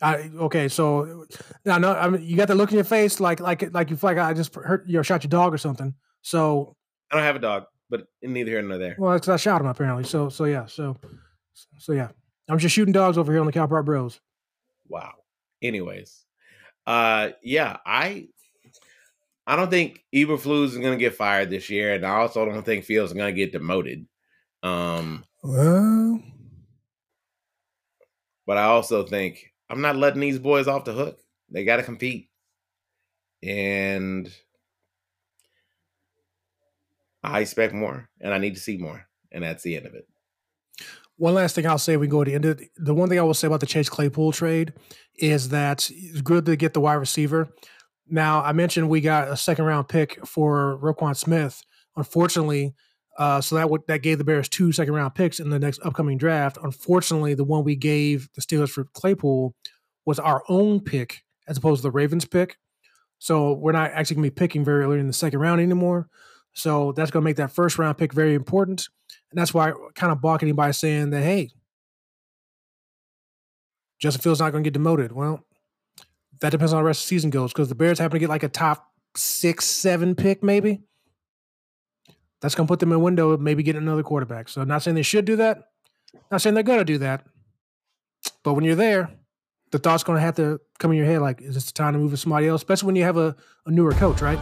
I 0.00 0.30
okay, 0.36 0.68
so 0.68 1.26
now 1.64 1.78
no, 1.78 1.92
I 1.92 2.08
mean 2.08 2.22
you 2.22 2.36
got 2.36 2.48
the 2.48 2.54
look 2.54 2.70
in 2.70 2.76
your 2.76 2.84
face 2.84 3.20
like 3.20 3.40
like 3.40 3.72
like 3.74 3.90
you 3.90 3.96
feel 3.96 4.10
like 4.10 4.18
I 4.18 4.32
just 4.32 4.54
hurt 4.54 4.86
you 4.86 4.94
know 4.94 5.02
shot 5.02 5.24
your 5.24 5.28
dog 5.28 5.52
or 5.52 5.58
something. 5.58 5.94
So 6.22 6.76
I 7.10 7.16
don't 7.16 7.24
have 7.24 7.36
a 7.36 7.40
dog, 7.40 7.64
but 7.90 8.06
neither 8.22 8.50
here 8.50 8.62
nor 8.62 8.78
there. 8.78 8.96
Well, 8.98 9.14
because 9.14 9.28
I 9.28 9.36
shot 9.36 9.60
him 9.60 9.66
apparently. 9.66 10.04
So 10.04 10.28
so 10.28 10.44
yeah, 10.44 10.66
so 10.66 10.96
so 11.78 11.92
yeah, 11.92 12.08
I'm 12.48 12.58
just 12.58 12.74
shooting 12.74 12.92
dogs 12.92 13.18
over 13.18 13.32
here 13.32 13.40
on 13.40 13.46
the 13.46 13.52
Park 13.52 13.84
Bros. 13.84 14.20
Wow. 14.88 15.14
Anyways, 15.60 16.24
uh, 16.86 17.30
yeah, 17.42 17.78
I 17.84 18.28
I 19.48 19.56
don't 19.56 19.70
think 19.70 20.04
Eberflus 20.14 20.66
is 20.66 20.76
going 20.76 20.92
to 20.92 21.02
get 21.02 21.14
fired 21.14 21.48
this 21.48 21.70
year, 21.70 21.94
and 21.94 22.04
I 22.04 22.16
also 22.16 22.44
don't 22.44 22.62
think 22.62 22.84
Fields 22.84 23.12
is 23.12 23.16
going 23.16 23.34
to 23.34 23.36
get 23.36 23.50
demoted. 23.50 24.06
Um, 24.62 25.24
well, 25.42 26.20
but 28.46 28.58
I 28.58 28.64
also 28.64 29.06
think 29.06 29.50
I'm 29.70 29.80
not 29.80 29.96
letting 29.96 30.20
these 30.20 30.38
boys 30.38 30.68
off 30.68 30.84
the 30.84 30.92
hook. 30.92 31.18
They 31.50 31.64
got 31.64 31.78
to 31.78 31.82
compete, 31.82 32.28
and 33.42 34.30
I 37.24 37.40
expect 37.40 37.72
more, 37.72 38.06
and 38.20 38.34
I 38.34 38.38
need 38.38 38.54
to 38.54 38.60
see 38.60 38.76
more, 38.76 39.06
and 39.32 39.42
that's 39.42 39.62
the 39.62 39.76
end 39.76 39.86
of 39.86 39.94
it. 39.94 40.06
One 41.16 41.32
last 41.32 41.54
thing 41.54 41.66
I'll 41.66 41.78
say, 41.78 41.96
we 41.96 42.06
go 42.06 42.22
to 42.22 42.30
the 42.30 42.34
end. 42.34 42.44
Of, 42.44 42.60
the 42.76 42.94
one 42.94 43.08
thing 43.08 43.18
I 43.18 43.22
will 43.22 43.32
say 43.32 43.46
about 43.46 43.60
the 43.60 43.66
Chase 43.66 43.88
Claypool 43.88 44.32
trade 44.32 44.74
is 45.16 45.48
that 45.48 45.90
it's 45.90 46.20
good 46.20 46.44
to 46.44 46.54
get 46.54 46.74
the 46.74 46.80
wide 46.80 46.94
receiver. 46.96 47.48
Now, 48.10 48.42
I 48.42 48.52
mentioned 48.52 48.88
we 48.88 49.00
got 49.00 49.28
a 49.28 49.36
second 49.36 49.64
round 49.64 49.88
pick 49.88 50.24
for 50.26 50.78
Roquan 50.82 51.16
Smith. 51.16 51.62
Unfortunately, 51.96 52.74
uh, 53.18 53.40
so 53.40 53.56
that 53.56 53.68
that 53.88 54.02
gave 54.02 54.18
the 54.18 54.24
Bears 54.24 54.48
two 54.48 54.70
second 54.72 54.94
round 54.94 55.14
picks 55.14 55.40
in 55.40 55.50
the 55.50 55.58
next 55.58 55.80
upcoming 55.84 56.18
draft. 56.18 56.56
Unfortunately, 56.62 57.34
the 57.34 57.44
one 57.44 57.64
we 57.64 57.74
gave 57.76 58.28
the 58.34 58.40
Steelers 58.40 58.70
for 58.70 58.84
Claypool 58.84 59.54
was 60.06 60.18
our 60.18 60.42
own 60.48 60.80
pick 60.80 61.22
as 61.48 61.58
opposed 61.58 61.80
to 61.80 61.82
the 61.82 61.90
Ravens 61.90 62.24
pick. 62.24 62.56
So 63.18 63.52
we're 63.52 63.72
not 63.72 63.90
actually 63.90 64.16
going 64.16 64.24
to 64.28 64.30
be 64.30 64.34
picking 64.34 64.64
very 64.64 64.84
early 64.84 65.00
in 65.00 65.08
the 65.08 65.12
second 65.12 65.40
round 65.40 65.60
anymore. 65.60 66.08
So 66.52 66.92
that's 66.92 67.10
going 67.10 67.22
to 67.22 67.24
make 67.24 67.36
that 67.36 67.52
first 67.52 67.78
round 67.78 67.98
pick 67.98 68.12
very 68.12 68.34
important. 68.34 68.88
And 69.30 69.40
that's 69.40 69.52
why 69.52 69.70
I 69.70 69.72
kind 69.94 70.12
of 70.12 70.20
balking 70.20 70.54
by 70.54 70.70
saying 70.70 71.10
that, 71.10 71.22
hey, 71.22 71.50
Justin 73.98 74.22
Fields 74.22 74.40
not 74.40 74.52
going 74.52 74.62
to 74.62 74.70
get 74.70 74.74
demoted. 74.74 75.12
Well, 75.12 75.44
that 76.40 76.50
depends 76.50 76.72
on 76.72 76.78
how 76.78 76.82
the 76.82 76.86
rest 76.86 77.00
of 77.00 77.04
the 77.04 77.08
season 77.08 77.30
goes 77.30 77.52
because 77.52 77.68
the 77.68 77.74
Bears 77.74 77.98
happen 77.98 78.14
to 78.14 78.18
get 78.18 78.28
like 78.28 78.42
a 78.42 78.48
top 78.48 78.92
six, 79.16 79.64
seven 79.64 80.14
pick, 80.14 80.42
maybe. 80.42 80.82
That's 82.40 82.54
going 82.54 82.66
to 82.66 82.70
put 82.70 82.78
them 82.78 82.92
in 82.92 82.96
a 82.96 83.00
window 83.00 83.30
of 83.30 83.40
maybe 83.40 83.62
getting 83.62 83.82
another 83.82 84.04
quarterback. 84.04 84.48
So, 84.48 84.60
I'm 84.60 84.68
not 84.68 84.82
saying 84.82 84.94
they 84.94 85.02
should 85.02 85.24
do 85.24 85.36
that. 85.36 85.70
Not 86.30 86.40
saying 86.40 86.54
they're 86.54 86.62
going 86.62 86.78
to 86.78 86.84
do 86.84 86.98
that. 86.98 87.24
But 88.44 88.54
when 88.54 88.64
you're 88.64 88.76
there, 88.76 89.10
the 89.72 89.78
thought's 89.78 90.04
going 90.04 90.16
to 90.16 90.20
have 90.20 90.36
to 90.36 90.60
come 90.78 90.92
in 90.92 90.96
your 90.96 91.06
head 91.06 91.20
like, 91.20 91.40
is 91.42 91.54
this 91.54 91.66
the 91.66 91.72
time 91.72 91.94
to 91.94 91.98
move 91.98 92.12
to 92.12 92.16
somebody 92.16 92.46
else? 92.46 92.60
Especially 92.60 92.86
when 92.86 92.96
you 92.96 93.02
have 93.02 93.16
a, 93.16 93.34
a 93.66 93.70
newer 93.70 93.92
coach, 93.92 94.20
right? 94.20 94.38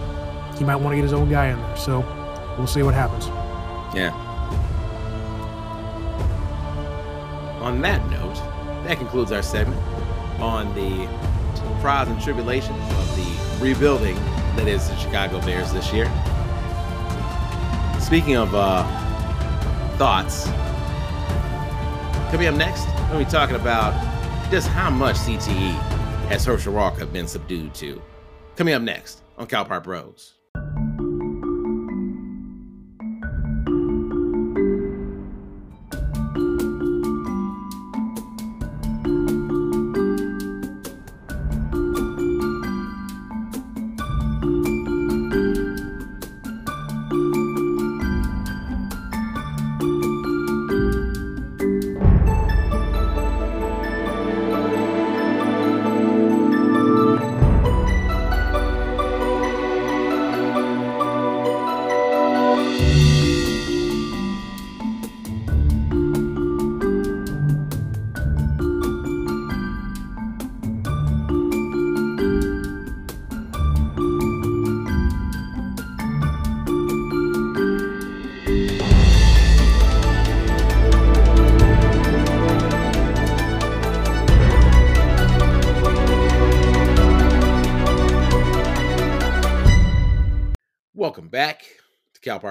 He 0.58 0.64
might 0.64 0.76
want 0.76 0.92
to 0.92 0.96
get 0.96 1.02
his 1.02 1.14
own 1.14 1.30
guy 1.30 1.46
in 1.46 1.58
there. 1.58 1.76
So, 1.76 2.00
we'll 2.58 2.66
see 2.66 2.82
what 2.82 2.94
happens. 2.94 3.26
Yeah. 3.96 4.12
On 7.62 7.80
that 7.80 8.06
note, 8.10 8.34
that 8.86 8.98
concludes 8.98 9.32
our 9.32 9.42
segment 9.42 9.80
on 10.38 10.72
the 10.74 11.08
trials 11.80 12.08
and 12.08 12.20
tribulations 12.20 12.78
of 12.78 13.16
the 13.16 13.64
rebuilding 13.64 14.16
that 14.56 14.68
is 14.68 14.88
the 14.88 14.96
Chicago 14.96 15.40
Bears 15.40 15.72
this 15.72 15.92
year. 15.92 16.06
Speaking 18.00 18.36
of 18.36 18.54
uh, 18.54 18.84
thoughts, 19.96 20.44
coming 22.30 22.46
up 22.46 22.54
next, 22.54 22.86
we'll 23.10 23.18
be 23.18 23.24
talking 23.24 23.56
about 23.56 23.92
just 24.50 24.68
how 24.68 24.90
much 24.90 25.16
CTE 25.16 25.72
has 26.28 26.44
Herschel 26.44 26.72
Walker 26.72 27.06
been 27.06 27.26
subdued 27.26 27.74
to. 27.74 28.00
Coming 28.56 28.74
up 28.74 28.82
next 28.82 29.22
on 29.36 29.46
Cal 29.46 29.64
Park 29.64 29.84
Bros. 29.84 30.35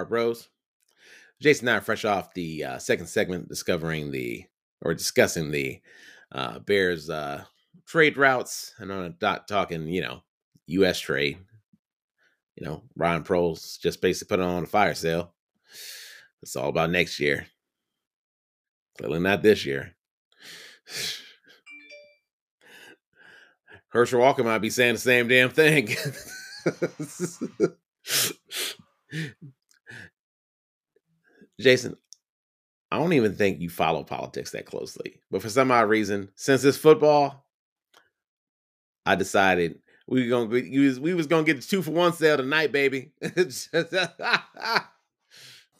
To 0.03 0.09
Bros. 0.09 0.49
Jason 1.41 1.67
and 1.67 1.75
I 1.75 1.77
are 1.77 1.81
fresh 1.81 2.05
off 2.05 2.33
the 2.33 2.63
uh, 2.63 2.77
second 2.77 3.07
segment, 3.07 3.49
discovering 3.49 4.11
the 4.11 4.45
or 4.81 4.93
discussing 4.93 5.51
the 5.51 5.81
uh, 6.31 6.59
Bears 6.59 7.09
uh, 7.09 7.43
trade 7.85 8.17
routes. 8.17 8.73
And 8.77 8.91
I'm 8.91 9.15
not 9.21 9.47
talking, 9.47 9.87
you 9.87 10.01
know, 10.01 10.23
U.S. 10.67 10.99
trade. 10.99 11.39
You 12.55 12.65
know, 12.65 12.83
Ryan 12.95 13.23
Poles 13.23 13.77
just 13.81 14.01
basically 14.01 14.37
put 14.37 14.41
it 14.41 14.47
on 14.47 14.63
a 14.63 14.67
fire 14.67 14.95
sale. 14.95 15.33
It's 16.41 16.55
all 16.55 16.69
about 16.69 16.89
next 16.89 17.19
year. 17.19 17.47
Clearly 18.97 19.19
not 19.19 19.43
this 19.43 19.65
year. 19.65 19.95
Herschel 23.89 24.19
Walker 24.19 24.43
might 24.43 24.59
be 24.59 24.69
saying 24.69 24.95
the 24.95 24.99
same 24.99 25.27
damn 25.27 25.49
thing. 25.49 25.95
Jason, 31.59 31.95
I 32.91 32.99
don't 32.99 33.13
even 33.13 33.35
think 33.35 33.61
you 33.61 33.69
follow 33.69 34.03
politics 34.03 34.51
that 34.51 34.65
closely. 34.65 35.19
But 35.31 35.41
for 35.41 35.49
some 35.49 35.71
odd 35.71 35.89
reason, 35.89 36.29
since 36.35 36.63
it's 36.63 36.77
football, 36.77 37.45
I 39.05 39.15
decided 39.15 39.79
we 40.07 40.23
were 40.23 40.29
gonna 40.29 40.49
we 40.49 40.79
was, 40.79 40.99
we 40.99 41.13
was 41.13 41.27
gonna 41.27 41.43
get 41.43 41.57
the 41.57 41.67
two 41.67 41.81
for 41.81 41.91
one 41.91 42.13
sale 42.13 42.37
tonight, 42.37 42.71
baby. 42.71 43.11
oh, 43.23 43.31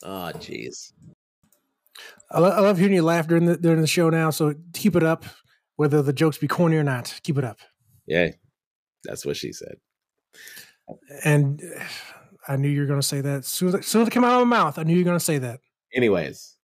jeez. 0.04 0.94
I, 2.32 2.40
lo- 2.40 2.50
I 2.50 2.60
love 2.60 2.78
hearing 2.78 2.96
you 2.96 3.04
laugh 3.04 3.28
during 3.28 3.46
the 3.46 3.58
during 3.58 3.82
the 3.82 3.88
show 3.88 4.10
now. 4.10 4.30
So 4.30 4.56
keep 4.74 4.96
it 4.96 5.04
up, 5.04 5.26
whether 5.76 6.02
the 6.02 6.14
jokes 6.14 6.38
be 6.38 6.48
corny 6.48 6.76
or 6.76 6.84
not. 6.84 7.20
Keep 7.24 7.38
it 7.38 7.44
up. 7.44 7.60
Yeah, 8.08 8.30
that's 9.04 9.26
what 9.26 9.38
she 9.38 9.52
said. 9.54 9.78
And 11.24 11.62
I 12.48 12.58
knew 12.58 12.70
you 12.70 12.82
were 12.82 12.88
going 12.88 13.02
to 13.02 13.08
say 13.08 13.22
that. 13.22 13.40
As 13.40 13.48
soon 13.48 13.70
as, 13.70 13.76
as 13.76 13.88
soon 13.88 14.04
as 14.04 14.08
it 14.08 14.12
came 14.12 14.24
out 14.24 14.40
of 14.40 14.48
my 14.48 14.58
mouth, 14.58 14.78
I 14.78 14.84
knew 14.84 14.94
you 14.94 15.00
were 15.00 15.06
going 15.06 15.18
to 15.18 15.24
say 15.24 15.40
that. 15.40 15.62
Anyways, 15.96 16.58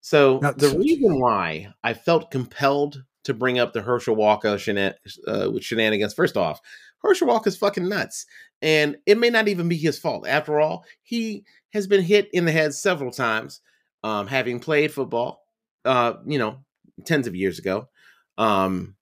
so 0.00 0.38
the 0.38 0.70
so- 0.70 0.78
reason 0.78 1.18
why 1.18 1.72
I 1.82 1.94
felt 1.94 2.30
compelled 2.30 3.02
to 3.24 3.34
bring 3.34 3.58
up 3.58 3.72
the 3.72 3.82
Herschel 3.82 4.16
Walker 4.16 4.56
shenan- 4.56 4.94
uh, 5.26 5.50
shenanigans, 5.60 6.14
first 6.14 6.36
off, 6.36 6.60
Herschel 7.02 7.28
Walker's 7.28 7.56
fucking 7.56 7.88
nuts, 7.88 8.26
and 8.62 8.96
it 9.06 9.18
may 9.18 9.30
not 9.30 9.48
even 9.48 9.68
be 9.68 9.76
his 9.76 9.98
fault. 9.98 10.26
After 10.26 10.60
all, 10.60 10.84
he 11.02 11.44
has 11.72 11.86
been 11.86 12.02
hit 12.02 12.28
in 12.32 12.44
the 12.44 12.52
head 12.52 12.74
several 12.74 13.10
times, 13.10 13.60
um, 14.04 14.26
having 14.26 14.60
played 14.60 14.92
football, 14.92 15.42
uh, 15.84 16.14
you 16.26 16.38
know, 16.38 16.64
tens 17.04 17.26
of 17.26 17.34
years 17.34 17.58
ago. 17.58 17.88
Um, 18.36 18.96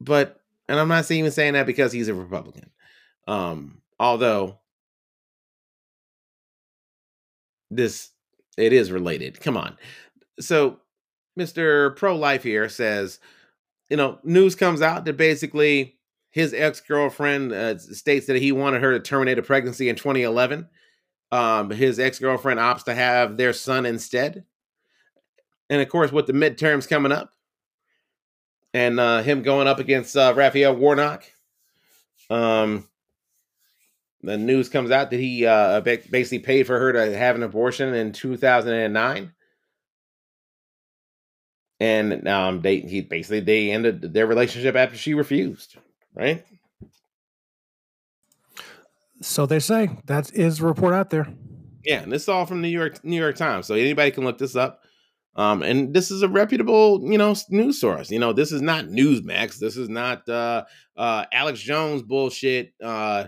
but, 0.00 0.40
and 0.68 0.78
I'm 0.78 0.88
not 0.88 1.10
even 1.10 1.30
saying 1.30 1.54
that 1.54 1.66
because 1.66 1.92
he's 1.92 2.08
a 2.08 2.14
Republican. 2.14 2.70
Um, 3.26 3.82
although 3.98 4.60
this 7.70 8.10
it 8.56 8.72
is 8.72 8.92
related. 8.92 9.40
Come 9.40 9.56
on. 9.56 9.76
So, 10.40 10.80
Mr. 11.38 11.94
Pro 11.96 12.16
Life 12.16 12.42
here 12.42 12.68
says, 12.68 13.20
you 13.90 13.96
know, 13.96 14.18
news 14.24 14.54
comes 14.54 14.82
out 14.82 15.04
that 15.04 15.16
basically 15.16 15.96
his 16.30 16.52
ex 16.52 16.80
girlfriend 16.80 17.52
uh, 17.52 17.78
states 17.78 18.26
that 18.26 18.36
he 18.36 18.52
wanted 18.52 18.82
her 18.82 18.92
to 18.92 19.00
terminate 19.00 19.38
a 19.38 19.42
pregnancy 19.42 19.88
in 19.88 19.96
2011. 19.96 20.68
Um, 21.32 21.70
his 21.70 21.98
ex 21.98 22.18
girlfriend 22.18 22.60
opts 22.60 22.84
to 22.84 22.94
have 22.94 23.36
their 23.36 23.52
son 23.52 23.86
instead. 23.86 24.44
And 25.68 25.80
of 25.80 25.88
course, 25.88 26.12
with 26.12 26.26
the 26.26 26.32
midterms 26.32 26.88
coming 26.88 27.12
up 27.12 27.32
and 28.72 29.00
uh, 29.00 29.22
him 29.22 29.42
going 29.42 29.66
up 29.66 29.78
against 29.78 30.16
uh, 30.16 30.32
Raphael 30.36 30.76
Warnock, 30.76 31.24
um, 32.30 32.86
the 34.26 34.36
news 34.36 34.68
comes 34.68 34.90
out 34.90 35.10
that 35.10 35.20
he 35.20 35.46
uh, 35.46 35.80
basically 35.80 36.40
paid 36.40 36.66
for 36.66 36.78
her 36.78 36.92
to 36.92 37.16
have 37.16 37.36
an 37.36 37.42
abortion 37.42 37.94
in 37.94 38.12
2009 38.12 39.32
and 41.78 42.26
um 42.26 42.62
they 42.62 42.80
he 42.80 43.02
basically 43.02 43.40
they 43.40 43.70
ended 43.70 44.12
their 44.14 44.26
relationship 44.26 44.74
after 44.76 44.96
she 44.96 45.14
refused 45.14 45.76
right? 46.14 46.44
So 49.22 49.46
they 49.46 49.60
say 49.60 49.90
that 50.06 50.32
is 50.34 50.60
a 50.60 50.66
report 50.66 50.94
out 50.94 51.10
there. 51.10 51.26
yeah 51.84 52.02
and 52.02 52.12
this 52.12 52.22
is 52.22 52.28
all 52.28 52.46
from 52.46 52.60
new 52.62 52.68
york 52.68 53.02
new 53.04 53.16
york 53.16 53.36
times 53.36 53.66
so 53.66 53.74
anybody 53.74 54.10
can 54.10 54.24
look 54.24 54.38
this 54.38 54.56
up. 54.56 54.82
Um 55.34 55.62
and 55.62 55.92
this 55.94 56.10
is 56.10 56.22
a 56.22 56.28
reputable 56.28 57.00
you 57.10 57.18
know 57.18 57.34
news 57.50 57.78
source. 57.80 58.10
You 58.10 58.18
know 58.18 58.32
this 58.32 58.52
is 58.52 58.62
not 58.62 58.86
newsmax. 58.86 59.58
This 59.58 59.76
is 59.76 59.88
not 59.88 60.26
uh 60.28 60.64
uh 60.96 61.26
alex 61.32 61.60
jones 61.60 62.02
bullshit 62.02 62.72
uh 62.82 63.24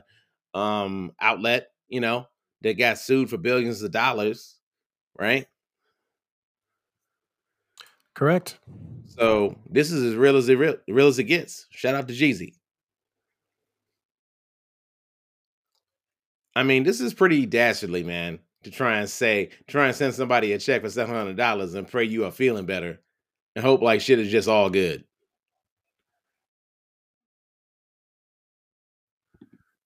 um 0.59 1.13
outlet 1.21 1.69
you 1.89 2.01
know 2.01 2.27
that 2.63 2.75
got 2.75 2.99
sued 2.99 3.31
for 3.31 3.37
billions 3.39 3.83
of 3.83 3.91
dollars 3.91 4.57
right 5.19 5.47
Correct. 8.19 8.59
So 9.07 9.57
this 9.71 9.93
is 9.93 10.03
as 10.03 10.17
real 10.17 10.37
as 10.37 10.49
it 10.49 10.59
real, 10.59 10.75
real 10.89 11.07
as 11.07 11.21
it 11.21 11.25
gets. 11.25 11.69
Shout 11.71 11.95
out 11.95 12.09
to 12.09 12.15
Jeezy. 12.15 12.55
I 16.57 16.65
mean, 16.65 16.83
this 16.83 17.01
is 17.01 17.15
pretty 17.15 17.47
dastardly, 17.47 18.03
man, 18.03 18.41
to 18.65 18.73
try 18.73 18.99
and 18.99 19.09
say, 19.09 19.51
try 19.69 19.87
and 19.87 19.95
send 19.95 20.15
somebody 20.15 20.53
a 20.53 20.59
check 20.59 20.83
for 20.83 20.91
seven 20.91 21.15
hundred 21.15 21.37
dollars 21.37 21.75
and 21.75 21.87
pray 21.87 22.03
you 22.03 22.25
are 22.25 22.33
feeling 22.33 22.67
better, 22.67 22.99
and 23.55 23.65
hope 23.65 23.83
like 23.83 24.01
shit 24.01 24.19
is 24.19 24.33
just 24.33 24.49
all 24.49 24.69
good. 24.69 25.05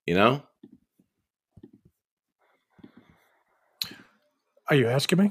You 0.06 0.14
know? 0.14 0.42
Are 4.72 4.74
you 4.74 4.88
asking 4.88 5.18
me? 5.18 5.30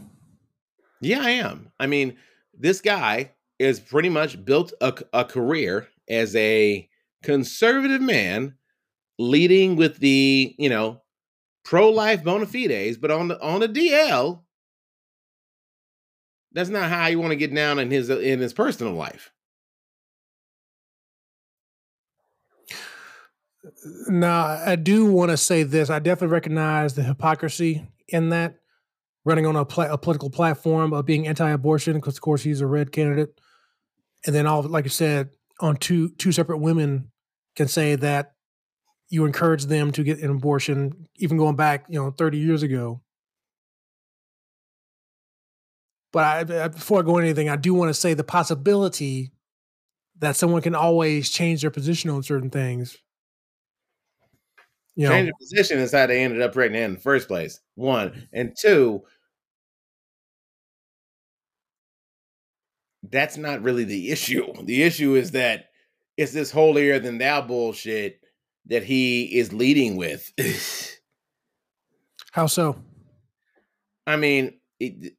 Yeah, 1.01 1.21
I 1.21 1.31
am. 1.31 1.71
I 1.79 1.87
mean, 1.87 2.15
this 2.53 2.79
guy 2.79 3.31
is 3.57 3.79
pretty 3.79 4.09
much 4.09 4.45
built 4.45 4.71
a, 4.79 4.93
a 5.13 5.25
career 5.25 5.87
as 6.07 6.35
a 6.35 6.87
conservative 7.23 8.03
man 8.03 8.53
leading 9.17 9.77
with 9.77 9.97
the, 9.97 10.53
you 10.59 10.69
know, 10.69 11.01
pro-life 11.65 12.23
bona 12.23 12.45
fides, 12.45 12.97
but 12.99 13.09
on 13.09 13.29
the 13.29 13.41
on 13.41 13.61
the 13.61 13.67
DL, 13.67 14.41
that's 16.51 16.69
not 16.69 16.91
how 16.91 17.07
you 17.07 17.19
want 17.19 17.31
to 17.31 17.35
get 17.35 17.51
down 17.51 17.79
in 17.79 17.89
his 17.89 18.11
in 18.11 18.41
his 18.41 18.53
personal 18.53 18.93
life. 18.93 19.31
Now, 24.07 24.43
I 24.43 24.75
do 24.75 25.07
want 25.07 25.31
to 25.31 25.37
say 25.37 25.63
this. 25.63 25.89
I 25.89 25.97
definitely 25.97 26.31
recognize 26.31 26.93
the 26.93 27.01
hypocrisy 27.01 27.87
in 28.07 28.29
that 28.29 28.60
running 29.23 29.45
on 29.45 29.55
a, 29.55 29.61
a 29.61 29.97
political 29.97 30.29
platform 30.29 30.93
of 30.93 31.05
being 31.05 31.27
anti-abortion 31.27 31.93
because, 31.93 32.15
of 32.15 32.21
course, 32.21 32.41
he's 32.43 32.61
a 32.61 32.67
red 32.67 32.91
candidate, 32.91 33.39
and 34.25 34.35
then 34.35 34.47
all, 34.47 34.63
like 34.63 34.85
you 34.85 34.89
said, 34.89 35.29
on 35.59 35.75
two 35.75 36.09
two 36.09 36.31
separate 36.31 36.57
women 36.57 37.11
can 37.55 37.67
say 37.67 37.95
that 37.95 38.33
you 39.09 39.25
encourage 39.25 39.65
them 39.65 39.91
to 39.91 40.03
get 40.03 40.19
an 40.19 40.31
abortion, 40.31 41.07
even 41.17 41.37
going 41.37 41.55
back, 41.55 41.85
you 41.89 41.99
know, 41.99 42.11
thirty 42.11 42.37
years 42.37 42.63
ago. 42.63 43.01
But 46.13 46.23
I, 46.51 46.67
before 46.67 46.99
I 46.99 47.03
go 47.03 47.17
into 47.17 47.27
anything, 47.27 47.49
I 47.49 47.55
do 47.55 47.73
want 47.73 47.89
to 47.89 47.93
say 47.93 48.13
the 48.13 48.23
possibility 48.23 49.31
that 50.19 50.35
someone 50.35 50.61
can 50.61 50.75
always 50.75 51.29
change 51.29 51.61
their 51.61 51.71
position 51.71 52.09
on 52.09 52.21
certain 52.21 52.49
things. 52.49 52.97
You 55.01 55.07
change 55.07 55.29
know, 55.29 55.33
the 55.39 55.45
position 55.45 55.79
is 55.79 55.91
how 55.93 56.05
they 56.05 56.23
ended 56.23 56.43
up 56.43 56.53
pregnant 56.53 56.83
in 56.83 56.93
the 56.93 56.99
first 56.99 57.27
place. 57.27 57.59
One 57.73 58.27
and 58.31 58.55
two. 58.55 59.01
That's 63.09 63.35
not 63.35 63.63
really 63.63 63.83
the 63.83 64.11
issue. 64.11 64.53
The 64.63 64.83
issue 64.83 65.15
is 65.15 65.31
that 65.31 65.69
it's 66.17 66.33
this 66.33 66.51
holier 66.51 66.99
than 66.99 67.17
thou 67.17 67.41
bullshit 67.41 68.21
that 68.67 68.83
he 68.83 69.23
is 69.23 69.51
leading 69.51 69.97
with. 69.97 70.31
How 72.31 72.45
so? 72.45 72.79
I 74.05 74.17
mean, 74.17 74.59
it, 74.79 75.15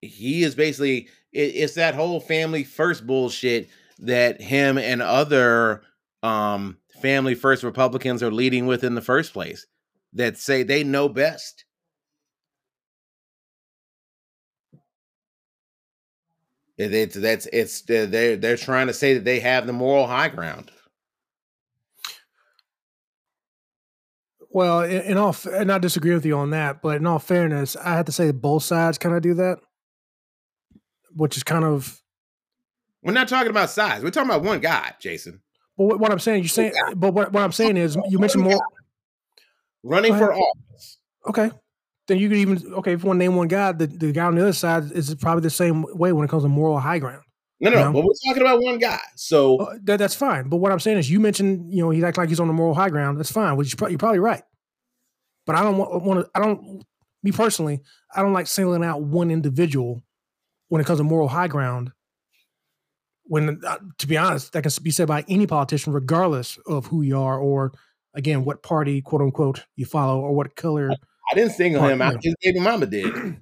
he 0.00 0.42
is 0.42 0.56
basically 0.56 1.08
it, 1.32 1.54
it's 1.54 1.74
that 1.74 1.94
whole 1.94 2.18
family 2.18 2.64
first 2.64 3.06
bullshit 3.06 3.68
that 4.00 4.40
him 4.40 4.78
and 4.78 5.00
other 5.00 5.82
um 6.24 6.76
family 7.00 7.34
first 7.34 7.62
Republicans 7.62 8.22
are 8.22 8.30
leading 8.30 8.66
with 8.66 8.84
in 8.84 8.94
the 8.94 9.02
first 9.02 9.32
place 9.32 9.66
that 10.12 10.36
say 10.38 10.62
they 10.62 10.84
know 10.84 11.08
best. 11.08 11.64
It's 16.76 17.16
that's 17.16 17.46
it's 17.52 17.82
uh, 17.90 18.06
they're 18.08 18.36
they're 18.36 18.56
trying 18.56 18.86
to 18.86 18.92
say 18.92 19.14
that 19.14 19.24
they 19.24 19.40
have 19.40 19.66
the 19.66 19.72
moral 19.72 20.06
high 20.06 20.28
ground. 20.28 20.70
Well, 24.50 24.82
in, 24.82 25.02
in 25.02 25.16
all, 25.18 25.34
and 25.52 25.72
I 25.72 25.78
disagree 25.78 26.14
with 26.14 26.24
you 26.24 26.36
on 26.36 26.50
that, 26.50 26.80
but 26.80 26.96
in 26.96 27.06
all 27.06 27.18
fairness, 27.18 27.76
I 27.76 27.94
have 27.94 28.06
to 28.06 28.12
say 28.12 28.30
both 28.30 28.62
sides 28.62 28.96
kind 28.96 29.14
of 29.14 29.22
do 29.22 29.34
that 29.34 29.58
which 31.18 31.36
is 31.36 31.42
kind 31.42 31.64
of. 31.64 32.00
We're 33.02 33.12
not 33.12 33.28
talking 33.28 33.50
about 33.50 33.70
size. 33.70 34.02
We're 34.02 34.10
talking 34.10 34.30
about 34.30 34.42
one 34.42 34.60
guy, 34.60 34.92
Jason. 35.00 35.40
But 35.78 36.00
what, 36.00 36.10
I'm 36.10 36.18
saying, 36.18 36.42
you're 36.42 36.48
saying, 36.48 36.72
but 36.96 37.14
what, 37.14 37.32
what 37.32 37.42
I'm 37.42 37.52
saying 37.52 37.76
is, 37.76 37.96
you 38.08 38.18
mentioned 38.18 38.42
more 38.42 38.60
running 39.84 40.16
for 40.16 40.34
office. 40.34 40.98
Okay, 41.28 41.52
then 42.08 42.18
you 42.18 42.28
could 42.28 42.38
even 42.38 42.74
okay 42.74 42.94
if 42.94 43.04
one 43.04 43.16
name 43.16 43.36
one 43.36 43.46
guy, 43.46 43.70
the, 43.70 43.86
the 43.86 44.10
guy 44.10 44.24
on 44.24 44.34
the 44.34 44.42
other 44.42 44.52
side 44.52 44.90
is 44.90 45.14
probably 45.14 45.42
the 45.42 45.50
same 45.50 45.84
way 45.96 46.12
when 46.12 46.24
it 46.24 46.30
comes 46.30 46.42
to 46.42 46.48
moral 46.48 46.80
high 46.80 46.98
ground. 46.98 47.22
No, 47.60 47.70
no, 47.70 47.78
you 47.78 47.84
know? 47.84 47.92
but 47.92 48.04
we're 48.04 48.12
talking 48.26 48.42
about 48.42 48.60
one 48.60 48.78
guy. 48.78 49.00
So 49.14 49.58
uh, 49.58 49.78
that, 49.84 49.98
that's 49.98 50.14
fine. 50.16 50.48
But 50.48 50.56
what 50.56 50.72
I'm 50.72 50.80
saying 50.80 50.98
is, 50.98 51.10
you 51.10 51.20
mentioned, 51.20 51.72
you 51.72 51.82
know, 51.82 51.90
he 51.90 52.04
acts 52.04 52.18
like 52.18 52.28
he's 52.28 52.40
on 52.40 52.46
the 52.48 52.52
moral 52.52 52.74
high 52.74 52.90
ground. 52.90 53.18
That's 53.18 53.32
fine. 53.32 53.56
Which 53.56 53.74
you're 53.80 53.98
probably 53.98 54.18
right. 54.18 54.42
But 55.46 55.56
I 55.56 55.62
don't 55.62 55.76
want, 55.76 56.02
want 56.02 56.20
to. 56.24 56.30
I 56.34 56.40
don't. 56.40 56.84
Me 57.22 57.30
personally, 57.32 57.82
I 58.14 58.22
don't 58.22 58.32
like 58.32 58.48
singling 58.48 58.84
out 58.84 59.02
one 59.02 59.30
individual 59.30 60.02
when 60.68 60.80
it 60.80 60.86
comes 60.86 60.98
to 60.98 61.04
moral 61.04 61.28
high 61.28 61.48
ground, 61.48 61.92
when 63.28 63.60
uh, 63.64 63.78
to 63.98 64.06
be 64.06 64.16
honest, 64.16 64.52
that 64.52 64.62
can 64.62 64.72
be 64.82 64.90
said 64.90 65.06
by 65.06 65.24
any 65.28 65.46
politician, 65.46 65.92
regardless 65.92 66.58
of 66.66 66.86
who 66.86 67.02
you 67.02 67.18
are 67.18 67.38
or 67.38 67.72
again 68.14 68.44
what 68.44 68.62
party, 68.62 69.00
quote 69.02 69.20
unquote, 69.20 69.64
you 69.76 69.86
follow 69.86 70.20
or 70.20 70.34
what 70.34 70.56
color. 70.56 70.90
I 71.30 71.34
didn't 71.34 71.52
single 71.52 71.86
him 71.86 72.02
out; 72.02 72.22
his 72.22 72.34
baby 72.42 72.58
mama 72.58 72.86
did. 72.86 73.14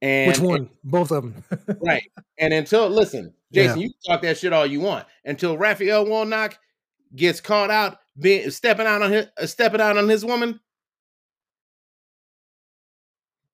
and 0.00 0.28
which 0.28 0.38
one? 0.38 0.56
And, 0.56 0.70
Both 0.84 1.10
of 1.10 1.24
them, 1.24 1.44
right? 1.82 2.10
And 2.38 2.54
until 2.54 2.88
listen, 2.88 3.34
Jason, 3.52 3.80
yeah. 3.80 3.86
you 3.86 3.92
talk 4.06 4.22
that 4.22 4.38
shit 4.38 4.52
all 4.52 4.66
you 4.66 4.80
want 4.80 5.06
until 5.24 5.58
Raphael 5.58 6.06
Warnock 6.06 6.58
gets 7.14 7.40
caught 7.40 7.70
out 7.70 7.98
being 8.18 8.50
stepping 8.50 8.86
out 8.86 9.02
on 9.02 9.10
his 9.10 9.26
uh, 9.36 9.46
stepping 9.46 9.80
out 9.80 9.96
on 9.96 10.08
his 10.08 10.24
woman. 10.24 10.60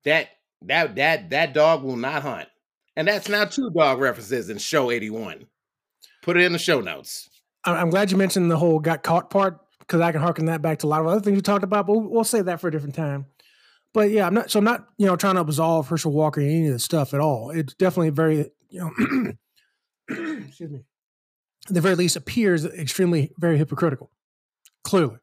That 0.05 0.29
that 0.63 0.97
that 0.97 1.31
that 1.31 1.55
dog 1.55 1.83
will 1.83 1.97
not 1.97 2.23
hunt. 2.23 2.49
And 2.97 3.09
that's 3.09 3.29
now 3.29 3.45
two 3.45 3.71
dog 3.71 4.01
references 4.01 4.51
in 4.51 4.59
show 4.59 4.91
81. 4.91 5.47
Put 6.23 6.37
it 6.37 6.45
in 6.45 6.53
the 6.53 6.59
show 6.59 6.81
notes. 6.81 7.29
I'm 7.65 7.91
glad 7.91 8.11
you 8.11 8.17
mentioned 8.17 8.51
the 8.51 8.57
whole 8.57 8.79
got 8.79 9.03
caught 9.03 9.31
part 9.31 9.59
because 9.81 10.01
I 10.01 10.13
can 10.13 10.21
harken 10.21 10.47
that 10.47 10.63
back 10.63 10.79
to 10.79 10.87
a 10.87 10.89
lot 10.89 11.01
of 11.01 11.07
other 11.07 11.21
things 11.21 11.37
you 11.37 11.43
talked 11.43 11.65
about, 11.65 11.87
but 11.87 11.99
we'll 11.99 12.25
save 12.25 12.47
that 12.47 12.61
for 12.61 12.69
a 12.69 12.71
different 12.71 12.95
time. 12.95 13.27
But 13.93 14.11
yeah, 14.11 14.27
I'm 14.27 14.35
not 14.35 14.51
so 14.51 14.59
I'm 14.59 14.65
not, 14.65 14.87
you 14.99 15.07
know, 15.07 15.17
trying 15.17 15.35
to 15.35 15.41
absolve 15.41 15.89
Herschel 15.89 16.13
Walker 16.13 16.41
any 16.41 16.67
of 16.67 16.73
this 16.73 16.85
stuff 16.85 17.13
at 17.13 17.21
all. 17.21 17.51
It's 17.51 17.75
definitely 17.75 18.11
very, 18.11 18.51
you 18.69 18.81
know, 18.81 19.33
excuse 20.47 20.71
me. 20.71 20.85
At 21.69 21.75
the 21.75 21.81
very 21.81 21.97
least 21.97 22.17
appears 22.17 22.65
extremely 22.65 23.33
very 23.39 23.59
hypocritical. 23.59 24.11
Clearly. 24.85 25.17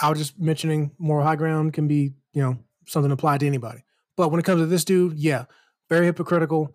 I 0.00 0.10
was 0.10 0.18
just 0.18 0.38
mentioning 0.38 0.90
moral 0.98 1.24
high 1.24 1.36
ground 1.36 1.72
can 1.72 1.88
be 1.88 2.12
you 2.36 2.42
know, 2.42 2.58
something 2.86 3.10
applied 3.10 3.40
to 3.40 3.46
anybody. 3.46 3.82
But 4.16 4.30
when 4.30 4.40
it 4.40 4.44
comes 4.44 4.62
to 4.62 4.66
this 4.66 4.84
dude, 4.84 5.14
yeah, 5.18 5.44
very 5.88 6.06
hypocritical. 6.06 6.74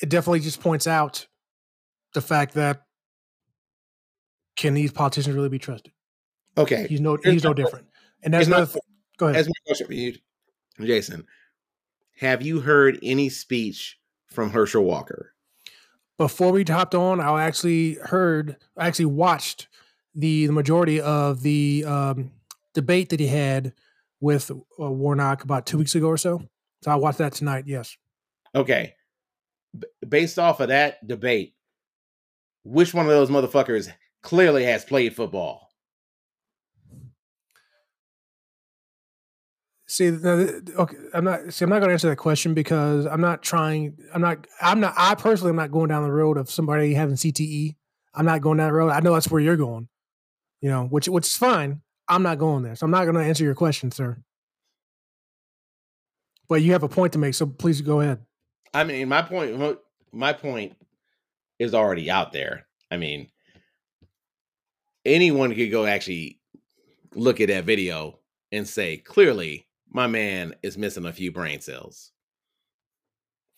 It 0.00 0.08
definitely 0.08 0.40
just 0.40 0.60
points 0.60 0.86
out 0.86 1.26
the 2.14 2.20
fact 2.20 2.54
that 2.54 2.82
can 4.56 4.74
these 4.74 4.92
politicians 4.92 5.34
really 5.34 5.48
be 5.48 5.58
trusted? 5.58 5.92
Okay, 6.56 6.86
he's 6.88 7.00
no 7.00 7.16
he's 7.22 7.44
no 7.44 7.54
different. 7.54 7.86
And 8.22 8.34
that's 8.34 8.46
another. 8.46 8.66
Th- 8.66 8.78
go 9.16 9.26
ahead. 9.26 9.36
That's 9.36 9.48
my 9.48 9.66
question 9.66 9.86
for 9.86 9.94
you, 9.94 10.14
Jason. 10.80 11.26
Have 12.18 12.42
you 12.42 12.60
heard 12.60 12.98
any 13.02 13.28
speech 13.28 13.98
from 14.26 14.50
Herschel 14.50 14.84
Walker? 14.84 15.32
Before 16.18 16.52
we 16.52 16.62
hopped 16.62 16.94
on, 16.94 17.20
I 17.20 17.44
actually 17.44 17.94
heard, 17.94 18.56
I 18.76 18.86
actually 18.86 19.06
watched 19.06 19.68
the 20.14 20.46
the 20.46 20.52
majority 20.52 21.00
of 21.00 21.42
the 21.42 21.84
um, 21.86 22.32
debate 22.74 23.08
that 23.08 23.20
he 23.20 23.26
had 23.26 23.72
with 24.22 24.50
uh, 24.50 24.90
Warnock 24.90 25.42
about 25.42 25.66
two 25.66 25.76
weeks 25.76 25.94
ago 25.94 26.06
or 26.06 26.16
so. 26.16 26.40
So 26.82 26.90
I 26.90 26.94
watched 26.94 27.18
that 27.18 27.34
tonight. 27.34 27.64
Yes. 27.66 27.96
Okay. 28.54 28.94
B- 29.78 29.88
based 30.08 30.38
off 30.38 30.60
of 30.60 30.68
that 30.68 31.06
debate, 31.06 31.54
which 32.64 32.94
one 32.94 33.04
of 33.04 33.10
those 33.10 33.30
motherfuckers 33.30 33.92
clearly 34.22 34.64
has 34.64 34.84
played 34.84 35.14
football? 35.14 35.68
See, 39.88 40.08
okay, 40.08 40.96
I'm 41.12 41.24
not. 41.24 41.52
See, 41.52 41.64
I'm 41.64 41.68
not 41.68 41.80
going 41.80 41.88
to 41.90 41.92
answer 41.92 42.08
that 42.08 42.16
question 42.16 42.54
because 42.54 43.04
I'm 43.04 43.20
not 43.20 43.42
trying. 43.42 43.98
I'm 44.14 44.22
not. 44.22 44.46
I'm 44.62 44.80
not. 44.80 44.94
I 44.96 45.14
personally, 45.16 45.50
am 45.50 45.56
not 45.56 45.70
going 45.70 45.88
down 45.88 46.02
the 46.04 46.10
road 46.10 46.38
of 46.38 46.50
somebody 46.50 46.94
having 46.94 47.16
CTE. 47.16 47.76
I'm 48.14 48.24
not 48.24 48.40
going 48.40 48.56
down 48.56 48.68
that 48.68 48.74
road. 48.74 48.90
I 48.90 49.00
know 49.00 49.12
that's 49.12 49.30
where 49.30 49.42
you're 49.42 49.56
going. 49.56 49.88
You 50.62 50.70
know, 50.70 50.84
which 50.84 51.10
which 51.10 51.26
is 51.26 51.36
fine. 51.36 51.82
I'm 52.08 52.22
not 52.22 52.38
going 52.38 52.62
there. 52.62 52.74
So 52.76 52.84
I'm 52.84 52.90
not 52.90 53.04
going 53.04 53.14
to 53.16 53.22
answer 53.22 53.44
your 53.44 53.54
question, 53.54 53.90
sir. 53.90 54.18
But 56.48 56.62
you 56.62 56.72
have 56.72 56.82
a 56.82 56.88
point 56.88 57.12
to 57.14 57.18
make, 57.18 57.34
so 57.34 57.46
please 57.46 57.80
go 57.80 58.00
ahead. 58.00 58.18
I 58.74 58.84
mean, 58.84 59.08
my 59.08 59.22
point 59.22 59.78
my 60.12 60.32
point 60.32 60.76
is 61.58 61.74
already 61.74 62.10
out 62.10 62.32
there. 62.32 62.66
I 62.90 62.96
mean, 62.96 63.28
anyone 65.04 65.54
could 65.54 65.70
go 65.70 65.86
actually 65.86 66.40
look 67.14 67.40
at 67.40 67.48
that 67.48 67.64
video 67.64 68.18
and 68.50 68.68
say, 68.68 68.98
clearly, 68.98 69.66
my 69.90 70.06
man 70.06 70.54
is 70.62 70.76
missing 70.76 71.06
a 71.06 71.12
few 71.12 71.32
brain 71.32 71.60
cells. 71.60 72.12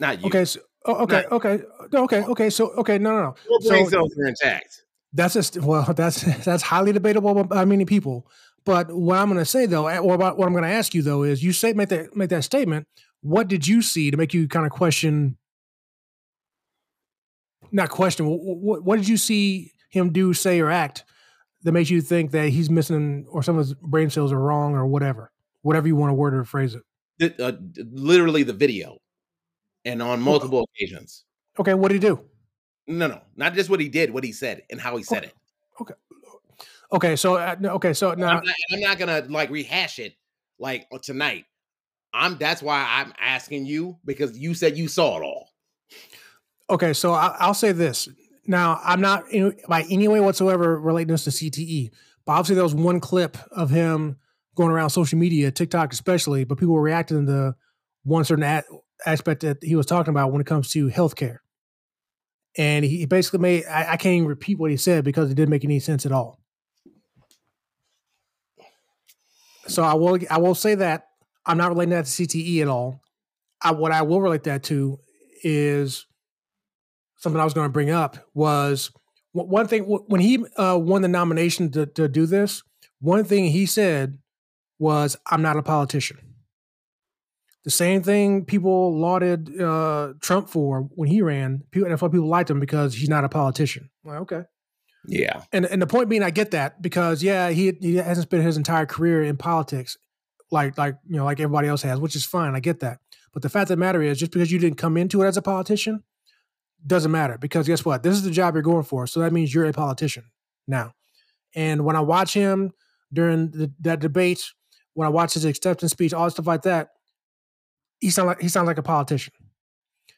Not 0.01 0.21
you. 0.21 0.27
Okay, 0.27 0.45
so, 0.45 0.61
oh, 0.87 1.03
okay, 1.03 1.23
Not, 1.23 1.33
okay, 1.33 1.63
uh, 1.81 2.03
okay, 2.03 2.23
okay. 2.25 2.51
So, 2.51 2.71
okay, 2.73 2.99
no, 2.99 3.11
no, 3.11 3.23
no. 3.23 3.35
Your 3.49 3.61
brain 3.71 3.85
so, 3.85 3.91
cells 3.91 4.19
are 4.19 4.27
intact. 4.27 4.84
That's 5.15 5.35
just 5.35 5.59
well, 5.59 5.91
that's 5.97 6.23
that's 6.45 6.63
highly 6.63 6.93
debatable 6.93 7.45
by 7.45 7.65
many 7.65 7.85
people. 7.85 8.27
But 8.65 8.93
what 8.93 9.19
I'm 9.19 9.29
going 9.29 9.39
to 9.39 9.45
say 9.45 9.67
though, 9.67 9.89
or 9.89 10.17
what 10.17 10.47
I'm 10.47 10.53
going 10.53 10.65
to 10.65 10.71
ask 10.71 10.95
you 10.95 11.03
though, 11.03 11.23
is 11.23 11.43
you 11.43 11.53
say 11.53 11.73
make 11.73 11.89
that 11.89 12.15
make 12.17 12.31
that 12.31 12.45
statement. 12.45 12.87
What 13.21 13.49
did 13.49 13.67
you 13.67 13.81
see 13.81 14.11
to 14.11 14.17
make 14.19 14.35
you 14.35 14.49
kind 14.49 14.67
of 14.67 14.73
question 14.73 15.39
not 17.75 17.91
question. 17.91 18.27
What, 18.27 18.85
what 18.85 18.97
did 18.97 19.09
you 19.09 19.17
see 19.17 19.73
him 19.91 20.13
do, 20.13 20.33
say, 20.33 20.61
or 20.61 20.71
act 20.71 21.05
that 21.65 21.73
makes 21.73 21.91
you 21.91 22.01
think 22.01 22.31
that 22.31 22.51
he's 22.51 22.71
missing 22.71 23.27
or 23.29 23.43
some 23.43 23.59
of 23.59 23.67
his 23.67 23.75
brain 23.75 24.11
cells 24.11 24.33
are 24.33 24.39
wrong 24.39 24.75
or 24.75 24.87
whatever, 24.87 25.33
whatever 25.63 25.89
you 25.89 25.97
want 25.97 26.11
to 26.11 26.15
word 26.15 26.35
or 26.35 26.45
phrase 26.45 26.77
it? 26.77 26.83
The, 27.19 27.45
uh, 27.45 27.53
literally 27.93 28.45
the 28.45 28.53
video, 28.53 28.99
and 29.85 30.01
on 30.01 30.21
multiple 30.21 30.67
occasions. 30.77 31.25
Okay, 31.59 31.75
what 31.75 31.89
did 31.89 32.03
he 32.03 32.09
do? 32.09 32.21
No, 32.87 33.07
no, 33.07 33.21
not 33.37 33.55
just 33.55 33.71
what 33.71 33.81
he 33.81 33.89
did, 33.89 34.13
what 34.13 34.25
he 34.25 34.33
said, 34.33 34.63
and 34.71 34.81
how 34.81 34.97
he 34.97 35.03
said 35.03 35.25
Okay. 35.25 35.27
it. 35.27 35.35
Okay. 35.81 35.95
Okay, 36.93 37.17
so 37.17 37.37
uh, 37.37 37.57
okay, 37.65 37.93
so 37.93 38.15
now 38.15 38.29
I'm, 38.29 38.45
not, 38.45 38.55
I'm 38.73 38.81
not 38.81 38.99
gonna 38.99 39.25
like 39.29 39.51
rehash 39.51 39.99
it 39.99 40.15
like 40.59 40.87
uh, 40.93 40.99
tonight. 40.99 41.47
I'm. 42.13 42.39
That's 42.39 42.63
why 42.63 42.87
I'm 42.89 43.13
asking 43.19 43.67
you 43.67 43.99
because 44.05 44.39
you 44.39 44.55
said 44.55 44.77
you 44.77 44.87
saw 44.87 45.19
it 45.19 45.25
all. 45.25 45.49
Okay, 46.71 46.93
so 46.93 47.13
I, 47.13 47.35
I'll 47.41 47.55
say 47.55 47.73
this. 47.73 48.09
Now, 48.47 48.81
I'm 48.85 49.01
not 49.01 49.29
in, 49.31 49.57
by 49.67 49.83
any 49.91 50.07
way 50.07 50.21
whatsoever 50.21 50.79
relating 50.79 51.13
this 51.13 51.25
to 51.25 51.31
CTE, 51.31 51.91
but 52.25 52.33
obviously 52.33 52.55
there 52.55 52.65
was 52.65 52.75
one 52.75 53.01
clip 53.01 53.39
of 53.51 53.71
him 53.71 54.19
going 54.55 54.71
around 54.71 54.91
social 54.91 55.19
media, 55.19 55.51
TikTok 55.51 55.93
especially, 55.93 56.45
but 56.45 56.59
people 56.59 56.75
were 56.75 56.83
reacting 56.83 57.27
to 57.27 57.57
one 58.05 58.25
certain 58.25 58.45
a- 58.45 58.63
aspect 59.07 59.41
that 59.41 59.59
he 59.63 59.75
was 59.75 59.87
talking 59.87 60.11
about 60.11 60.31
when 60.31 60.41
it 60.41 60.47
comes 60.47 60.71
to 60.73 60.89
healthcare. 60.89 61.39
And 62.57 62.85
he 62.85 63.05
basically 63.07 63.41
made, 63.41 63.67
I, 63.67 63.93
I 63.93 63.97
can't 63.97 64.15
even 64.15 64.29
repeat 64.29 64.59
what 64.59 64.71
he 64.71 64.77
said 64.77 65.05
because 65.05 65.31
it 65.31 65.35
didn't 65.35 65.51
make 65.51 65.65
any 65.65 65.81
sense 65.81 66.07
at 66.07 66.13
all. 66.13 66.41
So 69.67 69.83
I 69.83 69.95
will, 69.95 70.19
I 70.31 70.39
will 70.39 70.55
say 70.55 70.75
that 70.77 71.09
I'm 71.47 71.57
not 71.57 71.71
relating 71.71 71.91
that 71.91 72.07
to 72.07 72.11
CTE 72.11 72.63
at 72.63 72.69
all. 72.69 73.01
I, 73.63 73.73
what 73.73 73.93
I 73.93 74.03
will 74.03 74.21
relate 74.21 74.45
that 74.45 74.63
to 74.65 74.99
is 75.43 76.07
something 77.17 77.41
I 77.41 77.45
was 77.45 77.55
going 77.55 77.67
to 77.67 77.73
bring 77.73 77.91
up 77.91 78.19
was 78.35 78.91
one 79.33 79.67
thing 79.67 79.83
when 79.83 80.21
he 80.21 80.45
uh, 80.57 80.79
won 80.81 81.03
the 81.03 81.09
nomination 81.09 81.71
to, 81.73 81.87
to 81.87 82.09
do 82.09 82.27
this. 82.27 82.63
One 83.01 83.25
thing 83.25 83.47
he 83.47 83.67
said 83.67 84.19
was, 84.79 85.17
"I'm 85.27 85.43
not 85.43 85.57
a 85.57 85.63
politician." 85.63 86.24
The 87.65 87.71
same 87.71 88.03
thing 88.03 88.45
people 88.45 88.99
lauded 88.99 89.59
uh, 89.59 90.13
Trump 90.21 90.51
for 90.51 90.83
when 90.95 91.09
he 91.09 91.23
ran. 91.23 91.63
People, 91.71 91.89
that's 91.89 92.03
why 92.03 92.09
people 92.09 92.29
liked 92.29 92.51
him 92.51 92.61
because 92.61 92.95
he's 92.95 93.09
not 93.09 93.25
a 93.25 93.29
politician. 93.29 93.91
Like, 94.05 94.21
okay, 94.21 94.43
Yeah, 95.07 95.43
and 95.51 95.65
and 95.65 95.81
the 95.81 95.87
point 95.87 96.11
being, 96.11 96.23
I 96.23 96.31
get 96.31 96.51
that 96.51 96.83
because 96.83 97.23
yeah, 97.23 97.51
he 97.51 97.73
he 97.81 97.97
hasn't 97.97 98.27
spent 98.29 98.43
his 98.43 98.59
entire 98.59 98.85
career 98.85 99.23
in 99.23 99.39
politics, 99.39 99.97
like 100.51 100.77
like 100.77 100.97
you 101.09 101.17
know 101.17 101.25
like 101.25 101.41
everybody 101.41 101.69
else 101.69 101.83
has, 101.83 101.99
which 101.99 102.15
is 102.15 102.27
fine. 102.27 102.55
I 102.55 102.61
get 102.61 102.81
that. 102.81 102.99
But 103.33 103.43
the 103.43 103.49
fact 103.49 103.65
of 103.65 103.77
the 103.77 103.81
matter 103.81 104.03
is, 104.03 104.19
just 104.19 104.31
because 104.31 104.53
you 104.53 104.59
didn't 104.59 104.79
come 104.79 104.97
into 104.99 105.23
it 105.23 105.27
as 105.27 105.39
a 105.39 105.43
politician, 105.43 106.05
doesn't 106.87 107.11
matter 107.11 107.39
because 107.39 107.67
guess 107.67 107.85
what? 107.85 108.03
This 108.03 108.15
is 108.15 108.23
the 108.23 108.31
job 108.31 108.55
you're 108.55 108.63
going 108.63 108.85
for, 108.85 109.07
so 109.07 109.21
that 109.21 109.33
means 109.33 109.55
you're 109.55 109.65
a 109.65 109.73
politician 109.73 110.25
now. 110.69 110.93
And 111.55 111.85
when 111.85 111.97
I 111.97 112.01
watch 112.01 112.35
him 112.35 112.73
during 113.13 113.51
the, 113.53 113.73
that 113.81 114.01
debate, 114.01 114.45
when 114.95 115.07
I 115.07 115.11
watch 115.11 115.35
his 115.35 115.45
acceptance 115.45 115.93
speech, 115.93 116.13
all 116.13 116.25
that 116.25 116.33
stuff 116.33 116.47
like 116.47 116.63
that, 116.63 116.91
he 118.05 118.11
sound 118.11 118.27
like 118.27 118.43
he 118.43 118.49
sounds 118.49 118.67
like 118.67 118.77
a 118.77 118.83
politician. 118.83 119.33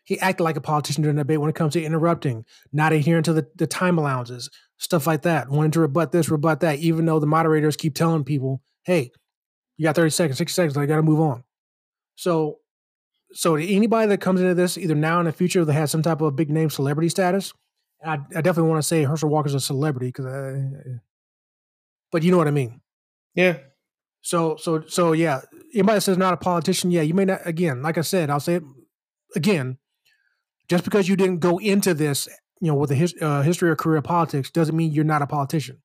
He 0.03 0.18
acted 0.18 0.43
like 0.43 0.57
a 0.57 0.61
politician 0.61 1.03
during 1.03 1.14
the 1.14 1.22
debate 1.22 1.41
when 1.41 1.51
it 1.51 1.55
comes 1.55 1.74
to 1.74 1.82
interrupting, 1.82 2.45
not 2.72 2.93
adhering 2.93 3.22
to 3.22 3.32
the, 3.32 3.47
the 3.55 3.68
time 3.68 3.97
allowances, 3.97 4.51
stuff 4.76 5.07
like 5.07 5.22
that, 5.22 5.49
wanting 5.51 5.70
to 5.72 5.80
rebut 5.80 6.11
this, 6.11 6.28
rebut 6.28 6.61
that, 6.61 6.80
even 6.80 7.07
though 7.07 7.20
the 7.20 7.28
moderators 7.28 7.76
keep 7.76 7.95
telling 7.95 8.24
people, 8.24 8.61
hey, 8.82 9.12
you 9.76 9.84
got 9.84 9.95
30 9.95 10.11
seconds, 10.11 10.39
60 10.39 10.53
seconds, 10.53 10.76
I 10.76 10.87
got 10.87 10.97
to 10.97 11.03
move 11.03 11.20
on. 11.20 11.45
So, 12.16 12.59
so 13.32 13.55
anybody 13.55 14.09
that 14.09 14.20
comes 14.20 14.41
into 14.41 14.55
this, 14.55 14.76
either 14.76 14.97
now 14.97 15.18
or 15.18 15.20
in 15.20 15.26
the 15.26 15.32
future, 15.32 15.64
that 15.64 15.72
has 15.72 15.93
some 15.93 16.03
type 16.03 16.20
of 16.20 16.26
a 16.26 16.32
big 16.32 16.51
name 16.51 16.70
celebrity 16.70 17.09
status, 17.09 17.53
I, 18.05 18.14
I 18.14 18.41
definitely 18.41 18.70
want 18.70 18.82
to 18.82 18.89
say 18.89 19.05
Herschel 19.05 19.30
Walker's 19.30 19.55
a 19.55 19.61
celebrity 19.61 20.09
because, 20.09 20.26
uh, 20.26 20.99
but 22.11 22.24
you 22.24 22.32
know 22.32 22.39
what 22.39 22.49
I 22.49 22.53
mean. 22.53 22.80
yeah. 23.37 23.59
So, 24.22 24.57
so, 24.57 24.82
so, 24.89 25.12
yeah. 25.12 25.43
Anybody 25.77 26.01
says 26.01 26.16
not 26.16 26.33
a 26.33 26.39
politician, 26.39 26.91
yeah, 26.91 27.03
you 27.03 27.12
may 27.12 27.27
not. 27.27 27.41
Again, 27.45 27.83
like 27.83 27.99
I 27.99 28.01
said, 28.01 28.31
I'll 28.31 28.41
say 28.41 28.55
it 28.55 28.62
again. 29.35 29.77
Just 30.68 30.85
because 30.85 31.09
you 31.09 31.16
didn't 31.16 31.39
go 31.39 31.59
into 31.59 31.93
this, 31.93 32.29
you 32.61 32.68
know, 32.68 32.74
with 32.74 32.91
a 32.91 32.95
his, 32.95 33.14
uh, 33.20 33.43
history 33.43 33.70
or 33.70 33.77
career 33.77 33.99
of 33.99 34.05
politics, 34.05 34.51
doesn't 34.51 34.74
mean 34.74 34.93
you're 34.93 35.05
not 35.05 35.20
a 35.22 35.27
politician. 35.27 35.83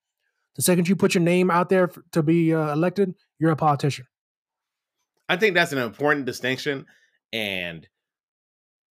The 0.56 0.62
second 0.62 0.88
you 0.88 0.96
put 0.96 1.14
your 1.14 1.22
name 1.22 1.52
out 1.52 1.70
there 1.70 1.92
to 2.14 2.24
be 2.24 2.54
uh, 2.54 2.72
elected, 2.72 3.14
you're 3.38 3.52
a 3.52 3.56
politician. 3.58 4.08
I 5.28 5.36
think 5.36 5.56
that's 5.56 5.74
an 5.74 5.78
important 5.78 6.26
distinction, 6.26 6.86
and 7.34 7.86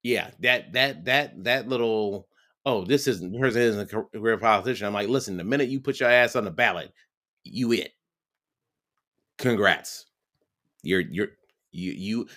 yeah, 0.03 0.29
that 0.39 0.73
that 0.73 1.05
that 1.05 1.43
that 1.43 1.67
little 1.67 2.27
oh, 2.65 2.85
this 2.85 3.07
isn't 3.07 3.39
person 3.39 3.61
isn't 3.61 3.93
a 3.93 4.03
career 4.19 4.37
politician. 4.37 4.85
I'm 4.85 4.93
like, 4.93 5.09
listen, 5.09 5.37
the 5.37 5.43
minute 5.43 5.69
you 5.69 5.79
put 5.79 5.99
your 5.99 6.09
ass 6.09 6.35
on 6.35 6.45
the 6.45 6.51
ballot, 6.51 6.93
you 7.43 7.71
it. 7.71 7.91
Congrats, 9.37 10.05
you're 10.83 11.01
you're 11.01 11.29
you 11.71 11.91
you. 11.91 12.27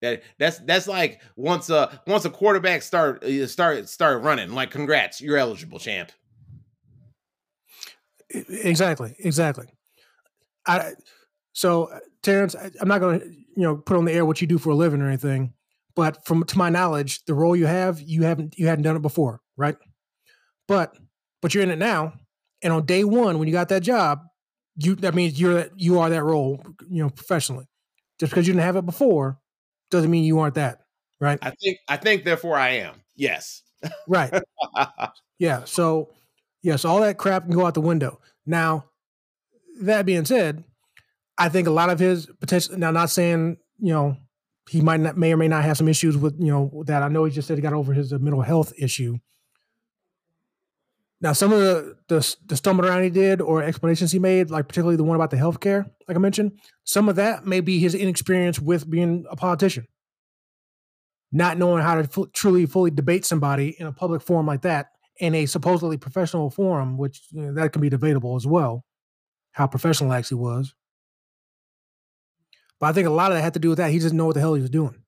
That, 0.00 0.24
that's 0.36 0.58
that's 0.58 0.88
like 0.88 1.22
once 1.36 1.70
a 1.70 2.00
once 2.08 2.24
a 2.24 2.30
quarterback 2.30 2.82
start 2.82 3.22
uh, 3.22 3.46
start 3.46 3.88
start 3.88 4.24
running 4.24 4.52
like 4.52 4.72
congrats 4.72 5.20
you're 5.20 5.36
eligible 5.36 5.78
champ 5.78 6.10
Exactly, 8.32 9.14
exactly. 9.18 9.66
I 10.66 10.92
so 11.52 11.84
uh, 11.84 11.98
Terrence, 12.22 12.54
I, 12.54 12.70
I'm 12.80 12.88
not 12.88 13.00
going 13.00 13.20
to 13.20 13.26
you 13.26 13.62
know 13.62 13.76
put 13.76 13.96
on 13.96 14.04
the 14.04 14.12
air 14.12 14.24
what 14.24 14.40
you 14.40 14.46
do 14.46 14.58
for 14.58 14.70
a 14.70 14.74
living 14.74 15.02
or 15.02 15.08
anything, 15.08 15.52
but 15.94 16.24
from 16.24 16.44
to 16.44 16.58
my 16.58 16.70
knowledge, 16.70 17.24
the 17.24 17.34
role 17.34 17.56
you 17.56 17.66
have, 17.66 18.00
you 18.00 18.22
haven't 18.22 18.58
you 18.58 18.66
hadn't 18.66 18.84
done 18.84 18.96
it 18.96 19.02
before, 19.02 19.40
right? 19.56 19.76
But 20.68 20.96
but 21.40 21.54
you're 21.54 21.62
in 21.62 21.70
it 21.70 21.78
now, 21.78 22.14
and 22.62 22.72
on 22.72 22.86
day 22.86 23.04
one 23.04 23.38
when 23.38 23.48
you 23.48 23.52
got 23.52 23.68
that 23.68 23.82
job, 23.82 24.20
you 24.76 24.94
that 24.96 25.14
means 25.14 25.40
you're 25.40 25.68
you 25.76 25.98
are 25.98 26.08
that 26.10 26.24
role, 26.24 26.64
you 26.88 27.02
know, 27.02 27.10
professionally. 27.10 27.66
Just 28.22 28.30
because 28.30 28.46
you 28.46 28.52
didn't 28.52 28.64
have 28.64 28.76
it 28.76 28.86
before, 28.86 29.40
doesn't 29.90 30.10
mean 30.10 30.22
you 30.22 30.38
aren't 30.38 30.54
that, 30.54 30.78
right? 31.20 31.38
I 31.42 31.50
think 31.50 31.78
I 31.88 31.96
think 31.96 32.24
therefore 32.24 32.56
I 32.56 32.70
am 32.70 33.02
yes 33.16 33.62
Right. 34.06 34.32
Yeah. 35.38 35.64
So, 35.64 36.10
yeah. 36.62 36.76
So 36.76 36.88
all 36.88 37.00
that 37.00 37.18
crap 37.18 37.46
can 37.46 37.52
go 37.52 37.66
out 37.66 37.74
the 37.74 37.80
window. 37.80 38.20
Now, 38.46 38.84
that 39.80 40.06
being 40.06 40.24
said, 40.24 40.62
I 41.36 41.48
think 41.48 41.66
a 41.66 41.72
lot 41.72 41.90
of 41.90 41.98
his 41.98 42.26
potential. 42.38 42.78
Now, 42.78 42.92
not 42.92 43.10
saying 43.10 43.56
you 43.80 43.92
know 43.92 44.16
he 44.70 44.80
might 44.80 45.00
not, 45.00 45.16
may 45.16 45.32
or 45.32 45.36
may 45.36 45.48
not 45.48 45.64
have 45.64 45.76
some 45.78 45.88
issues 45.88 46.16
with 46.16 46.36
you 46.38 46.52
know 46.52 46.84
that. 46.86 47.02
I 47.02 47.08
know 47.08 47.24
he 47.24 47.32
just 47.32 47.48
said 47.48 47.58
he 47.58 47.62
got 47.62 47.72
over 47.72 47.92
his 47.92 48.12
uh, 48.12 48.18
mental 48.18 48.42
health 48.42 48.72
issue. 48.78 49.18
Now, 51.22 51.32
some 51.32 51.52
of 51.52 51.60
the, 51.60 51.96
the 52.08 52.36
the 52.46 52.56
stumbling 52.56 52.90
around 52.90 53.04
he 53.04 53.10
did 53.10 53.40
or 53.40 53.62
explanations 53.62 54.10
he 54.10 54.18
made, 54.18 54.50
like 54.50 54.66
particularly 54.66 54.96
the 54.96 55.04
one 55.04 55.14
about 55.14 55.30
the 55.30 55.36
healthcare, 55.36 55.88
like 56.08 56.16
I 56.16 56.20
mentioned, 56.20 56.58
some 56.82 57.08
of 57.08 57.14
that 57.14 57.46
may 57.46 57.60
be 57.60 57.78
his 57.78 57.94
inexperience 57.94 58.58
with 58.58 58.90
being 58.90 59.24
a 59.30 59.36
politician, 59.36 59.86
not 61.30 61.58
knowing 61.58 61.84
how 61.84 61.94
to 61.94 62.04
fu- 62.04 62.26
truly 62.26 62.66
fully 62.66 62.90
debate 62.90 63.24
somebody 63.24 63.76
in 63.78 63.86
a 63.86 63.92
public 63.92 64.20
forum 64.20 64.46
like 64.46 64.62
that 64.62 64.88
in 65.20 65.36
a 65.36 65.46
supposedly 65.46 65.96
professional 65.96 66.50
forum, 66.50 66.98
which 66.98 67.22
you 67.30 67.42
know, 67.42 67.54
that 67.54 67.72
can 67.72 67.80
be 67.80 67.88
debatable 67.88 68.34
as 68.34 68.44
well, 68.44 68.84
how 69.52 69.68
professional 69.68 70.12
actually 70.12 70.38
was. 70.38 70.74
But 72.80 72.86
I 72.86 72.92
think 72.94 73.06
a 73.06 73.10
lot 73.10 73.30
of 73.30 73.36
that 73.36 73.42
had 73.42 73.54
to 73.54 73.60
do 73.60 73.68
with 73.68 73.78
that. 73.78 73.92
He 73.92 74.00
didn't 74.00 74.16
know 74.16 74.26
what 74.26 74.34
the 74.34 74.40
hell 74.40 74.54
he 74.54 74.60
was 74.60 74.70
doing. 74.70 75.01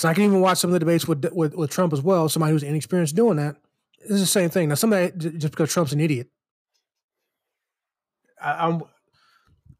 Because 0.00 0.08
I 0.12 0.14
can 0.14 0.24
even 0.24 0.40
watch 0.40 0.56
some 0.56 0.70
of 0.70 0.72
the 0.72 0.78
debates 0.78 1.06
with, 1.06 1.22
with 1.32 1.54
with 1.54 1.68
Trump 1.70 1.92
as 1.92 2.00
well. 2.00 2.26
Somebody 2.30 2.52
who's 2.52 2.62
inexperienced 2.62 3.14
doing 3.14 3.36
that. 3.36 3.56
It's 3.98 4.08
the 4.20 4.24
same 4.24 4.48
thing. 4.48 4.70
Now, 4.70 4.76
somebody 4.76 5.12
just 5.18 5.50
because 5.50 5.70
Trump's 5.70 5.92
an 5.92 6.00
idiot, 6.00 6.28
I, 8.40 8.66
I'm 8.66 8.82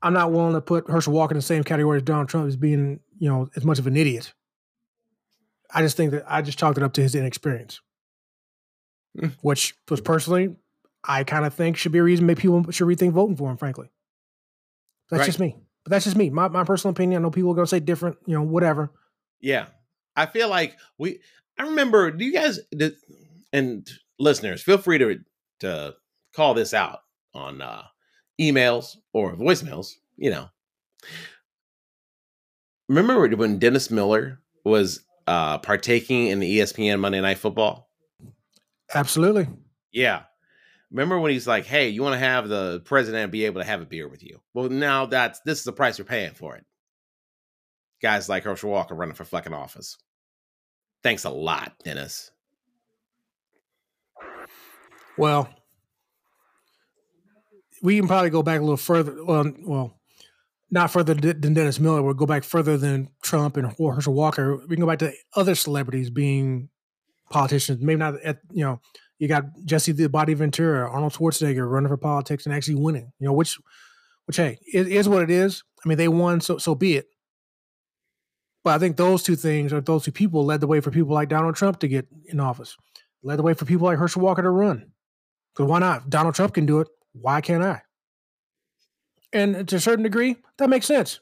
I'm 0.02 0.12
not 0.12 0.30
willing 0.30 0.52
to 0.52 0.60
put 0.60 0.90
Herschel 0.90 1.14
Walker 1.14 1.32
in 1.32 1.38
the 1.38 1.42
same 1.42 1.64
category 1.64 1.96
as 1.96 2.02
Donald 2.02 2.28
Trump 2.28 2.48
as 2.48 2.56
being 2.56 3.00
you 3.18 3.30
know 3.30 3.48
as 3.56 3.64
much 3.64 3.78
of 3.78 3.86
an 3.86 3.96
idiot. 3.96 4.34
I 5.72 5.80
just 5.80 5.96
think 5.96 6.10
that 6.12 6.24
I 6.30 6.42
just 6.42 6.58
chalked 6.58 6.76
it 6.76 6.84
up 6.84 6.92
to 6.94 7.02
his 7.02 7.14
inexperience, 7.14 7.80
which 9.40 9.74
was 9.88 10.02
personally, 10.02 10.54
I 11.02 11.24
kind 11.24 11.46
of 11.46 11.54
think 11.54 11.78
should 11.78 11.92
be 11.92 11.98
a 11.98 12.02
reason 12.02 12.26
maybe 12.26 12.42
people 12.42 12.70
should 12.72 12.86
rethink 12.86 13.12
voting 13.12 13.36
for 13.36 13.50
him. 13.50 13.56
Frankly, 13.56 13.88
that's 15.08 15.20
Right. 15.20 15.26
just 15.26 15.40
me. 15.40 15.56
But 15.82 15.92
that's 15.92 16.04
just 16.04 16.16
me. 16.16 16.28
My 16.28 16.48
my 16.48 16.64
personal 16.64 16.92
opinion. 16.92 17.22
I 17.22 17.22
know 17.22 17.30
people 17.30 17.52
are 17.52 17.54
gonna 17.54 17.66
say 17.66 17.80
different. 17.80 18.18
You 18.26 18.34
know, 18.34 18.42
whatever. 18.42 18.90
Yeah. 19.40 19.64
I 20.20 20.26
feel 20.26 20.48
like 20.48 20.76
we 20.98 21.20
I 21.58 21.64
remember 21.64 22.10
do 22.10 22.24
you 22.24 22.32
guys 22.32 22.60
did, 22.76 22.94
and 23.52 23.88
listeners, 24.18 24.62
feel 24.62 24.78
free 24.78 24.98
to 24.98 25.18
to 25.60 25.94
call 26.34 26.54
this 26.54 26.74
out 26.74 27.00
on 27.34 27.62
uh 27.62 27.82
emails 28.40 28.96
or 29.12 29.34
voicemails, 29.34 29.94
you 30.16 30.30
know. 30.30 30.48
Remember 32.88 33.28
when 33.36 33.58
Dennis 33.58 33.90
Miller 33.90 34.40
was 34.64 35.00
uh 35.26 35.58
partaking 35.58 36.26
in 36.26 36.38
the 36.38 36.58
ESPN 36.58 37.00
Monday 37.00 37.20
Night 37.20 37.38
Football? 37.38 37.88
Absolutely. 38.94 39.48
Yeah. 39.92 40.24
Remember 40.90 41.20
when 41.20 41.30
he's 41.30 41.46
like, 41.46 41.66
"Hey, 41.66 41.88
you 41.88 42.02
want 42.02 42.14
to 42.14 42.18
have 42.18 42.48
the 42.48 42.80
president 42.84 43.30
be 43.32 43.44
able 43.44 43.60
to 43.60 43.66
have 43.66 43.80
a 43.80 43.86
beer 43.86 44.08
with 44.08 44.22
you?" 44.22 44.40
Well, 44.54 44.68
now 44.68 45.06
that's 45.06 45.40
this 45.40 45.58
is 45.58 45.64
the 45.64 45.72
price 45.72 45.96
you're 45.98 46.04
paying 46.04 46.34
for 46.34 46.56
it. 46.56 46.66
Guys 48.02 48.28
like 48.28 48.44
Herschel 48.44 48.70
Walker 48.70 48.94
running 48.94 49.14
for 49.14 49.24
fucking 49.24 49.52
office. 49.52 49.96
Thanks 51.02 51.24
a 51.24 51.30
lot, 51.30 51.72
Dennis. 51.84 52.30
Well, 55.16 55.48
we 57.82 57.96
can 57.98 58.06
probably 58.06 58.30
go 58.30 58.42
back 58.42 58.58
a 58.58 58.62
little 58.62 58.76
further. 58.76 59.24
Well, 59.24 59.52
well, 59.60 60.00
not 60.70 60.90
further 60.90 61.14
than 61.14 61.54
Dennis 61.54 61.80
Miller. 61.80 62.02
We'll 62.02 62.14
go 62.14 62.26
back 62.26 62.44
further 62.44 62.76
than 62.76 63.08
Trump 63.22 63.56
and 63.56 63.66
Herschel 63.66 64.14
Walker. 64.14 64.56
We 64.56 64.76
can 64.76 64.80
go 64.80 64.86
back 64.86 65.00
to 65.00 65.12
other 65.34 65.54
celebrities 65.54 66.10
being 66.10 66.68
politicians. 67.30 67.80
Maybe 67.82 67.98
not 67.98 68.20
at 68.22 68.38
you 68.52 68.64
know 68.64 68.80
you 69.18 69.28
got 69.28 69.44
Jesse 69.64 69.92
the 69.92 70.08
Body 70.08 70.34
Ventura, 70.34 70.88
Arnold 70.90 71.12
Schwarzenegger 71.12 71.70
running 71.70 71.88
for 71.88 71.96
politics 71.96 72.46
and 72.46 72.54
actually 72.54 72.76
winning. 72.76 73.12
You 73.18 73.26
know 73.26 73.32
which, 73.32 73.58
which 74.26 74.36
hey, 74.36 74.58
it 74.72 74.88
is 74.88 75.08
what 75.08 75.22
it 75.22 75.30
is. 75.30 75.62
I 75.84 75.88
mean, 75.88 75.98
they 75.98 76.08
won, 76.08 76.40
so 76.40 76.58
so 76.58 76.74
be 76.74 76.96
it. 76.96 77.06
But 78.62 78.74
I 78.74 78.78
think 78.78 78.96
those 78.96 79.22
two 79.22 79.36
things 79.36 79.72
or 79.72 79.80
those 79.80 80.04
two 80.04 80.12
people 80.12 80.44
led 80.44 80.60
the 80.60 80.66
way 80.66 80.80
for 80.80 80.90
people 80.90 81.14
like 81.14 81.28
Donald 81.28 81.56
Trump 81.56 81.80
to 81.80 81.88
get 81.88 82.06
in 82.26 82.40
office. 82.40 82.76
Led 83.22 83.38
the 83.38 83.42
way 83.42 83.54
for 83.54 83.64
people 83.64 83.86
like 83.86 83.98
Herschel 83.98 84.22
Walker 84.22 84.42
to 84.42 84.50
run. 84.50 84.92
Because 85.54 85.68
why 85.68 85.78
not? 85.78 86.10
Donald 86.10 86.34
Trump 86.34 86.54
can 86.54 86.66
do 86.66 86.80
it. 86.80 86.88
Why 87.12 87.40
can't 87.40 87.62
I? 87.62 87.82
And 89.32 89.68
to 89.68 89.76
a 89.76 89.80
certain 89.80 90.02
degree, 90.02 90.36
that 90.58 90.68
makes 90.68 90.86
sense. 90.86 91.20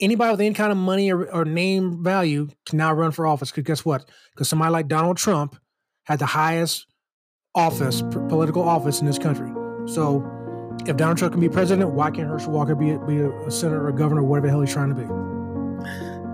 Anybody 0.00 0.30
with 0.30 0.40
any 0.40 0.54
kind 0.54 0.72
of 0.72 0.78
money 0.78 1.12
or, 1.12 1.30
or 1.30 1.44
name 1.44 2.02
value 2.02 2.48
can 2.66 2.78
now 2.78 2.92
run 2.92 3.10
for 3.10 3.26
office. 3.26 3.50
Because 3.50 3.64
guess 3.64 3.84
what? 3.84 4.08
Because 4.32 4.48
somebody 4.48 4.72
like 4.72 4.88
Donald 4.88 5.16
Trump 5.16 5.56
had 6.04 6.18
the 6.18 6.26
highest 6.26 6.86
office, 7.54 8.02
political 8.28 8.62
office 8.62 9.00
in 9.00 9.06
this 9.06 9.18
country. 9.18 9.50
So 9.86 10.24
if 10.86 10.96
Donald 10.96 11.18
Trump 11.18 11.34
can 11.34 11.40
be 11.40 11.48
president, 11.48 11.90
why 11.90 12.10
can't 12.10 12.28
Herschel 12.28 12.52
Walker 12.52 12.74
be, 12.74 12.96
be 13.06 13.18
a, 13.18 13.30
a 13.46 13.50
senator 13.50 13.86
or 13.86 13.92
governor, 13.92 14.22
whatever 14.22 14.46
the 14.46 14.52
hell 14.52 14.60
he's 14.60 14.72
trying 14.72 14.88
to 14.88 14.94
be? 14.94 15.29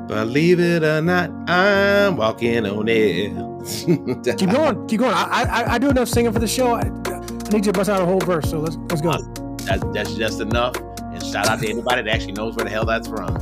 Believe 0.07 0.61
it 0.61 0.85
or 0.85 1.03
not, 1.03 1.31
I'm 1.49 2.17
walking 2.17 2.65
on 2.65 2.89
air. 2.89 3.29
keep 4.37 4.51
going, 4.51 4.87
keep 4.87 5.01
going. 5.01 5.13
I, 5.13 5.43
I 5.43 5.75
I 5.75 5.79
do 5.79 5.91
enough 5.91 6.09
singing 6.09 6.33
for 6.33 6.39
the 6.39 6.47
show. 6.47 6.75
I, 6.75 6.83
I 6.83 7.51
need 7.51 7.67
you 7.67 7.73
to 7.73 7.73
bust 7.73 7.91
out 7.91 8.01
a 8.01 8.05
whole 8.05 8.21
verse. 8.21 8.49
So 8.51 8.61
let's 8.61 8.77
let's 8.89 9.01
go. 9.01 9.11
Uh, 9.11 9.19
that's 9.65 9.85
that's 9.93 10.15
just 10.15 10.41
enough. 10.41 10.77
And 11.01 11.23
shout 11.25 11.49
out 11.49 11.61
to 11.61 11.69
anybody 11.69 12.03
that 12.03 12.15
actually 12.15 12.35
knows 12.35 12.55
where 12.55 12.65
the 12.65 12.71
hell 12.71 12.85
that's 12.85 13.09
from. 13.09 13.35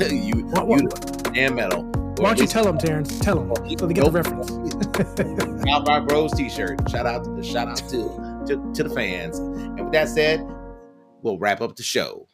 you, 0.10 0.44
what, 0.46 0.66
what, 0.66 0.80
you 0.80 1.32
and 1.34 1.54
metal. 1.54 1.84
Why 1.84 2.30
don't 2.30 2.40
you 2.40 2.46
tell 2.48 2.64
them, 2.64 2.78
Terrence? 2.78 3.20
Tell 3.20 3.36
them 3.36 3.52
oh, 3.52 3.76
so 3.76 3.86
they 3.86 3.94
get 3.94 4.04
the 4.04 4.10
reference. 4.10 4.50
Cal 5.64 5.82
Park 5.84 6.08
Bros 6.08 6.32
T-shirt. 6.32 6.90
Shout 6.90 7.06
out 7.06 7.24
to 7.24 7.42
shout 7.44 7.68
out 7.68 7.76
to, 7.76 8.44
to 8.46 8.72
to 8.74 8.82
the 8.82 8.90
fans. 8.92 9.38
And 9.38 9.84
with 9.84 9.92
that 9.92 10.08
said, 10.08 10.44
we'll 11.22 11.38
wrap 11.38 11.60
up 11.60 11.76
the 11.76 11.84
show. 11.84 12.27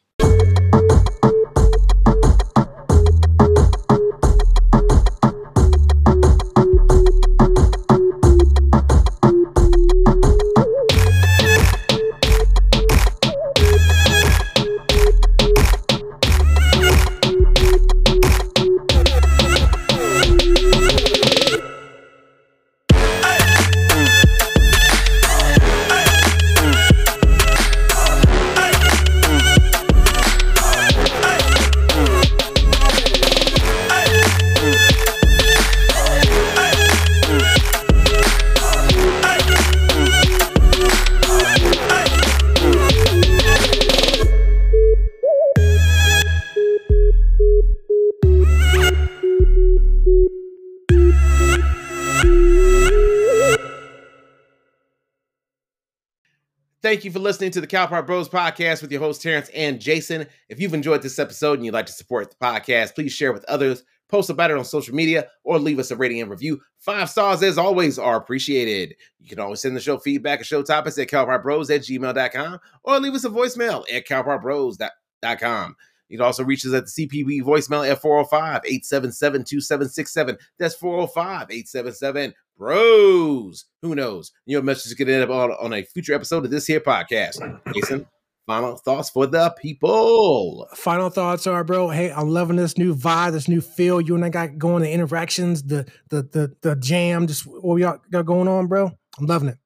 Thank 56.94 57.04
you 57.04 57.10
for 57.10 57.18
listening 57.18 57.50
to 57.50 57.60
the 57.60 57.66
Cal 57.66 57.88
Park 57.88 58.06
Bros 58.06 58.28
podcast 58.28 58.80
with 58.80 58.92
your 58.92 59.00
host 59.00 59.20
Terrence 59.20 59.48
and 59.52 59.80
Jason. 59.80 60.28
If 60.48 60.60
you've 60.60 60.74
enjoyed 60.74 61.02
this 61.02 61.18
episode 61.18 61.54
and 61.54 61.64
you'd 61.64 61.74
like 61.74 61.86
to 61.86 61.92
support 61.92 62.30
the 62.30 62.36
podcast, 62.36 62.94
please 62.94 63.10
share 63.10 63.32
with 63.32 63.44
others, 63.46 63.82
post 64.08 64.30
about 64.30 64.52
it 64.52 64.56
on 64.56 64.64
social 64.64 64.94
media, 64.94 65.26
or 65.42 65.58
leave 65.58 65.80
us 65.80 65.90
a 65.90 65.96
rating 65.96 66.20
and 66.20 66.30
review. 66.30 66.60
Five 66.78 67.10
stars, 67.10 67.42
as 67.42 67.58
always, 67.58 67.98
are 67.98 68.14
appreciated. 68.14 68.94
You 69.18 69.28
can 69.28 69.40
always 69.40 69.60
send 69.60 69.74
the 69.74 69.80
show 69.80 69.98
feedback 69.98 70.38
and 70.38 70.46
show 70.46 70.62
topics 70.62 70.96
at 70.96 71.08
calparkbros 71.08 71.74
at 71.74 71.80
gmail.com 71.80 72.60
or 72.84 73.00
leave 73.00 73.14
us 73.14 73.24
a 73.24 73.28
voicemail 73.28 73.84
at 73.92 74.06
calparkbros.com. 74.06 75.76
You 76.08 76.18
can 76.18 76.26
also 76.26 76.44
reach 76.44 76.64
us 76.64 76.74
at 76.74 76.84
the 76.86 77.08
CPB 77.08 77.42
voicemail 77.42 77.90
at 77.90 78.00
405 78.00 78.60
877 78.64 79.42
2767. 79.42 80.38
That's 80.60 80.76
405 80.76 81.50
877 81.50 82.34
Bros. 82.56 83.64
Who 83.82 83.94
knows? 83.94 84.32
Your 84.46 84.62
message 84.62 84.96
could 84.96 85.08
end 85.08 85.22
up 85.22 85.30
on, 85.30 85.50
on 85.52 85.72
a 85.72 85.82
future 85.82 86.14
episode 86.14 86.44
of 86.44 86.50
this 86.50 86.66
here 86.66 86.80
podcast. 86.80 87.40
Jason, 87.74 88.06
final 88.46 88.76
thoughts 88.76 89.10
for 89.10 89.26
the 89.26 89.54
people. 89.58 90.66
Final 90.74 91.10
thoughts 91.10 91.46
are, 91.46 91.64
bro. 91.64 91.88
Hey, 91.88 92.12
I'm 92.12 92.28
loving 92.28 92.56
this 92.56 92.78
new 92.78 92.94
vibe, 92.94 93.32
this 93.32 93.48
new 93.48 93.60
feel 93.60 94.00
you 94.00 94.14
and 94.14 94.24
I 94.24 94.28
got 94.28 94.58
going, 94.58 94.82
the 94.82 94.92
interactions, 94.92 95.62
the 95.64 95.90
the 96.10 96.22
the 96.22 96.56
the 96.62 96.76
jam, 96.76 97.26
just 97.26 97.46
what 97.46 97.74
we 97.74 97.80
got 97.80 98.24
going 98.24 98.48
on, 98.48 98.66
bro. 98.68 98.92
I'm 99.18 99.26
loving 99.26 99.48
it. 99.48 99.58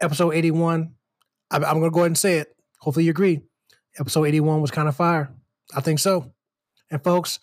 Episode 0.00 0.32
81. 0.32 0.94
I, 1.50 1.56
I'm 1.56 1.62
gonna 1.62 1.90
go 1.90 2.00
ahead 2.00 2.06
and 2.10 2.18
say 2.18 2.38
it. 2.38 2.54
Hopefully 2.80 3.04
you 3.04 3.10
agree. 3.10 3.40
Episode 3.98 4.24
81 4.24 4.60
was 4.60 4.70
kind 4.70 4.88
of 4.88 4.96
fire. 4.96 5.34
I 5.74 5.80
think 5.80 5.98
so. 5.98 6.32
And 6.90 7.02
folks, 7.02 7.40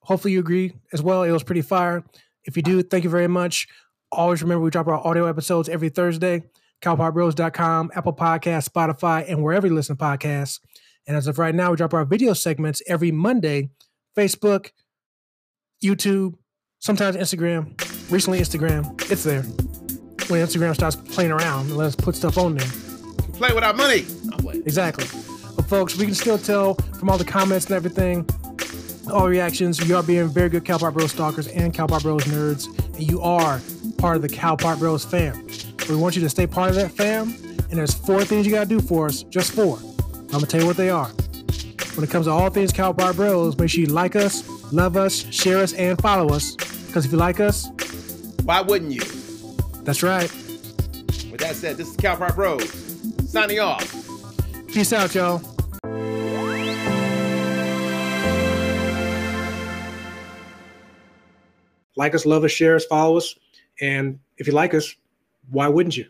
hopefully 0.00 0.32
you 0.32 0.40
agree 0.40 0.72
as 0.92 1.02
well. 1.02 1.22
It 1.22 1.32
was 1.32 1.42
pretty 1.42 1.62
fire. 1.62 2.02
If 2.44 2.56
you 2.56 2.62
do, 2.62 2.82
thank 2.82 3.04
you 3.04 3.10
very 3.10 3.28
much. 3.28 3.68
Always 4.10 4.42
remember 4.42 4.64
we 4.64 4.70
drop 4.70 4.86
our 4.86 5.06
audio 5.06 5.26
episodes 5.26 5.68
every 5.68 5.90
Thursday. 5.90 6.44
CalParkBros.com, 6.82 7.90
Apple 7.94 8.12
Podcasts, 8.12 8.68
Spotify, 8.68 9.28
and 9.28 9.42
wherever 9.42 9.66
you 9.66 9.74
listen 9.74 9.96
to 9.96 10.04
podcasts. 10.04 10.60
And 11.06 11.16
as 11.16 11.26
of 11.26 11.38
right 11.38 11.54
now, 11.54 11.70
we 11.70 11.76
drop 11.76 11.92
our 11.92 12.04
video 12.04 12.32
segments 12.34 12.82
every 12.86 13.10
Monday. 13.10 13.70
Facebook, 14.16 14.70
YouTube, 15.82 16.34
sometimes 16.78 17.16
Instagram. 17.16 17.72
Recently, 18.10 18.40
Instagram. 18.40 19.10
It's 19.10 19.24
there. 19.24 19.42
When 20.28 20.46
Instagram 20.46 20.74
starts 20.74 20.96
playing 20.96 21.30
around, 21.30 21.76
let 21.76 21.86
us 21.86 21.96
put 21.96 22.14
stuff 22.14 22.38
on 22.38 22.54
there. 22.54 22.68
Play 23.32 23.52
with 23.52 23.64
our 23.64 23.72
money. 23.72 24.06
Exactly. 24.64 25.06
But 25.56 25.64
folks, 25.66 25.96
we 25.96 26.04
can 26.04 26.14
still 26.14 26.38
tell 26.38 26.74
from 26.74 27.10
all 27.10 27.18
the 27.18 27.24
comments 27.24 27.66
and 27.66 27.74
everything, 27.74 28.28
all 29.12 29.28
reactions, 29.28 29.86
you 29.88 29.96
are 29.96 30.02
being 30.02 30.28
very 30.28 30.48
good 30.48 30.64
Cal 30.64 30.78
Park 30.78 30.94
Bros 30.94 31.12
stalkers 31.12 31.48
and 31.48 31.72
Cal 31.72 31.88
Park 31.88 32.02
Bros 32.02 32.24
nerds, 32.24 32.66
and 32.94 33.10
you 33.10 33.20
are 33.22 33.60
part 33.98 34.16
of 34.16 34.22
the 34.22 34.28
Cal 34.28 34.56
Park 34.56 34.78
Bros 34.78 35.04
fam. 35.04 35.46
We 35.88 35.96
want 35.96 36.16
you 36.16 36.22
to 36.22 36.30
stay 36.30 36.46
part 36.46 36.70
of 36.70 36.76
that 36.76 36.92
fam, 36.92 37.34
and 37.68 37.78
there's 37.78 37.92
four 37.92 38.24
things 38.24 38.46
you 38.46 38.52
gotta 38.52 38.68
do 38.68 38.80
for 38.80 39.06
us, 39.06 39.24
just 39.24 39.52
four. 39.52 39.78
I'm 39.78 40.26
gonna 40.28 40.46
tell 40.46 40.60
you 40.60 40.66
what 40.66 40.76
they 40.76 40.88
are. 40.88 41.08
When 41.94 42.04
it 42.04 42.10
comes 42.10 42.26
to 42.26 42.32
all 42.32 42.48
things 42.48 42.72
Cal 42.72 42.94
Park 42.94 43.16
Bros, 43.16 43.58
make 43.58 43.70
sure 43.70 43.80
you 43.80 43.86
like 43.86 44.14
us, 44.16 44.48
love 44.72 44.96
us, 44.96 45.26
share 45.34 45.58
us, 45.58 45.72
and 45.74 46.00
follow 46.00 46.32
us. 46.32 46.54
Because 46.86 47.04
if 47.04 47.12
you 47.12 47.18
like 47.18 47.40
us, 47.40 47.68
why 48.44 48.60
wouldn't 48.60 48.92
you? 48.92 49.02
That's 49.82 50.02
right. 50.02 50.30
With 51.30 51.38
that 51.40 51.56
said, 51.56 51.76
this 51.76 51.88
is 51.90 51.96
Cal 51.96 52.16
Park 52.16 52.36
Bros 52.36 52.70
signing 53.28 53.58
off. 53.58 53.92
Peace 54.68 54.92
out, 54.92 55.14
y'all. 55.14 55.42
Like 61.96 62.14
us, 62.14 62.24
love 62.24 62.44
us, 62.44 62.52
share 62.52 62.76
us, 62.76 62.84
follow 62.84 63.16
us. 63.16 63.34
And 63.80 64.18
if 64.36 64.46
you 64.46 64.52
like 64.52 64.74
us, 64.74 64.94
why 65.50 65.68
wouldn't 65.68 65.96
you? 65.96 66.06